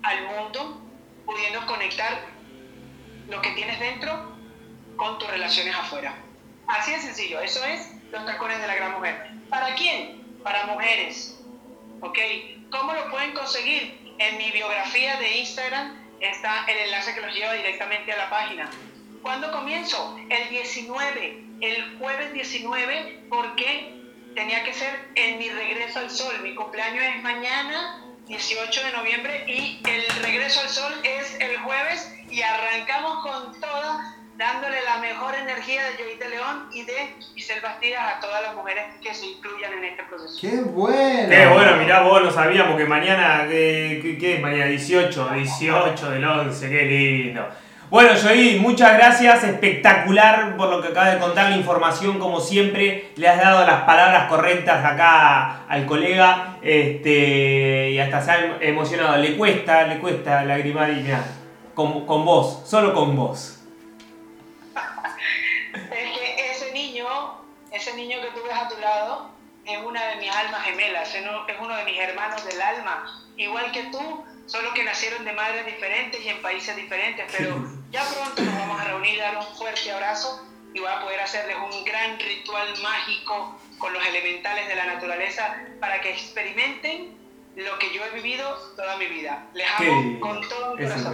al 0.04 0.24
mundo 0.28 0.82
pudiendo 1.26 1.66
conectar 1.66 2.22
lo 3.28 3.41
que 3.41 3.52
tienes 3.52 3.78
dentro 3.80 4.38
con 4.96 5.20
tus 5.20 5.28
relaciones 5.30 5.76
afuera. 5.76 6.16
Así 6.68 6.91
de 6.91 7.00
sencillo, 7.00 7.41
eso 7.41 7.64
es 7.66 7.91
los 8.12 8.26
tacones 8.26 8.62
de 8.62 8.68
la 8.68 8.76
gran 8.76 8.94
mujer. 8.94 9.32
¿Para 9.50 9.76
quién? 9.76 10.39
Para 10.44 10.66
mujeres. 10.68 11.39
¿Ok? 12.00 12.18
¿Cómo 12.70 12.94
lo 12.94 13.10
pueden 13.10 13.34
conseguir? 13.34 14.02
En 14.20 14.38
mi 14.38 14.52
biografía 14.52 15.18
de 15.18 15.39
Instagram 15.39 16.03
está 16.24 16.66
el 16.66 16.78
enlace 16.78 17.14
que 17.14 17.22
los 17.22 17.34
lleva 17.36 17.54
directamente 17.54 18.12
a 18.12 18.18
la 18.18 18.30
página. 18.30 18.70
¿Cuándo 19.22 19.52
comienzo? 19.52 20.18
El 20.30 20.50
19, 20.50 21.44
el 21.62 21.98
jueves 21.98 22.34
19, 22.34 23.26
porque 23.30 23.94
tenía 24.36 24.64
que 24.64 24.74
ser 24.74 25.10
en 25.16 25.38
mi 25.38 25.50
regreso 25.50 26.00
al 26.00 26.10
sol. 26.10 26.40
Mi 26.42 26.56
cumpleaños 26.56 27.04
es 27.04 27.24
mañana, 27.24 28.04
18 28.28 28.84
de 28.84 28.92
noviembre, 28.92 29.46
y 29.48 29.82
el 29.88 30.06
regreso 30.24 30.62
al 30.62 30.70
sol 30.70 30.94
es 31.04 31.36
el 31.40 31.58
jueves 31.60 32.14
y 32.30 32.42
arrancamos 32.42 33.22
con 33.24 33.60
la 33.62 33.73
mejor 35.24 35.40
energía 35.40 35.84
de 35.86 36.04
Joyita 36.04 36.28
León 36.28 36.68
y 36.74 36.84
de 36.84 37.16
Isel 37.36 37.62
Bastidas 37.62 38.16
a 38.18 38.20
todas 38.20 38.42
las 38.42 38.56
mujeres 38.56 38.84
que 39.02 39.14
se 39.14 39.26
incluyan 39.28 39.72
en 39.78 39.86
este 39.86 40.04
proceso. 40.04 40.38
¡Qué 40.42 40.62
bueno! 40.62 41.30
¡Qué 41.30 41.48
bueno! 41.48 41.78
Mirá, 41.78 42.02
vos 42.02 42.22
lo 42.22 42.30
sabíamos 42.30 42.76
que 42.76 42.86
mañana, 42.86 43.46
¿qué, 43.48 44.18
qué 44.20 44.36
es 44.36 44.42
mañana? 44.42 44.66
18, 44.66 45.30
18 45.30 46.10
del 46.10 46.26
11, 46.26 46.70
qué 46.70 46.86
lindo. 46.86 47.48
Bueno, 47.90 48.10
Joy, 48.22 48.60
muchas 48.60 48.98
gracias, 48.98 49.46
espectacular 49.46 50.58
por 50.58 50.70
lo 50.70 50.82
que 50.82 50.90
acaba 50.90 51.12
de 51.12 51.20
contar, 51.20 51.52
la 51.52 51.58
información 51.58 52.20
como 52.20 52.42
siempre, 52.42 53.12
le 53.16 53.30
has 53.30 53.38
dado 53.38 53.66
las 53.66 53.84
palabras 53.84 54.28
correctas 54.28 54.84
acá 54.84 55.66
al 55.70 55.86
colega 55.86 56.58
este, 56.62 57.92
y 57.92 58.00
hasta 58.00 58.20
se 58.20 58.32
ha 58.32 58.58
emocionado, 58.60 59.16
le 59.18 59.38
cuesta, 59.38 59.88
le 59.88 60.00
cuesta 60.00 60.44
lagrimar 60.44 60.90
y 60.90 60.96
mira, 60.96 61.24
con, 61.74 62.06
con 62.06 62.26
vos, 62.26 62.64
solo 62.66 62.94
con 62.94 63.16
vos. 63.16 63.53
Ese 67.74 67.94
niño 67.96 68.22
que 68.22 68.28
tú 68.28 68.46
ves 68.46 68.54
a 68.56 68.70
tu 68.70 68.80
lado 68.80 69.32
es 69.66 69.78
una 69.84 70.06
de 70.08 70.16
mis 70.18 70.30
almas 70.30 70.64
gemelas, 70.64 71.14
es 71.14 71.26
uno 71.60 71.76
de 71.76 71.84
mis 71.86 72.00
hermanos 72.00 72.46
del 72.46 72.62
alma, 72.62 73.26
igual 73.36 73.72
que 73.72 73.84
tú, 73.86 74.24
solo 74.46 74.74
que 74.74 74.84
nacieron 74.84 75.26
de 75.26 75.34
madres 75.34 75.66
diferentes 75.66 76.22
y 76.22 76.30
en 76.30 76.42
países 76.42 76.76
diferentes, 76.76 77.26
pero 77.36 77.56
ya 77.92 78.04
pronto 78.04 78.42
nos 78.42 78.56
vamos 78.56 78.80
a 78.80 78.84
reunir, 78.86 79.18
dar 79.20 79.38
un 79.38 79.56
fuerte 79.56 79.92
abrazo 79.92 80.46
y 80.74 80.80
voy 80.80 80.90
a 80.90 81.02
poder 81.02 81.20
hacerles 81.20 81.56
un 81.58 81.84
gran 81.84 82.20
ritual 82.20 82.68
mágico 82.82 83.58
con 83.78 83.94
los 83.94 84.06
elementales 84.06 84.68
de 84.68 84.76
la 84.76 84.86
naturaleza 84.86 85.56
para 85.80 86.02
que 86.02 86.12
experimenten 86.12 87.18
lo 87.56 87.78
que 87.80 87.94
yo 87.94 88.04
he 88.04 88.10
vivido 88.16 88.56
toda 88.76 88.98
mi 88.98 89.06
vida. 89.06 89.48
Les 89.54 89.68
amo 89.70 90.20
con 90.20 90.48
todo 90.50 90.76
mi 90.76 90.84
corazón. 90.84 91.14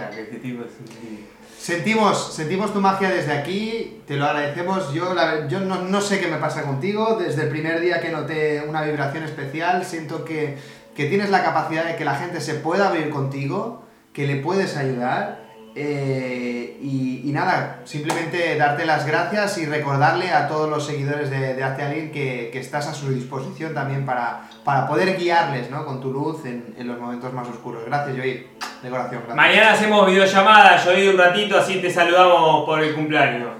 Sentimos, 1.60 2.32
sentimos 2.32 2.72
tu 2.72 2.80
magia 2.80 3.10
desde 3.10 3.32
aquí, 3.32 4.00
te 4.06 4.16
lo 4.16 4.24
agradecemos. 4.24 4.94
Yo, 4.94 5.14
yo 5.46 5.60
no, 5.60 6.00
sé 6.00 6.18
qué 6.18 6.26
me 6.26 6.38
pasa 6.38 6.62
contigo. 6.62 7.18
Desde 7.20 7.42
el 7.42 7.48
primer 7.50 7.82
día 7.82 8.00
que 8.00 8.08
noté 8.08 8.64
una 8.66 8.80
vibración 8.80 9.24
especial, 9.24 9.84
siento 9.84 10.24
que, 10.24 10.56
tienes 10.94 11.28
la 11.28 11.44
capacidad 11.44 11.84
de 11.84 11.96
que 11.96 12.04
la 12.06 12.14
gente 12.14 12.40
se 12.40 12.54
pueda 12.54 12.88
abrir 12.88 13.10
contigo, 13.10 13.84
que 14.14 14.26
le 14.26 14.36
puedes 14.36 14.76
ayudar 14.76 15.38
Eh, 15.76 16.78
y, 16.82 17.22
y 17.24 17.32
nada, 17.32 17.82
simplemente 17.84 18.56
darte 18.56 18.84
las 18.84 19.06
gracias 19.06 19.56
y 19.58 19.66
recordarle 19.66 20.32
a 20.32 20.48
todos 20.48 20.68
los 20.68 20.84
seguidores 20.84 21.30
de, 21.30 21.54
de 21.54 21.62
Hazte 21.62 21.82
Alguien 21.84 22.10
que, 22.10 22.50
que 22.52 22.58
estás 22.58 22.88
a 22.88 22.92
su 22.92 23.08
disposición 23.10 23.72
también 23.72 24.04
para, 24.04 24.50
para 24.64 24.88
poder 24.88 25.16
guiarles 25.16 25.70
¿no? 25.70 25.86
con 25.86 26.00
tu 26.00 26.10
luz 26.10 26.44
en, 26.44 26.74
en 26.76 26.88
los 26.88 26.98
momentos 26.98 27.32
más 27.32 27.46
oscuros. 27.46 27.84
Gracias, 27.86 28.16
Joey, 28.16 28.48
de 28.82 28.90
corazón. 28.90 29.10
Gracias. 29.10 29.36
Mañana 29.36 29.72
hacemos 29.72 30.06
videollamada, 30.06 30.76
yo 30.84 30.98
ido 30.98 31.12
un 31.12 31.18
ratito, 31.18 31.58
así 31.58 31.80
te 31.80 31.90
saludamos 31.90 32.64
por 32.64 32.82
el 32.82 32.94
cumpleaños. 32.94 33.50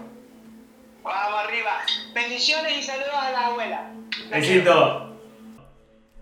Vamos 1.02 1.44
arriba. 1.44 1.80
Bendiciones 2.14 2.78
y 2.78 2.82
saludos 2.82 3.14
a 3.14 3.30
la 3.30 3.46
abuela. 3.46 3.90
Besito. 4.30 5.16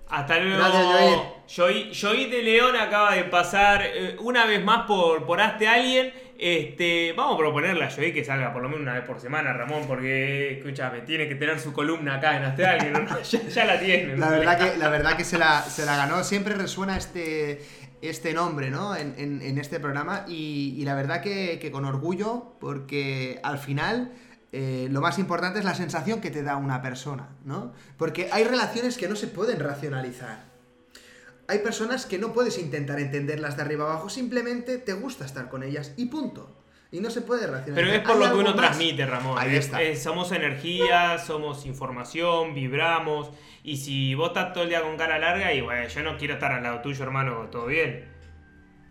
Hasta 0.08 0.38
luego. 0.38 0.58
Gracias. 0.58 2.00
Joey 2.00 2.30
de 2.30 2.42
León 2.42 2.76
acaba 2.76 3.14
de 3.14 3.24
pasar 3.24 3.82
eh, 3.82 4.16
una 4.20 4.44
vez 4.44 4.62
más 4.62 4.86
por, 4.86 5.24
por 5.24 5.40
Hazte 5.40 5.66
Alguien. 5.66 6.12
Este, 6.38 7.14
vamos 7.16 7.34
a 7.34 7.38
proponerle 7.38 7.84
a 7.84 7.90
Joey 7.90 8.12
que 8.12 8.24
salga 8.24 8.52
por 8.52 8.62
lo 8.62 8.68
menos 8.68 8.82
una 8.82 8.94
vez 8.94 9.02
por 9.02 9.18
semana, 9.18 9.52
Ramón, 9.52 9.84
porque, 9.88 10.58
escúchame, 10.58 11.00
tiene 11.00 11.26
que 11.26 11.34
tener 11.34 11.58
su 11.58 11.72
columna 11.72 12.16
acá 12.16 12.36
en 12.36 12.44
Hazte 12.44 12.66
Alguien. 12.66 12.92
¿no? 12.92 13.22
ya, 13.22 13.42
ya 13.42 13.64
la 13.64 13.80
tiene. 13.80 14.16
La 14.16 14.30
verdad 14.30 14.58
que, 14.58 14.78
la 14.78 14.88
verdad 14.88 15.16
que 15.16 15.24
se, 15.24 15.38
la, 15.38 15.62
se 15.62 15.84
la 15.84 15.96
ganó. 15.96 16.22
Siempre 16.22 16.54
resuena 16.54 16.96
este, 16.96 17.60
este 18.02 18.32
nombre, 18.34 18.70
¿no? 18.70 18.94
En, 18.96 19.14
en- 19.18 19.58
este 19.58 19.80
programa. 19.80 20.24
Y, 20.28 20.82
la 20.84 20.94
verdad 20.94 21.20
que, 21.22 21.58
que 21.60 21.70
con 21.70 21.84
orgullo, 21.84 22.54
porque 22.60 23.40
al 23.42 23.58
final. 23.58 24.12
eh, 24.52 24.88
lo 24.90 25.00
más 25.02 25.18
importante 25.18 25.58
es 25.58 25.64
la 25.66 25.74
sensación 25.74 26.20
que 26.22 26.30
te 26.30 26.42
da 26.42 26.56
una 26.56 26.80
persona, 26.80 27.28
¿no? 27.44 27.72
Porque 27.98 28.30
hay 28.32 28.44
relaciones 28.44 28.96
que 28.96 29.06
no 29.08 29.14
se 29.14 29.26
pueden 29.26 29.60
racionalizar. 29.60 30.48
Hay 31.48 31.58
personas 31.58 32.06
que 32.06 32.18
no 32.18 32.32
puedes 32.32 32.58
intentar 32.58 32.98
entenderlas 33.00 33.56
de 33.56 33.62
arriba 33.62 33.84
abajo, 33.84 34.08
simplemente 34.08 34.78
te 34.78 34.94
gusta 34.94 35.24
estar 35.26 35.48
con 35.50 35.62
ellas 35.62 35.92
y 35.96 36.06
punto. 36.06 36.57
Y 36.90 37.00
no 37.00 37.10
se 37.10 37.20
puede 37.20 37.46
racionalizar. 37.46 37.74
Pero 37.74 37.92
es 37.92 38.00
por 38.00 38.16
lo 38.16 38.32
que 38.32 38.38
uno 38.40 38.50
más. 38.50 38.56
transmite, 38.56 39.04
Ramón. 39.04 39.36
Ahí 39.38 39.50
Es- 39.56 39.66
está. 39.66 39.82
es- 39.82 40.02
somos 40.02 40.32
energía, 40.32 41.18
somos 41.18 41.66
información, 41.66 42.54
vibramos. 42.54 43.30
Y 43.62 43.76
si 43.76 44.14
vos 44.14 44.28
estás 44.28 44.54
todo 44.54 44.64
el 44.64 44.70
día 44.70 44.80
con 44.80 44.96
cara 44.96 45.18
larga, 45.18 45.52
y 45.52 45.60
bueno, 45.60 45.86
yo 45.86 46.02
no 46.02 46.16
quiero 46.16 46.34
estar 46.34 46.50
al 46.52 46.62
lado 46.62 46.80
tuyo, 46.80 47.02
hermano, 47.04 47.48
todo 47.50 47.66
bien. 47.66 48.08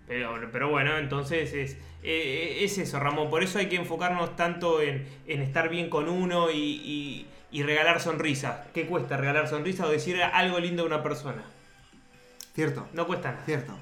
Pero, 0.08 0.38
pero 0.52 0.70
bueno, 0.70 0.98
entonces 1.00 1.52
es, 1.54 1.78
eh, 2.04 2.60
es 2.62 2.78
eso, 2.78 3.00
Ramón. 3.00 3.30
Por 3.32 3.41
eso 3.43 3.58
hay 3.60 3.68
que 3.68 3.76
enfocarnos 3.78 4.36
tanto 4.36 4.80
en, 4.82 5.08
en 5.26 5.41
estar 5.41 5.68
bien 5.70 5.89
con 5.89 6.08
uno 6.08 6.52
y, 6.52 6.56
y- 6.56 7.28
y 7.52 7.64
regalar 7.64 8.00
sonrisas. 8.00 8.60
¿Qué 8.76 8.86
cuesta 8.86 9.18
regalar 9.18 9.48
sonrisas 9.48 9.88
o 9.88 9.89
decir 9.89 10.22
algo 10.22 10.60
lindo 10.60 10.84
a 10.84 10.86
una 10.86 11.02
persona? 11.02 11.43
Cierto. 12.54 12.88
No 12.93 13.08
cuesta 13.08 13.32
nada. 13.32 13.43
Cierto. 13.45 13.74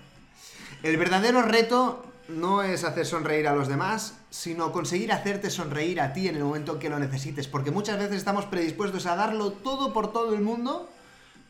El 0.83 0.97
verdadero 0.97 1.41
reto 1.41 2.05
no 2.27 2.63
es 2.63 2.83
hacer 2.83 3.05
sonreír 3.05 3.47
a 3.47 3.55
los 3.55 3.67
demás, 3.67 4.19
sino 4.29 4.71
conseguir 4.71 5.11
hacerte 5.11 5.49
sonreír 5.49 6.01
a 6.01 6.13
ti 6.13 6.27
en 6.27 6.35
el 6.35 6.43
momento 6.43 6.73
en 6.73 6.79
que 6.79 6.89
lo 6.89 6.99
necesites. 6.99 7.47
Porque 7.47 7.71
muchas 7.71 7.97
veces 7.99 8.17
estamos 8.17 8.45
predispuestos 8.45 9.05
a 9.05 9.15
darlo 9.15 9.51
todo 9.51 9.93
por 9.93 10.11
todo 10.11 10.33
el 10.33 10.41
mundo, 10.41 10.89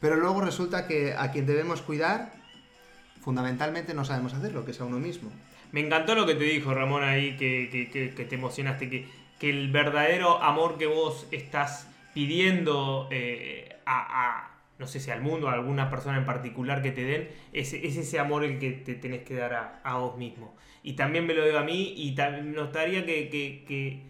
pero 0.01 0.15
luego 0.17 0.41
resulta 0.41 0.87
que 0.87 1.13
a 1.13 1.31
quien 1.31 1.45
debemos 1.45 1.81
cuidar, 1.81 2.33
fundamentalmente 3.21 3.93
no 3.93 4.05
sabemos 4.05 4.33
hacerlo, 4.33 4.65
que 4.65 4.71
es 4.71 4.81
a 4.81 4.85
uno 4.85 4.99
mismo. 4.99 5.31
Me 5.71 5.79
encantó 5.81 6.15
lo 6.15 6.25
que 6.25 6.35
te 6.35 6.43
dijo 6.43 6.73
Ramón 6.73 7.03
ahí, 7.03 7.35
que, 7.37 7.69
que- 7.71 7.89
que- 7.89 8.13
que 8.13 8.25
te 8.25 8.35
emocionaste, 8.35 8.89
que, 8.89 9.09
el 9.49 9.71
verdadero 9.71 10.41
amor 10.41 10.77
que 10.79 10.87
vos 10.87 11.27
estás 11.31 11.87
pidiendo 12.15 13.07
eh, 13.11 13.75
a, 13.85 14.49
no 14.77 14.87
sé 14.87 14.99
si 14.99 15.09
al 15.11 15.21
mundo, 15.21 15.47
a 15.49 15.53
alguna 15.53 15.89
persona 15.89 16.17
en 16.17 16.25
particular 16.25 16.81
que 16.81 16.91
te 16.91 17.03
den, 17.05 17.29
es, 17.53 17.73
es 17.73 17.95
ese 17.97 18.19
amor 18.19 18.43
el 18.43 18.59
que 18.59 18.71
te 18.71 18.95
tenés 18.95 19.23
que 19.23 19.35
dar 19.35 19.53
a, 19.53 19.81
a 19.83 19.97
vos 19.97 20.17
mismo. 20.17 20.53
Y 20.83 20.93
también 20.93 21.25
me 21.25 21.33
lo 21.33 21.45
digo 21.45 21.57
a 21.57 21.63
mí 21.63 21.93
y 21.95 22.15
me 22.43 22.61
gustaría 22.61 23.05
que, 23.05 23.29
que- 23.29 23.63
que- 23.67 24.03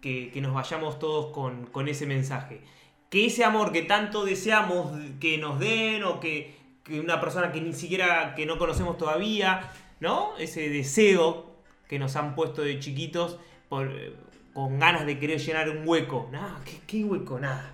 que- 0.00 0.30
que 0.30 0.40
nos 0.40 0.52
vayamos 0.52 0.98
todos 0.98 1.32
con, 1.32 1.66
con 1.66 1.88
ese 1.88 2.06
mensaje. 2.06 2.60
Que 3.08 3.26
ese 3.26 3.44
amor 3.44 3.72
que 3.72 3.82
tanto 3.82 4.24
deseamos 4.24 4.92
que 5.20 5.38
nos 5.38 5.58
den 5.60 6.02
o 6.04 6.18
que, 6.20 6.54
que 6.84 6.98
una 7.00 7.20
persona 7.20 7.52
que 7.52 7.60
ni 7.60 7.72
siquiera 7.72 8.34
que 8.34 8.44
no 8.46 8.58
conocemos 8.58 8.98
todavía, 8.98 9.70
¿no? 10.00 10.36
Ese 10.38 10.68
deseo 10.68 11.56
que 11.88 11.98
nos 11.98 12.16
han 12.16 12.34
puesto 12.34 12.62
de 12.62 12.78
chiquitos 12.80 13.38
por, 13.68 13.86
eh, 13.88 14.14
con 14.54 14.78
ganas 14.78 15.06
de 15.06 15.18
querer 15.18 15.38
llenar 15.38 15.68
un 15.70 15.86
hueco. 15.86 16.28
Nada, 16.32 16.60
¿qué, 16.64 16.80
qué 16.86 17.04
hueco? 17.04 17.38
Nada. 17.38 17.72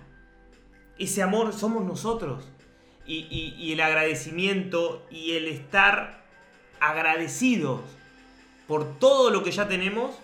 Ese 0.99 1.23
amor 1.23 1.53
somos 1.53 1.83
nosotros. 1.85 2.47
Y, 3.07 3.71
el 3.73 3.81
agradecimiento 3.81 5.03
y 5.09 5.31
el 5.31 5.47
estar 5.47 6.23
agradecidos 6.79 7.81
por 8.67 8.99
todo 8.99 9.31
lo 9.31 9.43
que 9.43 9.49
ya 9.49 9.67
tenemos 9.67 10.15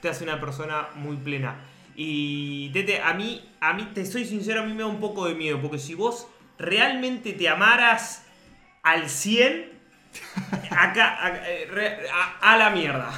te 0.00 0.08
hace 0.08 0.24
una 0.24 0.40
persona 0.40 0.88
muy 0.96 1.16
plena. 1.18 1.60
Y 1.94 2.70
Tete, 2.70 3.00
a 3.00 3.14
mí, 3.14 3.48
a 3.60 3.74
mí, 3.74 3.90
te 3.94 4.04
soy 4.04 4.24
sincero, 4.24 4.62
a 4.62 4.64
mí 4.64 4.72
me 4.72 4.80
da 4.80 4.88
un 4.88 4.98
poco 4.98 5.26
de 5.26 5.36
miedo, 5.36 5.60
porque 5.62 5.78
si 5.78 5.94
vos 5.94 6.26
realmente 6.58 7.32
te 7.32 7.48
amaras 7.48 8.24
al 8.82 9.08
100, 9.08 9.70
acá, 10.70 11.24
a, 11.24 11.48
eh, 11.48 12.08
a 12.40 12.56
la 12.56 12.70
mierda. 12.70 13.12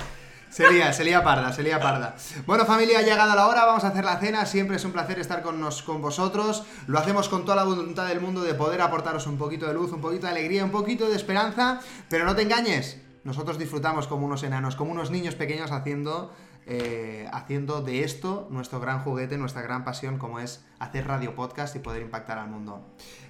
Sería, 0.54 0.92
sería 0.92 1.24
parda, 1.24 1.52
sería 1.52 1.80
parda. 1.80 2.14
Bueno, 2.46 2.64
familia, 2.64 3.00
ha 3.00 3.02
llegado 3.02 3.34
la 3.34 3.48
hora, 3.48 3.64
vamos 3.64 3.82
a 3.82 3.88
hacer 3.88 4.04
la 4.04 4.20
cena. 4.20 4.46
Siempre 4.46 4.76
es 4.76 4.84
un 4.84 4.92
placer 4.92 5.18
estar 5.18 5.42
con, 5.42 5.60
nos, 5.60 5.82
con 5.82 6.00
vosotros. 6.00 6.62
Lo 6.86 7.00
hacemos 7.00 7.28
con 7.28 7.44
toda 7.44 7.56
la 7.56 7.64
voluntad 7.64 8.06
del 8.06 8.20
mundo 8.20 8.40
de 8.40 8.54
poder 8.54 8.80
aportaros 8.80 9.26
un 9.26 9.36
poquito 9.36 9.66
de 9.66 9.74
luz, 9.74 9.90
un 9.92 10.00
poquito 10.00 10.26
de 10.26 10.32
alegría, 10.32 10.64
un 10.64 10.70
poquito 10.70 11.08
de 11.08 11.16
esperanza. 11.16 11.80
Pero 12.08 12.24
no 12.24 12.36
te 12.36 12.42
engañes, 12.42 13.00
nosotros 13.24 13.58
disfrutamos 13.58 14.06
como 14.06 14.26
unos 14.26 14.44
enanos, 14.44 14.76
como 14.76 14.92
unos 14.92 15.10
niños 15.10 15.34
pequeños 15.34 15.72
haciendo, 15.72 16.32
eh, 16.66 17.28
haciendo 17.32 17.82
de 17.82 18.04
esto 18.04 18.46
nuestro 18.50 18.80
gran 18.80 19.00
juguete, 19.00 19.36
nuestra 19.36 19.62
gran 19.62 19.84
pasión, 19.84 20.18
como 20.18 20.40
es 20.40 20.64
hacer 20.78 21.06
radio 21.06 21.34
podcast 21.34 21.76
y 21.76 21.78
poder 21.78 22.02
impactar 22.02 22.38
al 22.38 22.48
mundo. 22.48 22.82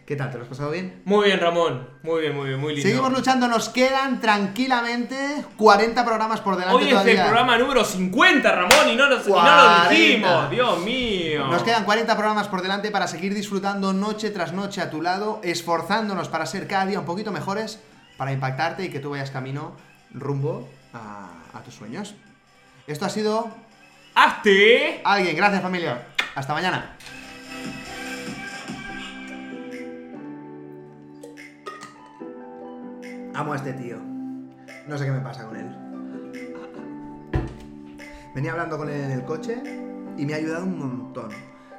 ¿Qué 0.07 0.17
tal? 0.17 0.31
¿Te 0.31 0.37
lo 0.37 0.43
has 0.43 0.49
pasado 0.51 0.71
bien? 0.71 1.03
Muy 1.07 1.27
bien, 1.27 1.41
Ramón. 1.41 1.89
Muy 2.03 2.21
bien, 2.21 2.37
muy 2.37 2.49
bien, 2.49 2.61
muy 2.61 2.75
lindo. 2.75 2.87
Seguimos 2.89 3.11
luchando, 3.13 3.49
nos 3.49 3.71
quedan 3.71 4.21
tranquilamente 4.21 5.45
40 5.57 6.05
programas 6.05 6.41
por 6.43 6.57
delante 6.57 6.77
Hoy 6.77 6.85
es 6.85 6.91
todavía. 6.91 7.13
el 7.23 7.27
programa 7.27 7.59
número 7.59 7.85
50, 7.85 8.53
Ramón, 8.53 8.89
y 8.93 8.97
no, 8.97 9.09
nos, 9.09 9.27
y 9.27 9.31
no 9.31 9.37
lo 9.37 9.43
40. 9.43 9.89
dijimos. 9.89 10.51
Dios 10.51 10.79
mío. 10.85 11.47
Nos 11.49 11.63
quedan 11.63 11.85
40 11.85 12.15
programas 12.17 12.49
por 12.49 12.63
delante 12.63 12.91
para 12.91 13.09
seguir 13.09 13.35
disfrutando 13.35 13.93
noche 13.93 14.31
tras 14.31 14.53
noche 14.53 14.81
a 14.83 14.91
tu 14.91 15.01
lado, 15.01 15.41
esforzándonos 15.43 16.29
para 16.29 16.47
ser 16.47 16.69
cada 16.69 16.87
día 16.87 17.01
un 17.01 17.07
poquito 17.07 17.33
mejores, 17.33 17.81
para 18.17 18.31
impactarte 18.33 18.85
y 18.85 18.91
que 18.91 19.01
tú 19.01 19.11
vayas 19.11 19.31
camino 19.31 19.73
rumbo 20.13 20.69
a, 20.93 21.31
a 21.55 21.63
tus 21.63 21.75
sueños. 21.75 22.15
Esto 22.87 23.07
ha 23.07 23.09
sido 23.09 23.51
Hazte. 24.15 25.01
alguien. 25.05 25.37
Gracias 25.37 25.63
familia. 25.63 26.07
Hasta 26.35 26.53
mañana. 26.53 26.97
Amo 33.35 33.53
a 33.53 33.57
este 33.57 33.73
tío. 33.73 33.97
No 34.87 34.99
sé 34.99 35.07
qué 35.07 35.11
me 35.11 35.21
pasa 35.21 35.45
con 35.45 35.57
él. 35.57 35.67
Venía 38.35 38.53
hablando 38.53 38.77
con 38.77 38.91
él 38.91 39.01
en 39.01 39.11
el 39.13 39.25
coche 39.25 39.63
y 40.19 40.27
me 40.27 40.35
ha 40.35 40.37
ayudado 40.37 40.65
un 40.65 40.79
montón. 40.79 41.31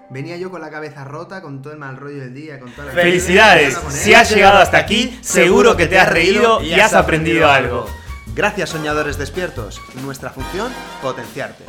Venía 0.10 0.38
yo 0.38 0.50
con 0.50 0.62
la 0.62 0.70
cabeza 0.70 1.04
rota, 1.04 1.42
con 1.42 1.62
todo 1.62 1.74
el 1.74 1.80
mal 1.80 1.98
rollo 1.98 2.20
del 2.20 2.34
día, 2.34 2.60
con 2.60 2.72
toda 2.72 2.88
la... 2.88 2.94
Felicidades, 2.94 3.76
si 3.90 4.14
has 4.14 4.30
llegado 4.34 4.60
hasta 4.60 4.78
aquí, 4.78 5.18
seguro 5.22 5.76
que 5.76 5.88
te 5.88 6.00
has 6.00 6.10
reído 6.10 6.62
y 6.62 6.74
has 6.74 6.94
aprendido 6.94 7.50
algo. 7.50 7.88
Gracias 8.34 8.70
soñadores 8.70 9.18
despiertos. 9.18 9.82
Nuestra 10.04 10.30
función, 10.32 10.72
potenciarte. 11.02 11.64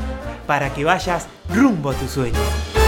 Para 0.47 0.73
que 0.73 0.85
vayas 0.85 1.27
rumbo 1.53 1.91
a 1.91 1.95
tu 1.95 2.09
sueño. 2.09 2.86